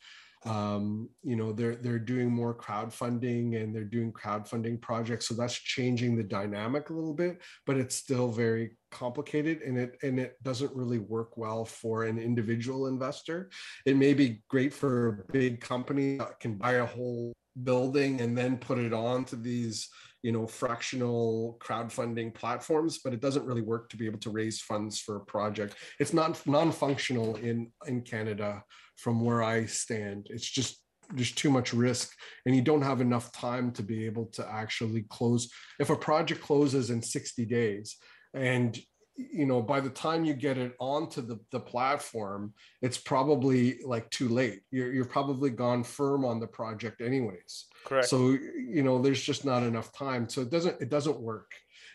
um 0.45 1.09
you 1.23 1.35
know 1.35 1.53
they're 1.53 1.77
they're 1.77 1.99
doing 1.99 2.31
more 2.31 2.55
crowdfunding 2.55 3.61
and 3.61 3.75
they're 3.75 3.83
doing 3.83 4.13
crowdfunding 4.13 4.81
projects 4.81 5.27
so 5.27 5.35
that's 5.35 5.55
changing 5.55 6.17
the 6.17 6.23
dynamic 6.23 6.91
a 6.91 6.93
little 6.93 7.15
bit 7.15 7.43
but 7.67 7.77
it's 7.77 7.97
still 7.97 8.29
very 8.29 8.71
complicated 8.91 9.63
and 9.63 9.79
it 9.79 9.99
and 10.03 10.19
it 10.19 10.43
doesn't 10.43 10.75
really 10.75 10.99
work 10.99 11.37
well 11.37 11.65
for 11.65 12.05
an 12.05 12.19
individual 12.19 12.87
investor. 12.87 13.51
It 13.87 13.97
may 13.97 14.15
be 14.15 14.43
great 14.49 14.73
for 14.73 15.09
a 15.09 15.33
big 15.33 15.61
company 15.61 16.19
that 16.19 16.41
can 16.41 16.57
buy 16.57 16.75
a 16.75 16.87
whole 16.87 17.33
building 17.63 18.21
and 18.21 18.37
then 18.37 18.57
put 18.57 18.79
it 18.79 18.93
on 18.93 19.25
to 19.27 19.37
these 19.37 19.89
you 20.23 20.33
know 20.33 20.47
fractional 20.47 21.59
crowdfunding 21.61 22.35
platforms 22.35 22.99
but 23.05 23.13
it 23.13 23.21
doesn't 23.21 23.47
really 23.47 23.63
work 23.63 23.89
to 23.89 23.97
be 23.97 24.07
able 24.07 24.19
to 24.19 24.31
raise 24.31 24.61
funds 24.61 25.01
for 25.01 25.17
a 25.17 25.25
project. 25.25 25.75
It's 25.99 26.15
not 26.15 26.45
non-functional 26.47 27.37
in 27.37 27.71
in 27.87 28.03
canada 28.03 28.63
from 28.99 29.25
where 29.25 29.43
i 29.43 29.65
stand. 29.65 30.27
It's 30.31 30.49
just 30.49 30.83
there's 31.15 31.33
too 31.33 31.51
much 31.51 31.73
risk 31.73 32.13
and 32.45 32.55
you 32.55 32.61
don't 32.61 32.83
have 32.83 33.01
enough 33.01 33.33
time 33.33 33.73
to 33.73 33.83
be 33.83 34.05
able 34.05 34.27
to 34.27 34.47
actually 34.47 35.07
close. 35.09 35.49
If 35.81 35.89
a 35.89 35.97
project 35.97 36.43
closes 36.43 36.91
in 36.91 37.01
60 37.01 37.47
days 37.47 37.97
and 38.35 38.79
you 39.17 39.47
know 39.47 39.61
by 39.61 39.81
the 39.81 39.91
time 39.91 40.25
you 40.25 40.33
get 40.33 40.59
it 40.59 40.75
onto 40.79 41.21
the, 41.21 41.41
the 41.51 41.59
platform 41.59 42.53
it's 42.83 42.99
probably 42.99 43.79
like 43.85 44.09
too 44.11 44.29
late. 44.29 44.61
You're, 44.71 44.93
you're 44.93 45.05
probably 45.05 45.51
gone 45.51 45.83
firm 45.83 46.25
on 46.25 46.41
the 46.41 46.47
project 46.47 47.01
anyways. 47.01 47.67
Correct. 47.85 48.09
so 48.09 48.31
you 48.31 48.83
know 48.83 49.01
there's 49.01 49.23
just 49.23 49.45
not 49.45 49.63
enough 49.63 49.93
time. 49.93 50.29
So 50.29 50.43
it 50.43 50.51
doesn't 50.51 50.81
it 50.81 50.91
doesn't 50.91 51.21
work. 51.21 51.51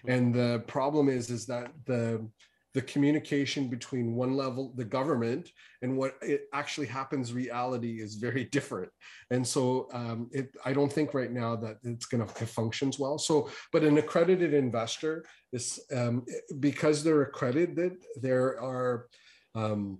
Hmm. 0.05 0.11
And 0.11 0.33
the 0.33 0.63
problem 0.67 1.07
is 1.07 1.29
is 1.29 1.45
that 1.47 1.71
the 1.85 2.27
the 2.73 2.81
communication 2.81 3.67
between 3.67 4.15
one 4.15 4.35
level 4.35 4.73
the 4.75 4.83
government 4.83 5.51
and 5.81 5.95
what 5.97 6.15
it 6.21 6.47
actually 6.53 6.87
happens 6.87 7.33
reality 7.33 8.01
is 8.01 8.15
very 8.15 8.43
different. 8.51 8.89
And 9.31 9.45
so 9.45 9.87
um, 9.93 10.29
it 10.31 10.55
i 10.65 10.73
don't 10.73 10.91
think 10.91 11.13
right 11.13 11.31
now 11.31 11.55
that 11.55 11.77
it's 11.83 12.05
going 12.05 12.25
to 12.25 12.45
functions 12.45 12.99
well. 12.99 13.17
So 13.17 13.49
but 13.71 13.83
an 13.83 13.97
accredited 13.97 14.53
investor 14.53 15.25
is 15.51 15.79
um, 15.95 16.25
because 16.59 17.03
they're 17.03 17.23
accredited 17.23 17.93
there 18.21 18.59
are 18.61 19.07
um, 19.55 19.99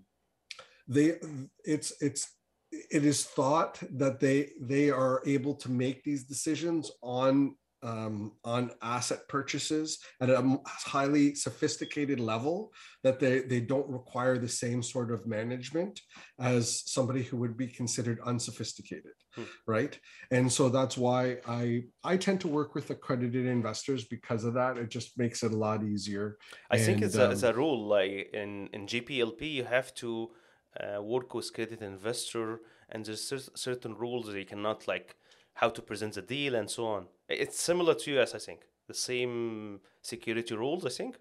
they 0.88 1.16
it's 1.64 1.94
it's 2.02 2.32
it 2.72 3.06
is 3.06 3.24
thought 3.24 3.80
that 3.92 4.20
they 4.20 4.52
they 4.60 4.90
are 4.90 5.22
able 5.26 5.54
to 5.56 5.70
make 5.70 6.04
these 6.04 6.24
decisions 6.24 6.92
on 7.02 7.56
um, 7.84 8.32
on 8.44 8.72
asset 8.82 9.28
purchases 9.28 10.00
at 10.22 10.30
a 10.30 10.60
highly 10.66 11.36
sophisticated 11.36 12.20
level 12.20 12.72
that 13.04 13.20
they, 13.20 13.42
they 13.42 13.60
don't 13.60 13.90
require 13.90 14.38
the 14.38 14.48
same 14.48 14.82
sort 14.82 15.12
of 15.12 15.28
management 15.28 16.00
as 16.40 16.84
somebody 16.90 17.24
who 17.24 17.38
would 17.38 17.58
be 17.58 17.68
considered 17.68 18.20
unsophisticated 18.26 19.12
hmm. 19.36 19.44
right 19.68 20.00
and 20.32 20.52
so 20.52 20.70
that's 20.70 20.98
why 20.98 21.38
i 21.48 21.84
i 22.04 22.16
tend 22.16 22.40
to 22.42 22.48
work 22.48 22.74
with 22.74 22.90
accredited 22.90 23.46
investors 23.46 24.06
because 24.06 24.44
of 24.46 24.54
that 24.54 24.78
it 24.78 24.90
just 24.90 25.18
makes 25.18 25.44
it 25.44 25.52
a 25.52 25.58
lot 25.58 25.84
easier 25.84 26.38
i 26.72 26.78
and, 26.78 26.86
think 26.86 27.02
it's, 27.02 27.18
um, 27.18 27.30
a, 27.30 27.32
it's 27.32 27.44
a 27.44 27.54
rule 27.54 27.86
like 27.88 28.30
in 28.34 28.70
in 28.74 28.88
gplp 28.88 29.42
you 29.42 29.64
have 29.64 29.94
to 29.94 30.32
uh, 30.80 31.02
work 31.02 31.34
with 31.34 31.54
credit 31.54 31.82
investor 31.82 32.62
and 32.90 33.06
there's 33.06 33.34
certain 33.56 33.94
rules 33.96 34.26
that 34.28 34.38
you 34.38 34.46
cannot 34.46 34.88
like 34.88 35.16
how 35.54 35.70
to 35.70 35.82
present 35.82 36.14
the 36.14 36.22
deal 36.22 36.56
and 36.56 36.70
so 36.70 36.86
on. 36.86 37.08
It's 37.30 37.60
similar 37.60 37.94
to 37.96 38.20
US, 38.20 38.36
I 38.36 38.40
think. 38.40 38.62
The 38.88 38.94
same 38.94 39.80
security 40.02 40.56
rules, 40.56 40.86
I 40.86 40.90
think. 40.90 41.18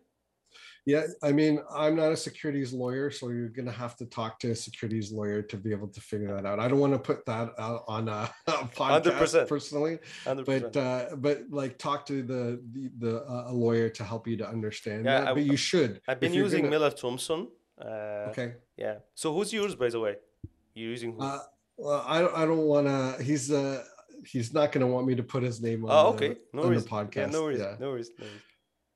Yeah, 0.85 1.05
I 1.23 1.31
mean, 1.31 1.61
I'm 1.73 1.95
not 1.95 2.11
a 2.11 2.17
securities 2.17 2.73
lawyer, 2.73 3.09
so 3.13 3.29
you're 3.29 3.49
going 3.49 3.67
to 3.67 3.73
have 3.73 3.95
to 3.99 4.07
talk 4.07 4.41
to 4.41 4.51
a 4.51 4.55
securities 4.55 5.13
lawyer 5.13 5.41
to 5.41 5.57
be 5.57 5.71
able 5.71 5.87
to 5.87 6.01
figure 6.01 6.35
that 6.35 6.45
out. 6.45 6.59
I 6.59 6.67
don't 6.67 6.81
want 6.81 6.93
to 6.93 6.99
put 6.99 7.25
that 7.27 7.53
out 7.57 7.85
on 7.87 8.09
a, 8.09 8.29
a 8.49 8.53
podcast 8.81 9.05
100%. 9.05 9.49
personally, 9.49 9.99
100%. 10.25 10.45
but 10.45 10.77
uh, 10.77 11.17
but 11.17 11.43
like 11.51 11.79
talk 11.79 12.05
to 12.07 12.25
the 12.25 12.61
the, 12.73 12.91
the 12.99 13.23
uh, 13.23 13.53
a 13.53 13.53
lawyer 13.53 13.89
to 13.91 14.03
help 14.03 14.27
you 14.27 14.37
to 14.39 14.49
understand 14.49 15.05
yeah, 15.05 15.21
that. 15.21 15.29
I, 15.29 15.35
but 15.35 15.45
you 15.45 15.57
should. 15.57 16.01
I've 16.09 16.19
been 16.19 16.35
using 16.35 16.63
gonna... 16.63 16.71
Miller 16.71 16.91
Thomson. 16.91 17.47
Uh, 17.81 18.31
okay. 18.31 18.55
Yeah. 18.77 18.97
So 19.15 19.33
who's 19.33 19.53
yours, 19.53 19.77
by 19.77 19.89
the 19.89 20.01
way? 20.01 20.17
You're 20.75 20.91
using 20.91 21.13
who? 21.13 21.23
Uh, 21.23 21.39
well, 21.77 22.05
I 22.09 22.21
don't. 22.23 22.37
I 22.37 22.45
don't 22.45 22.67
want 22.67 22.89
to. 22.89 23.23
He's 23.23 23.53
uh 23.53 23.85
he's 24.27 24.53
not 24.53 24.73
going 24.73 24.87
to 24.87 24.93
want 24.93 25.07
me 25.07 25.15
to 25.15 25.23
put 25.23 25.43
his 25.43 25.63
name 25.63 25.85
on, 25.85 25.91
oh, 25.91 26.11
okay. 26.15 26.29
the, 26.29 26.39
no 26.53 26.63
on 26.63 26.69
worries. 26.69 26.85
the 26.85 26.91
podcast. 26.91 27.17
Yeah, 27.17 27.27
no 27.27 27.43
worries. 27.43 27.61
Yeah. 27.61 27.77
No 27.79 27.91
worries. 27.91 28.11
No 28.19 28.25
worries 28.27 28.41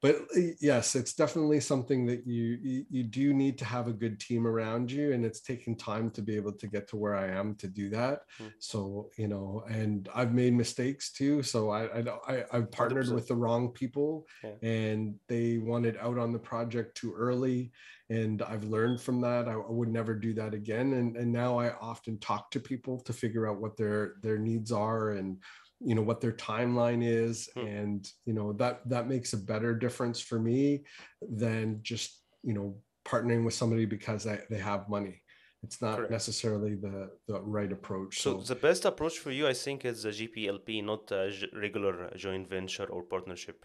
but 0.03 0.17
uh, 0.37 0.41
yes 0.61 0.95
it's 0.95 1.15
definitely 1.15 1.61
something 1.61 2.07
that 2.07 2.27
you, 2.27 2.59
you, 2.63 2.85
you 2.91 3.03
do 3.03 3.33
need 3.33 3.59
to 3.59 3.65
have 3.65 3.89
a 3.89 3.93
good 3.93 4.21
team 4.21 4.47
around 4.47 4.91
you 4.91 5.13
and 5.13 5.25
it's 5.25 5.41
taken 5.41 5.75
time 5.75 6.11
to 6.11 6.23
be 6.23 6.37
able 6.37 6.53
to 6.53 6.67
get 6.67 6.89
to 6.89 6.97
where 6.97 7.15
i 7.15 7.27
am 7.27 7.55
to 7.55 7.67
do 7.67 7.89
that 7.89 8.21
mm. 8.41 8.51
so 8.59 9.11
you 9.17 9.29
know 9.29 9.65
and 9.69 10.09
i've 10.15 10.33
made 10.33 10.55
mistakes 10.55 11.13
too 11.13 11.43
so 11.43 11.71
i 11.71 11.85
i, 11.87 12.45
I 12.53 12.57
have 12.59 12.71
partnered 12.71 13.07
100%. 13.07 13.15
with 13.15 13.29
the 13.29 13.35
wrong 13.35 13.71
people 13.71 14.27
yeah. 14.45 14.69
and 14.69 15.15
they 15.29 15.59
wanted 15.59 15.97
out 15.97 16.19
on 16.19 16.33
the 16.33 16.39
project 16.39 16.97
too 16.97 17.15
early 17.17 17.73
and 18.09 18.43
i've 18.43 18.65
learned 18.65 19.01
from 19.01 19.21
that 19.21 19.49
I, 19.49 19.53
I 19.53 19.71
would 19.71 19.89
never 19.89 20.15
do 20.15 20.33
that 20.35 20.55
again 20.55 20.93
and 20.95 21.17
and 21.17 21.33
now 21.33 21.59
i 21.59 21.73
often 21.81 22.19
talk 22.19 22.51
to 22.53 22.61
people 22.61 23.01
to 23.01 23.13
figure 23.13 23.49
out 23.49 23.61
what 23.61 23.77
their 23.77 24.15
their 24.23 24.39
needs 24.39 24.73
are 24.73 25.13
and 25.13 25.39
you 25.81 25.95
know 25.95 26.03
what 26.03 26.21
their 26.21 26.33
timeline 26.33 27.05
is 27.05 27.49
hmm. 27.55 27.67
and 27.67 28.11
you 28.25 28.33
know 28.33 28.53
that 28.55 28.89
that 28.89 29.09
makes 29.09 29.33
a 29.33 29.39
better 29.39 29.75
difference 29.75 30.21
for 30.21 30.39
me 30.39 30.85
than 31.21 31.81
just 31.83 32.23
you 32.43 32.55
know 32.55 32.77
partnering 33.05 33.45
with 33.45 33.55
somebody 33.55 33.85
because 33.85 34.27
I, 34.27 34.41
they 34.51 34.59
have 34.59 34.89
money 34.89 35.23
it's 35.67 35.81
not 35.87 35.97
Correct. 35.97 36.13
necessarily 36.19 36.75
the 36.87 36.97
the 37.31 37.39
right 37.57 37.73
approach 37.79 38.13
so, 38.25 38.31
so, 38.41 38.55
the 38.55 38.61
best 38.69 38.83
approach 38.91 39.17
for 39.25 39.33
you 39.39 39.45
i 39.55 39.57
think 39.65 39.79
is 39.93 40.05
a 40.13 40.15
gplp 40.21 40.69
not 40.91 41.05
a 41.21 41.25
regular 41.65 41.95
joint 42.25 42.47
venture 42.57 42.89
or 42.95 43.03
partnership 43.15 43.59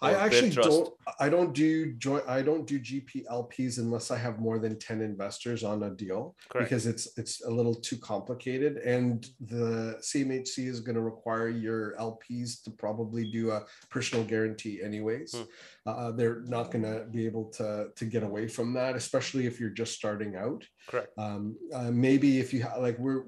I 0.00 0.14
actually 0.14 0.50
don't. 0.50 0.92
I 1.20 1.28
don't 1.28 1.52
do 1.54 1.92
joint. 1.94 2.24
I 2.26 2.42
don't 2.42 2.66
do 2.66 2.80
GPLPs 2.80 3.78
unless 3.78 4.10
I 4.10 4.18
have 4.18 4.40
more 4.40 4.58
than 4.58 4.78
ten 4.78 5.00
investors 5.00 5.62
on 5.62 5.84
a 5.84 5.90
deal 5.90 6.34
Correct. 6.48 6.68
because 6.68 6.86
it's 6.86 7.16
it's 7.16 7.44
a 7.44 7.50
little 7.50 7.74
too 7.74 7.98
complicated, 7.98 8.78
and 8.78 9.24
the 9.40 9.98
CMHC 10.00 10.66
is 10.66 10.80
going 10.80 10.96
to 10.96 11.02
require 11.02 11.48
your 11.48 11.94
LPs 11.98 12.62
to 12.64 12.70
probably 12.70 13.30
do 13.30 13.52
a 13.52 13.64
personal 13.90 14.24
guarantee 14.24 14.82
anyways. 14.82 15.34
Hmm. 15.34 15.42
Uh, 15.86 16.12
they're 16.12 16.42
not 16.42 16.70
going 16.70 16.84
to 16.84 17.06
be 17.10 17.24
able 17.26 17.44
to 17.58 17.88
to 17.94 18.04
get 18.04 18.24
away 18.24 18.48
from 18.48 18.72
that, 18.74 18.96
especially 18.96 19.46
if 19.46 19.60
you're 19.60 19.70
just 19.70 19.94
starting 19.94 20.34
out. 20.34 20.64
Correct. 20.88 21.16
Um, 21.32 21.56
uh, 21.74 21.90
maybe 21.90 22.38
if 22.38 22.52
you 22.52 22.64
ha- 22.64 22.78
like 22.78 22.98
we're 22.98 23.24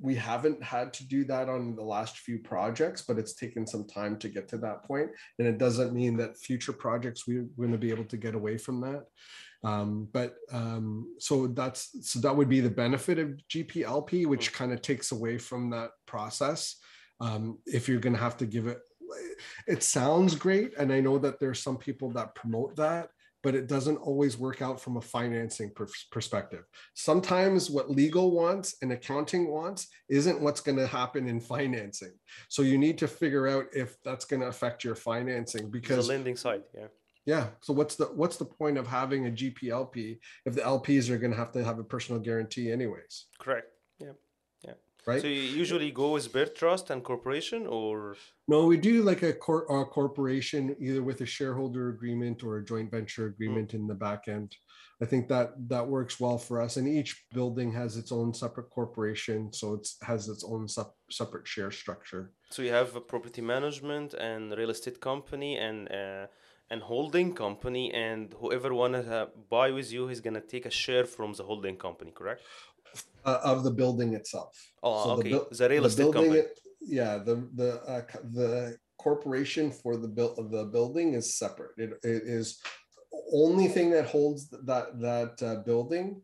we 0.00 0.14
haven't 0.14 0.62
had 0.62 0.92
to 0.92 1.08
do 1.08 1.24
that 1.24 1.48
on 1.48 1.74
the 1.74 1.82
last 1.82 2.18
few 2.18 2.38
projects, 2.38 3.02
but 3.02 3.18
it's 3.18 3.34
taken 3.34 3.66
some 3.66 3.86
time 3.86 4.18
to 4.18 4.28
get 4.28 4.46
to 4.48 4.58
that. 4.58 4.80
And 4.90 5.48
it 5.48 5.58
doesn't 5.58 5.94
mean 5.94 6.18
that 6.18 6.36
future 6.36 6.72
projects 6.72 7.26
we're 7.26 7.48
going 7.58 7.72
to 7.72 7.78
be 7.78 7.90
able 7.90 8.04
to 8.04 8.16
get 8.16 8.34
away 8.34 8.58
from 8.58 8.80
that. 8.82 9.04
Um, 9.64 10.08
but 10.12 10.34
um, 10.52 11.14
so 11.18 11.46
that's 11.46 11.90
so 12.08 12.20
that 12.20 12.36
would 12.36 12.48
be 12.48 12.60
the 12.60 12.70
benefit 12.70 13.18
of 13.18 13.40
GPLP, 13.50 14.26
which 14.26 14.52
kind 14.52 14.72
of 14.72 14.82
takes 14.82 15.12
away 15.12 15.38
from 15.38 15.70
that 15.70 15.90
process. 16.06 16.76
Um, 17.20 17.58
if 17.64 17.88
you're 17.88 18.00
going 18.00 18.14
to 18.14 18.22
have 18.22 18.36
to 18.38 18.46
give 18.46 18.66
it, 18.66 18.78
it 19.66 19.82
sounds 19.82 20.34
great, 20.34 20.74
and 20.78 20.92
I 20.92 21.00
know 21.00 21.18
that 21.18 21.40
there's 21.40 21.62
some 21.62 21.78
people 21.78 22.10
that 22.12 22.34
promote 22.34 22.76
that, 22.76 23.08
but 23.46 23.54
it 23.54 23.68
doesn't 23.68 23.98
always 23.98 24.36
work 24.36 24.60
out 24.60 24.80
from 24.80 24.96
a 24.96 25.00
financing 25.00 25.70
per- 25.70 25.86
perspective. 26.10 26.64
Sometimes 26.94 27.70
what 27.70 27.88
legal 27.88 28.32
wants 28.32 28.74
and 28.82 28.90
accounting 28.90 29.46
wants 29.46 29.86
isn't 30.08 30.40
what's 30.40 30.60
going 30.60 30.76
to 30.76 30.86
happen 30.88 31.28
in 31.28 31.38
financing. 31.38 32.10
So 32.48 32.62
you 32.62 32.76
need 32.76 32.98
to 32.98 33.06
figure 33.06 33.46
out 33.46 33.66
if 33.72 33.98
that's 34.02 34.24
going 34.24 34.40
to 34.40 34.48
affect 34.48 34.82
your 34.82 34.96
financing 34.96 35.70
because 35.70 36.08
the 36.08 36.12
lending 36.12 36.34
side, 36.34 36.62
yeah. 36.76 36.88
Yeah. 37.24 37.46
So 37.60 37.72
what's 37.72 37.94
the 37.94 38.06
what's 38.06 38.36
the 38.36 38.46
point 38.46 38.78
of 38.78 38.88
having 38.88 39.28
a 39.28 39.30
GPLP 39.30 40.18
if 40.44 40.54
the 40.56 40.62
LPs 40.62 41.08
are 41.08 41.18
going 41.18 41.30
to 41.30 41.38
have 41.38 41.52
to 41.52 41.62
have 41.62 41.78
a 41.78 41.84
personal 41.84 42.20
guarantee 42.20 42.72
anyways? 42.72 43.26
Correct 43.38 43.68
right? 45.06 45.20
So 45.22 45.28
you 45.28 45.40
usually 45.40 45.90
go 45.90 46.12
with 46.12 46.32
bare 46.32 46.46
trust 46.46 46.90
and 46.90 47.02
corporation, 47.02 47.66
or 47.66 48.16
no? 48.48 48.66
We 48.66 48.76
do 48.76 49.02
like 49.02 49.22
a, 49.22 49.32
cor- 49.32 49.66
a 49.70 49.84
corporation, 49.84 50.76
either 50.80 51.02
with 51.02 51.20
a 51.20 51.26
shareholder 51.26 51.88
agreement 51.90 52.42
or 52.42 52.58
a 52.58 52.64
joint 52.64 52.90
venture 52.90 53.26
agreement 53.26 53.70
mm. 53.70 53.74
in 53.74 53.86
the 53.86 53.94
back 53.94 54.28
end. 54.28 54.56
I 55.00 55.04
think 55.04 55.28
that 55.28 55.48
that 55.68 55.86
works 55.86 56.18
well 56.18 56.38
for 56.38 56.60
us. 56.60 56.76
And 56.78 56.88
each 56.88 57.26
building 57.32 57.70
has 57.72 57.96
its 57.96 58.12
own 58.12 58.32
separate 58.32 58.70
corporation, 58.70 59.52
so 59.52 59.74
it 59.74 59.86
has 60.02 60.28
its 60.28 60.42
own 60.44 60.68
sub- 60.68 60.94
separate 61.10 61.46
share 61.46 61.70
structure. 61.70 62.32
So 62.50 62.62
you 62.62 62.72
have 62.72 62.96
a 62.96 63.00
property 63.00 63.42
management 63.42 64.14
and 64.14 64.52
real 64.52 64.70
estate 64.70 65.00
company 65.00 65.56
and. 65.56 65.90
Uh, 65.90 66.26
and 66.68 66.82
holding 66.82 67.32
company 67.32 67.94
and 67.94 68.34
whoever 68.40 68.74
wanna 68.74 68.98
uh, 68.98 69.26
buy 69.48 69.70
with 69.70 69.92
you 69.92 70.08
is 70.08 70.20
gonna 70.20 70.40
take 70.40 70.66
a 70.66 70.70
share 70.70 71.04
from 71.04 71.32
the 71.34 71.44
holding 71.44 71.76
company 71.76 72.10
correct 72.10 72.42
uh, 73.24 73.40
of 73.42 73.64
the 73.64 73.70
building 73.70 74.14
itself. 74.14 74.56
Oh, 74.82 75.04
so 75.04 75.10
okay. 75.18 75.30
The, 75.30 75.46
the 75.50 75.68
real 75.68 75.82
the 75.82 75.88
estate 75.88 76.12
company. 76.12 76.42
yeah, 76.80 77.18
the 77.18 77.48
the 77.54 77.80
uh, 77.82 78.02
the 78.32 78.76
corporation 78.98 79.70
for 79.70 79.96
the 79.96 80.08
build 80.08 80.38
of 80.38 80.50
the 80.50 80.64
building 80.64 81.14
is 81.14 81.36
separate. 81.36 81.72
It, 81.76 81.90
it 82.02 82.22
is 82.24 82.60
only 83.32 83.68
thing 83.68 83.90
that 83.90 84.06
holds 84.06 84.48
that 84.50 85.00
that 85.00 85.42
uh, 85.42 85.62
building 85.64 86.22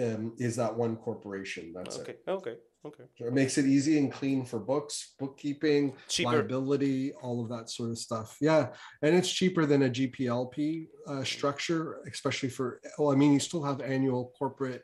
um, 0.00 0.34
is 0.38 0.56
that 0.56 0.74
one 0.74 0.96
corporation. 0.96 1.72
That's 1.74 1.98
okay. 1.98 2.12
it. 2.12 2.30
Okay. 2.30 2.56
Okay. 2.84 3.04
So 3.16 3.26
it 3.26 3.32
makes 3.32 3.58
it 3.58 3.66
easy 3.66 3.96
and 3.98 4.10
clean 4.10 4.44
for 4.44 4.58
books, 4.58 5.14
bookkeeping, 5.16 5.94
cheaper. 6.08 6.30
liability, 6.30 7.12
all 7.22 7.40
of 7.40 7.48
that 7.50 7.70
sort 7.70 7.90
of 7.90 7.98
stuff. 7.98 8.36
Yeah, 8.40 8.70
and 9.02 9.14
it's 9.14 9.30
cheaper 9.30 9.66
than 9.66 9.84
a 9.84 9.88
GPLP 9.88 10.88
uh, 11.06 11.22
structure, 11.22 11.98
especially 12.10 12.48
for. 12.48 12.80
Well, 12.98 13.12
I 13.12 13.14
mean, 13.14 13.32
you 13.32 13.40
still 13.40 13.62
have 13.62 13.80
annual 13.80 14.32
corporate 14.36 14.82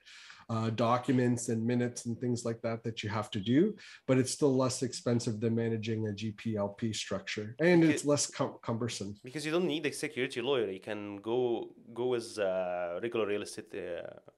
uh, 0.50 0.70
documents 0.70 1.48
and 1.50 1.64
minutes 1.64 2.06
and 2.06 2.18
things 2.18 2.44
like 2.44 2.60
that 2.62 2.82
that 2.82 3.02
you 3.02 3.08
have 3.10 3.30
to 3.30 3.40
do, 3.40 3.74
but 4.06 4.18
it's 4.18 4.32
still 4.32 4.56
less 4.56 4.82
expensive 4.82 5.40
than 5.40 5.54
managing 5.54 6.08
a 6.08 6.12
GPLP 6.12 6.94
structure, 6.94 7.54
and 7.60 7.84
it's 7.84 8.04
less 8.04 8.26
cum- 8.26 8.56
cumbersome. 8.62 9.14
Because 9.22 9.44
you 9.44 9.52
don't 9.52 9.66
need 9.66 9.84
a 9.86 9.92
security 9.92 10.40
lawyer; 10.40 10.70
you 10.70 10.80
can 10.80 11.16
go 11.16 11.68
go 11.92 12.14
as 12.14 12.38
a 12.38 12.98
regular 13.02 13.26
real 13.26 13.42
estate 13.42 13.74
uh, 13.74 13.80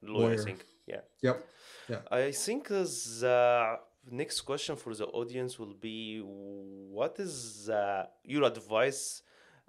lawyer, 0.02 0.28
lawyer. 0.28 0.40
I 0.40 0.44
think. 0.44 0.64
Yeah. 0.86 1.00
Yep. 1.22 1.48
Yeah. 1.88 2.00
I 2.10 2.32
think 2.32 2.68
the 2.68 3.78
next 4.10 4.40
question 4.42 4.76
for 4.76 4.94
the 4.94 5.06
audience 5.06 5.58
will 5.58 5.74
be: 5.74 6.20
What 6.24 7.20
is 7.20 7.68
uh, 7.70 8.06
your 8.24 8.44
advice 8.44 9.22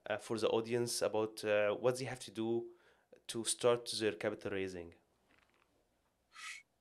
uh, 0.10 0.18
for 0.18 0.40
the 0.40 0.48
audience 0.48 1.04
about 1.04 1.44
uh, 1.44 1.76
what 1.76 2.00
they 2.00 2.06
have 2.06 2.20
to 2.22 2.32
do 2.32 2.64
to 3.28 3.44
start 3.44 3.92
their 4.00 4.14
capital 4.14 4.52
raising? 4.52 4.94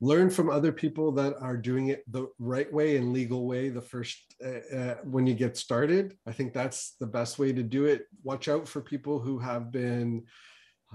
Learn 0.01 0.31
from 0.31 0.49
other 0.49 0.73
people 0.73 1.13
that 1.13 1.35
are 1.41 1.57
doing 1.57 1.89
it 1.89 2.05
the 2.11 2.27
right 2.39 2.73
way 2.73 2.97
and 2.97 3.13
legal 3.13 3.47
way 3.47 3.69
the 3.69 3.83
first 3.83 4.35
uh, 4.45 4.77
uh, 4.77 4.95
when 5.05 5.27
you 5.27 5.35
get 5.35 5.57
started. 5.57 6.17
I 6.27 6.33
think 6.33 6.53
that's 6.53 6.97
the 7.01 7.07
best 7.07 7.39
way 7.39 7.53
to 7.53 7.63
do 7.63 7.85
it. 7.85 8.07
Watch 8.23 8.49
out 8.49 8.67
for 8.67 8.81
people 8.81 9.19
who 9.19 9.39
have 9.39 9.71
been 9.71 10.25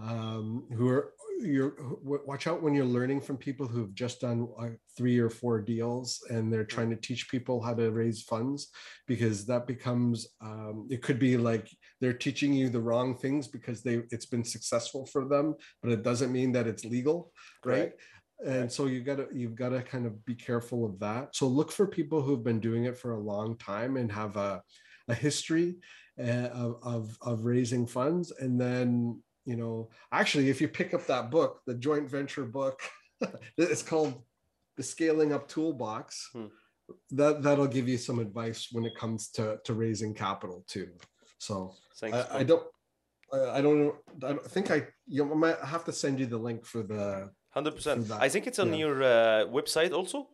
um, 0.02 0.66
who 0.76 0.90
are 0.90 1.14
you're 1.42 1.76
watch 2.02 2.48
out 2.48 2.62
when 2.62 2.74
you're 2.74 2.86
learning 2.86 3.20
from 3.20 3.38
people 3.38 3.68
who've 3.68 3.94
just 3.94 4.22
done 4.22 4.48
uh, 4.60 4.70
three 4.98 5.20
or 5.20 5.30
four 5.30 5.60
deals 5.60 6.24
and 6.30 6.52
they're 6.52 6.64
trying 6.64 6.90
to 6.90 6.96
teach 6.96 7.30
people 7.30 7.62
how 7.62 7.74
to 7.74 7.92
raise 7.92 8.22
funds 8.24 8.70
because 9.08 9.46
that 9.46 9.68
becomes 9.68 10.28
um, 10.42 10.88
it 10.90 11.02
could 11.02 11.20
be 11.20 11.36
like 11.38 11.70
they're 12.00 12.14
teaching 12.14 12.54
you 12.54 12.70
the 12.70 12.80
wrong 12.80 13.18
things 13.18 13.48
because 13.48 13.82
they 13.84 14.02
it's 14.12 14.26
been 14.26 14.44
successful 14.44 15.06
for 15.06 15.26
them 15.26 15.56
but 15.84 15.92
it 15.92 16.04
doesn't 16.04 16.32
mean 16.32 16.52
that 16.52 16.68
it's 16.68 16.86
legal 16.86 17.32
right, 17.66 17.80
right 17.80 17.92
and 18.46 18.72
so 18.72 18.86
you 18.86 19.02
got 19.02 19.18
to 19.18 19.28
you've 19.34 19.56
got 19.56 19.70
to 19.70 19.82
kind 19.82 20.06
of 20.06 20.26
be 20.26 20.36
careful 20.36 20.86
of 20.86 21.00
that 21.00 21.36
so 21.36 21.48
look 21.48 21.72
for 21.72 21.88
people 21.88 22.22
who've 22.22 22.44
been 22.44 22.60
doing 22.60 22.86
it 22.86 22.98
for 22.98 23.14
a 23.14 23.20
long 23.20 23.56
time 23.58 23.98
and 23.98 24.12
have 24.12 24.36
a 24.36 24.62
a 25.08 25.14
history 25.14 25.76
uh, 26.20 26.50
of, 26.54 26.80
of 26.84 27.18
of 27.22 27.46
raising 27.46 27.86
funds, 27.86 28.32
and 28.40 28.60
then 28.60 29.22
you 29.46 29.56
know, 29.56 29.90
actually, 30.12 30.50
if 30.50 30.60
you 30.60 30.68
pick 30.68 30.94
up 30.94 31.06
that 31.08 31.30
book, 31.30 31.62
the 31.66 31.76
joint 31.76 32.10
venture 32.10 32.46
book, 32.46 32.80
it's 33.58 33.84
called 33.84 34.22
the 34.76 34.84
Scaling 34.84 35.34
Up 35.34 35.48
Toolbox. 35.48 36.30
Hmm. 36.34 36.46
That 37.12 37.42
that'll 37.42 37.68
give 37.68 37.88
you 37.88 37.98
some 37.98 38.20
advice 38.20 38.70
when 38.72 38.86
it 38.86 38.96
comes 38.96 39.30
to 39.32 39.60
to 39.64 39.74
raising 39.74 40.14
capital 40.14 40.64
too. 40.68 40.90
So 41.40 41.74
Thanks. 41.98 42.18
I, 42.18 42.40
I 42.40 42.44
don't. 42.44 42.64
I 43.34 43.60
don't 43.62 43.80
know. 43.80 43.96
I 44.24 44.34
don't 44.34 44.46
think 44.46 44.72
I. 44.72 44.88
You 45.08 45.26
might 45.26 45.60
have 45.60 45.84
to 45.86 45.92
send 45.92 46.20
you 46.20 46.28
the 46.28 46.38
link 46.38 46.66
for 46.66 46.84
the. 46.84 47.32
Hundred 47.56 47.76
percent. 47.76 48.12
I 48.12 48.28
think 48.28 48.48
it's 48.48 48.60
on 48.60 48.70
yeah. 48.74 48.80
your 48.86 49.02
uh, 49.04 49.46
website 49.48 49.94
also. 49.94 50.28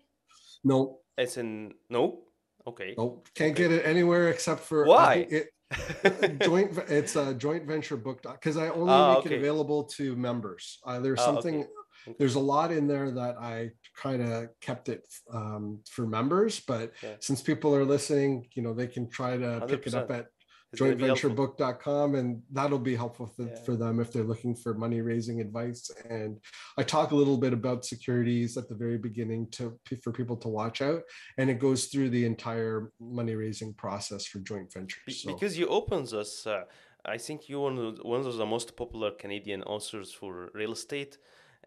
No, 0.64 1.00
It's 1.18 1.38
in 1.38 1.74
no. 1.90 2.24
Okay. 2.68 2.94
no, 2.98 3.24
can't 3.36 3.56
get 3.56 3.72
it 3.72 3.86
anywhere 3.86 4.30
except 4.30 4.62
for 4.62 4.86
Why? 4.86 5.28
It, 5.30 5.48
joint. 6.44 6.78
It's 6.90 7.16
a 7.16 7.34
joint 7.34 7.66
venture 7.66 7.98
book 7.98 8.22
because 8.24 8.58
I 8.58 8.70
only 8.70 8.92
Ah, 8.94 9.14
make 9.16 9.26
okay. 9.26 9.36
it 9.36 9.40
available 9.40 9.84
to 9.98 10.16
members. 10.16 10.80
Uh, 10.86 11.00
there's 11.00 11.20
Ah, 11.20 11.26
something. 11.26 11.62
Okay. 11.62 12.16
There's 12.18 12.36
a 12.36 12.40
lot 12.40 12.72
in 12.72 12.88
there 12.88 13.12
that 13.12 13.38
I 13.38 13.70
kind 13.96 14.22
of 14.24 14.50
kept 14.60 14.90
it 14.90 15.08
um, 15.32 15.80
for 15.90 16.08
members, 16.08 16.60
but 16.60 16.92
Yeah. 17.04 17.16
since 17.20 17.42
people 17.44 17.76
are 17.76 17.86
listening, 17.86 18.48
you 18.56 18.64
know, 18.64 18.74
they 18.74 18.88
can 18.88 19.10
try 19.10 19.38
to 19.38 19.64
pick 19.68 19.86
it 19.86 19.94
up 19.94 20.10
at 20.10 20.26
It's 20.72 20.80
gonna 20.82 20.96
be 20.96 21.06
helpful. 21.06 21.32
jointventurebook.com 21.32 22.16
and 22.16 22.42
that'll 22.52 22.80
be 22.80 22.96
helpful 22.96 23.28
for, 23.28 23.44
Yeah. 23.44 23.56
for 23.66 23.76
them 23.76 24.00
if 24.00 24.14
they're 24.14 24.24
looking 24.24 24.56
for 24.56 24.74
money 24.74 25.02
raising 25.02 25.42
advice 25.42 25.92
and 26.10 26.40
i 26.78 26.84
talk 26.84 27.12
a 27.12 27.16
little 27.16 27.38
bit 27.38 27.52
about 27.54 27.84
securities 27.86 28.58
at 28.58 28.70
the 28.70 28.76
very 28.76 28.98
beginning 28.98 29.48
to 29.58 29.78
for 30.04 30.12
people 30.14 30.38
to 30.38 30.48
watch 30.48 30.82
out 30.82 31.04
and 31.38 31.50
it 31.50 31.60
goes 31.60 31.86
through 31.88 32.10
the 32.10 32.24
entire 32.26 32.92
money 33.00 33.36
raising 33.36 33.74
process 33.74 34.26
for 34.26 34.40
joint 34.40 34.72
ventures 34.72 35.22
so 35.22 35.34
Because 35.34 35.58
you 35.60 35.68
opens 35.68 36.14
us, 36.14 36.48
uh, 36.48 36.64
I 37.04 37.18
think 37.18 37.50
you 37.50 37.60
one 37.60 37.78
of, 37.78 37.98
the- 37.98 38.04
one 38.04 38.22
of 38.26 38.36
the 38.38 38.46
most 38.46 38.76
popular 38.78 39.12
Canadian 39.12 39.62
authors 39.64 40.12
for 40.14 40.52
real 40.54 40.72
estate. 40.72 41.18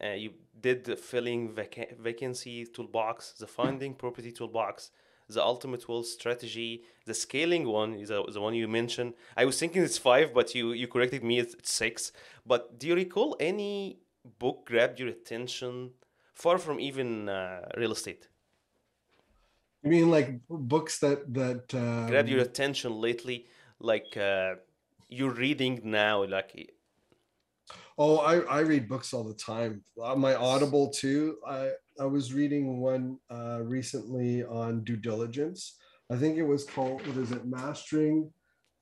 Uh, 0.02 0.09
you 0.24 0.30
did 0.61 0.78
the 0.84 0.96
filling 0.96 1.52
vaca- 1.55 1.94
vacancy 2.00 2.64
toolbox, 2.74 3.32
the 3.38 3.46
finding 3.46 3.94
property 3.94 4.32
toolbox, 4.32 4.90
the 5.28 5.42
ultimate 5.42 5.88
wealth 5.88 6.06
strategy, 6.06 6.84
the 7.06 7.14
scaling 7.14 7.66
one 7.66 7.94
is 7.94 8.08
the 8.08 8.40
one 8.40 8.54
you 8.54 8.68
mentioned. 8.68 9.14
I 9.36 9.44
was 9.44 9.58
thinking 9.58 9.82
it's 9.82 9.98
five, 9.98 10.34
but 10.34 10.54
you 10.54 10.72
you 10.72 10.88
corrected 10.88 11.24
me. 11.24 11.38
It's 11.38 11.54
six. 11.70 12.12
But 12.46 12.78
do 12.78 12.86
you 12.88 12.94
recall 12.94 13.36
any 13.40 14.00
book 14.38 14.66
grabbed 14.66 14.98
your 15.00 15.08
attention, 15.08 15.94
far 16.34 16.58
from 16.58 16.80
even 16.80 17.28
uh, 17.28 17.68
real 17.76 17.92
estate? 17.92 18.28
you 19.82 19.90
mean 19.90 20.10
like 20.10 20.40
books 20.48 20.98
that 21.00 21.32
that 21.32 21.74
um, 21.74 22.06
grabbed 22.06 22.28
your 22.28 22.40
attention 22.40 22.92
lately 23.00 23.46
like 23.78 24.16
uh, 24.16 24.54
you're 25.08 25.30
reading 25.30 25.80
now 25.84 26.24
like 26.24 26.74
Oh, 27.96 28.18
I, 28.18 28.40
I 28.40 28.60
read 28.60 28.88
books 28.88 29.14
all 29.14 29.22
the 29.22 29.34
time. 29.34 29.84
Uh, 30.02 30.16
my 30.16 30.34
Audible 30.34 30.90
too. 30.90 31.38
I 31.46 31.70
I 32.01 32.05
was 32.07 32.32
reading 32.32 32.80
one 32.80 33.18
uh, 33.30 33.61
recently 33.62 34.42
on 34.45 34.82
due 34.84 34.97
diligence. 34.97 35.76
I 36.11 36.16
think 36.16 36.36
it 36.36 36.42
was 36.42 36.64
called 36.64 37.07
what 37.07 37.16
is 37.16 37.30
it? 37.32 37.45
Mastering 37.47 38.30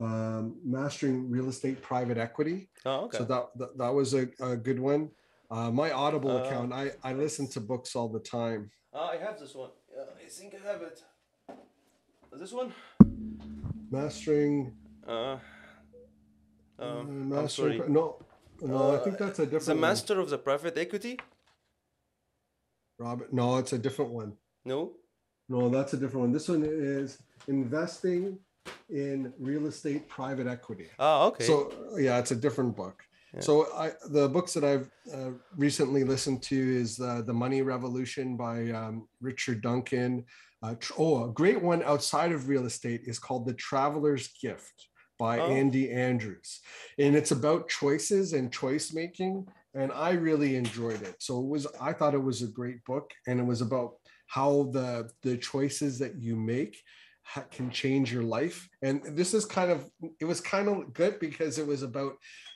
um, 0.01 0.57
mastering 0.65 1.31
real 1.31 1.49
estate 1.49 1.81
private 1.83 2.19
equity. 2.19 2.69
oh 2.87 3.05
okay 3.05 3.19
So 3.19 3.25
that, 3.25 3.45
that 3.59 3.79
that 3.79 3.93
was 3.95 4.15
a, 4.15 4.27
a 4.41 4.57
good 4.57 4.81
one. 4.81 5.11
Uh, 5.51 5.71
my 5.71 5.93
Audible 5.93 6.31
Uh, 6.37 6.43
account. 6.43 6.73
I 6.73 6.93
I 7.05 7.13
listen 7.13 7.47
to 7.51 7.61
books 7.61 7.95
all 7.95 8.09
the 8.09 8.25
time. 8.39 8.71
Ah, 8.95 9.11
i 9.15 9.17
have 9.17 9.39
this 9.41 9.55
one 9.55 9.71
i 10.25 10.29
think 10.29 10.55
i 10.55 10.61
have 10.71 10.83
it 10.89 10.99
this 12.41 12.53
one 12.53 12.73
Mastering. 13.91 14.73
uh, 15.07 15.13
uh, 15.13 15.39
um, 16.79 17.07
i'm 17.09 17.29
mastering. 17.29 17.79
sorry 17.79 17.91
No, 17.91 18.05
no. 18.61 18.95
I 18.97 18.99
think 19.05 19.17
Uh, 19.21 19.25
that's 19.27 19.39
a 19.39 19.45
different. 19.47 19.67
the 19.67 19.75
one. 19.75 19.81
master 19.89 20.19
of 20.21 20.29
the 20.31 20.39
private 20.39 20.77
equity 20.79 21.19
Robert. 22.99 23.33
No, 23.33 23.57
it's 23.59 23.73
a 23.73 23.79
different 23.79 24.13
one. 24.13 24.33
no 24.65 24.93
No, 25.49 25.69
that's 25.69 25.93
a 25.93 25.97
different 25.97 26.21
one. 26.21 26.33
This 26.33 26.49
one 26.49 26.65
is 26.65 27.19
investing 27.49 28.39
in 28.89 29.33
real 29.39 29.67
estate 29.67 30.09
private 30.09 30.47
equity. 30.47 30.89
Oh, 30.99 31.29
okay 31.29 31.45
So 31.45 31.73
yeah, 31.99 32.19
it's 32.19 32.31
a 32.31 32.37
different 32.37 32.77
book. 32.77 33.03
Yeah. 33.35 33.41
So 33.41 33.67
I 33.75 33.93
the 34.11 34.29
books 34.29 34.53
that 34.55 34.65
I've 34.65 34.91
uh, 35.13 35.31
recently 35.57 36.05
listened 36.05 36.43
to 36.45 36.57
is 36.57 37.01
uh, 37.01 37.23
the 37.23 37.33
Money 37.33 37.63
Revolution 37.63 38.37
by 38.37 38.71
um, 38.71 39.09
Richard 39.21 39.63
Duncan. 39.63 40.25
Uh, 40.63 40.75
oh, 40.99 41.25
a 41.29 41.33
great 41.33 41.61
one 41.61 41.83
outside 41.83 42.31
of 42.31 42.49
real 42.49 42.67
estate 42.67 43.01
is 43.07 43.19
called 43.19 43.47
The 43.47 43.55
Traveler's 43.55 44.29
Gift 44.41 44.89
by 45.19 45.39
Oh. 45.39 45.47
Andy 45.51 45.91
Andrews, 45.91 46.61
and 46.99 47.17
it's 47.17 47.31
about 47.33 47.69
choices 47.69 48.33
and 48.33 48.53
choice 48.53 48.93
making. 48.93 49.47
And 49.75 49.91
I 49.93 50.11
really 50.13 50.57
enjoyed 50.57 51.03
it. 51.03 51.17
So 51.21 51.39
it 51.41 51.47
was 51.47 51.67
I 51.81 51.93
thought 51.93 52.15
it 52.15 52.23
was 52.23 52.43
a 52.43 52.49
great 52.49 52.85
book, 52.85 53.11
and 53.27 53.41
it 53.41 53.45
was 53.47 53.61
about 53.63 53.95
how 54.27 54.71
the 54.73 55.11
the 55.23 55.37
choices 55.39 55.99
that 56.01 56.17
you 56.21 56.37
make 56.37 56.77
ha- 57.23 57.47
can 57.51 57.71
change 57.71 58.13
your 58.13 58.23
life. 58.23 58.69
And 58.83 59.03
this 59.17 59.33
is 59.35 59.45
kind 59.45 59.71
of 59.71 59.89
it 60.21 60.25
was 60.27 60.41
kind 60.41 60.69
of 60.69 60.93
good 60.93 61.19
because 61.21 61.59
it 61.59 61.67
was 61.67 61.83
about 61.83 62.15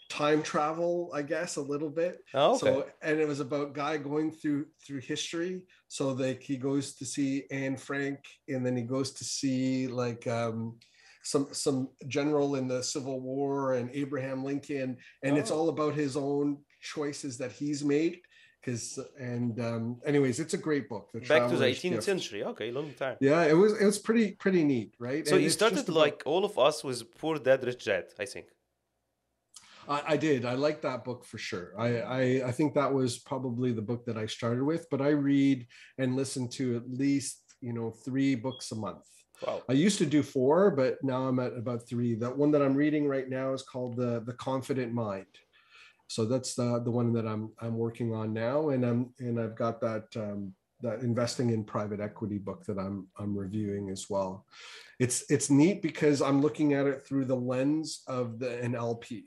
time 0.08 0.40
travel, 0.42 1.10
I 1.12 1.22
guess, 1.22 1.56
a 1.56 1.62
little 1.62 1.90
bit. 1.90 2.18
ah, 2.34 2.50
okay 2.50 2.58
So 2.58 2.86
and 3.02 3.18
it 3.18 3.26
was 3.26 3.40
about 3.40 3.72
guy 3.74 3.96
going 3.96 4.30
through 4.30 4.66
through 4.86 5.00
history. 5.00 5.62
So 5.88 6.10
like 6.10 6.42
he 6.42 6.56
goes 6.58 6.94
to 6.96 7.04
see 7.06 7.44
Anne 7.50 7.76
Frank, 7.76 8.18
and 8.48 8.64
then 8.64 8.76
he 8.76 8.82
goes 8.82 9.12
to 9.12 9.24
see 9.24 9.86
like 9.88 10.26
um 10.26 10.78
some 11.24 11.48
some 11.52 11.88
general 12.06 12.54
in 12.54 12.68
the 12.68 12.82
Civil 12.82 13.20
War 13.20 13.74
and 13.74 13.90
Abraham 13.92 14.44
Lincoln, 14.44 14.96
and 15.24 15.36
it's 15.36 15.50
Oh. 15.50 15.56
all 15.58 15.68
about 15.70 15.94
his 15.94 16.16
own 16.16 16.58
choices 16.94 17.32
that 17.38 17.52
he's 17.60 17.80
made. 17.96 18.14
Because 18.60 18.98
and 19.32 19.54
um, 19.68 19.84
anyways, 20.10 20.36
it's 20.44 20.54
a 20.60 20.62
great 20.68 20.86
book. 20.92 21.04
The 21.14 21.20
back 21.20 21.48
to 21.50 21.56
the 21.56 21.66
18th 21.66 21.90
Gift. 21.96 22.02
century 22.12 22.40
okay 22.52 22.68
long 22.78 22.90
time 23.04 23.16
Yeah, 23.20 23.42
it 23.52 23.56
was 23.62 23.72
it 23.82 23.86
was 23.92 23.98
pretty 24.08 24.26
pretty 24.42 24.62
neat, 24.72 24.90
right? 25.08 25.22
so 25.26 25.34
And 25.36 25.44
you 25.44 25.50
started 25.50 25.88
like 25.88 26.18
all 26.30 26.44
of 26.50 26.54
us 26.68 26.76
with 26.86 26.98
poor 27.20 27.34
dad 27.48 27.60
rich 27.70 27.84
dad 27.90 28.06
i 28.24 28.26
think 28.34 28.46
I, 29.88 30.02
I 30.14 30.16
did. 30.16 30.44
I 30.44 30.54
like 30.54 30.80
that 30.82 31.04
book 31.04 31.24
for 31.24 31.38
sure. 31.38 31.72
I, 31.78 31.88
I 32.20 32.22
I 32.50 32.52
think 32.52 32.74
that 32.74 32.92
was 32.92 33.18
probably 33.18 33.70
the 33.72 33.86
book 33.90 34.02
that 34.06 34.18
I 34.24 34.26
started 34.26 34.62
with. 34.70 34.84
But 34.92 35.00
I 35.00 35.10
read 35.10 35.58
and 35.98 36.16
listen 36.16 36.48
to 36.58 36.64
at 36.76 36.86
least 36.90 37.34
you 37.60 37.72
know 37.72 37.90
three 37.90 38.34
books 38.34 38.72
a 38.72 38.76
month. 38.86 39.06
wow 39.44 39.62
I 39.72 39.74
used 39.86 39.98
to 39.98 40.06
do 40.16 40.22
four, 40.22 40.58
but 40.80 40.92
now 41.02 41.20
I'm 41.28 41.38
at 41.46 41.54
about 41.62 41.80
three. 41.90 42.12
That 42.14 42.36
one 42.42 42.50
that 42.52 42.62
I'm 42.62 42.76
reading 42.84 43.04
right 43.14 43.28
now 43.28 43.48
is 43.56 43.62
called 43.62 43.92
the 43.96 44.12
the 44.28 44.36
Confident 44.50 44.92
Mind. 44.92 45.32
So 46.08 46.24
that's 46.24 46.54
the 46.54 46.80
the 46.84 46.90
one 46.90 47.12
that 47.14 47.26
I'm 47.26 47.52
I'm 47.60 47.76
working 47.76 48.14
on 48.14 48.32
now, 48.32 48.70
and 48.70 48.84
I'm 48.84 49.14
and 49.18 49.40
I've 49.40 49.56
got 49.56 49.80
that 49.80 50.04
um, 50.16 50.54
that 50.82 51.00
investing 51.00 51.50
in 51.50 51.64
private 51.64 52.00
equity 52.00 52.38
book 52.38 52.64
that 52.66 52.78
I'm 52.78 53.08
I'm 53.18 53.36
reviewing 53.36 53.90
as 53.90 54.08
well. 54.08 54.46
It's 54.98 55.24
it's 55.30 55.50
neat 55.50 55.82
because 55.82 56.22
I'm 56.22 56.40
looking 56.40 56.74
at 56.74 56.86
it 56.86 57.06
through 57.06 57.24
the 57.26 57.36
lens 57.36 58.02
of 58.06 58.38
the 58.38 58.60
an 58.60 58.74
LP. 58.74 59.26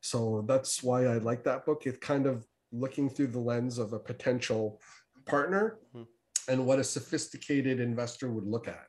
So 0.00 0.44
that's 0.46 0.82
why 0.82 1.06
I 1.06 1.18
like 1.18 1.44
that 1.44 1.66
book. 1.66 1.86
It's 1.86 1.98
kind 1.98 2.26
of 2.26 2.46
looking 2.72 3.08
through 3.08 3.28
the 3.28 3.40
lens 3.40 3.78
of 3.78 3.92
a 3.92 3.98
potential 3.98 4.80
partner 5.26 5.78
Hmm. 5.92 6.02
and 6.48 6.66
what 6.66 6.78
a 6.78 6.84
sophisticated 6.84 7.80
investor 7.80 8.30
would 8.30 8.46
look 8.46 8.68
at. 8.68 8.86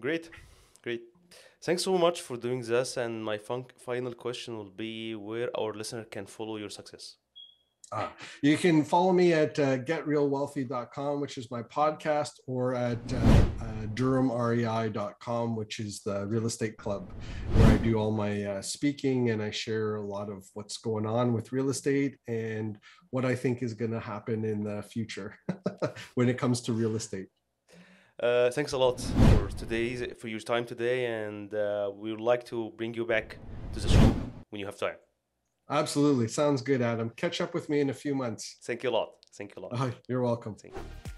Great, 0.00 0.30
great. 0.82 1.02
Thanks 1.62 1.84
so 1.84 1.98
much 1.98 2.22
for 2.22 2.38
doing 2.38 2.62
this. 2.62 2.96
And 2.96 3.22
my 3.22 3.38
final 3.38 4.14
question 4.14 4.56
will 4.56 4.70
be 4.70 5.14
where 5.14 5.50
our 5.58 5.74
listener 5.74 6.04
can 6.04 6.24
follow 6.24 6.56
your 6.56 6.70
success. 6.70 7.16
Ah, 7.92 8.12
you 8.40 8.56
can 8.56 8.84
follow 8.84 9.12
me 9.12 9.32
at 9.32 9.58
uh, 9.58 9.76
getrealwealthy.com, 9.78 11.20
which 11.20 11.36
is 11.36 11.50
my 11.50 11.60
podcast, 11.64 12.34
or 12.46 12.74
at 12.74 12.98
uh, 13.12 13.16
uh, 13.16 13.86
durhamrei.com, 13.94 15.56
which 15.56 15.80
is 15.80 16.00
the 16.00 16.24
real 16.28 16.46
estate 16.46 16.76
club, 16.76 17.12
where 17.54 17.66
I 17.66 17.76
do 17.78 17.96
all 17.96 18.12
my 18.12 18.44
uh, 18.44 18.62
speaking 18.62 19.30
and 19.30 19.42
I 19.42 19.50
share 19.50 19.96
a 19.96 20.06
lot 20.06 20.30
of 20.30 20.46
what's 20.54 20.76
going 20.76 21.04
on 21.04 21.32
with 21.32 21.52
real 21.52 21.68
estate 21.68 22.16
and 22.28 22.78
what 23.10 23.24
I 23.24 23.34
think 23.34 23.60
is 23.60 23.74
going 23.74 23.90
to 23.90 24.00
happen 24.00 24.44
in 24.44 24.62
the 24.62 24.82
future 24.84 25.36
when 26.14 26.28
it 26.28 26.38
comes 26.38 26.60
to 26.62 26.72
real 26.72 26.94
estate. 26.94 27.26
Uh, 28.22 28.50
thanks 28.50 28.72
a 28.72 28.78
lot 28.78 29.00
for 29.00 29.48
today, 29.56 30.12
for 30.14 30.28
your 30.28 30.40
time 30.40 30.66
today, 30.66 31.06
and 31.06 31.54
uh, 31.54 31.90
we 31.94 32.10
would 32.10 32.20
like 32.20 32.44
to 32.44 32.70
bring 32.76 32.92
you 32.92 33.06
back 33.06 33.38
to 33.72 33.80
the 33.80 33.88
show 33.88 34.14
when 34.50 34.60
you 34.60 34.66
have 34.66 34.78
time. 34.78 34.96
Absolutely. 35.70 36.28
Sounds 36.28 36.60
good, 36.60 36.82
Adam. 36.82 37.10
Catch 37.16 37.40
up 37.40 37.54
with 37.54 37.68
me 37.70 37.80
in 37.80 37.90
a 37.90 37.94
few 37.94 38.14
months. 38.14 38.58
Thank 38.64 38.82
you 38.82 38.90
a 38.90 38.92
lot. 38.92 39.10
Thank 39.38 39.54
you 39.56 39.62
a 39.62 39.62
lot. 39.62 39.72
Oh, 39.74 39.92
you're 40.08 40.20
welcome. 40.20 40.54
Thank 40.54 40.74
you. 40.74 41.09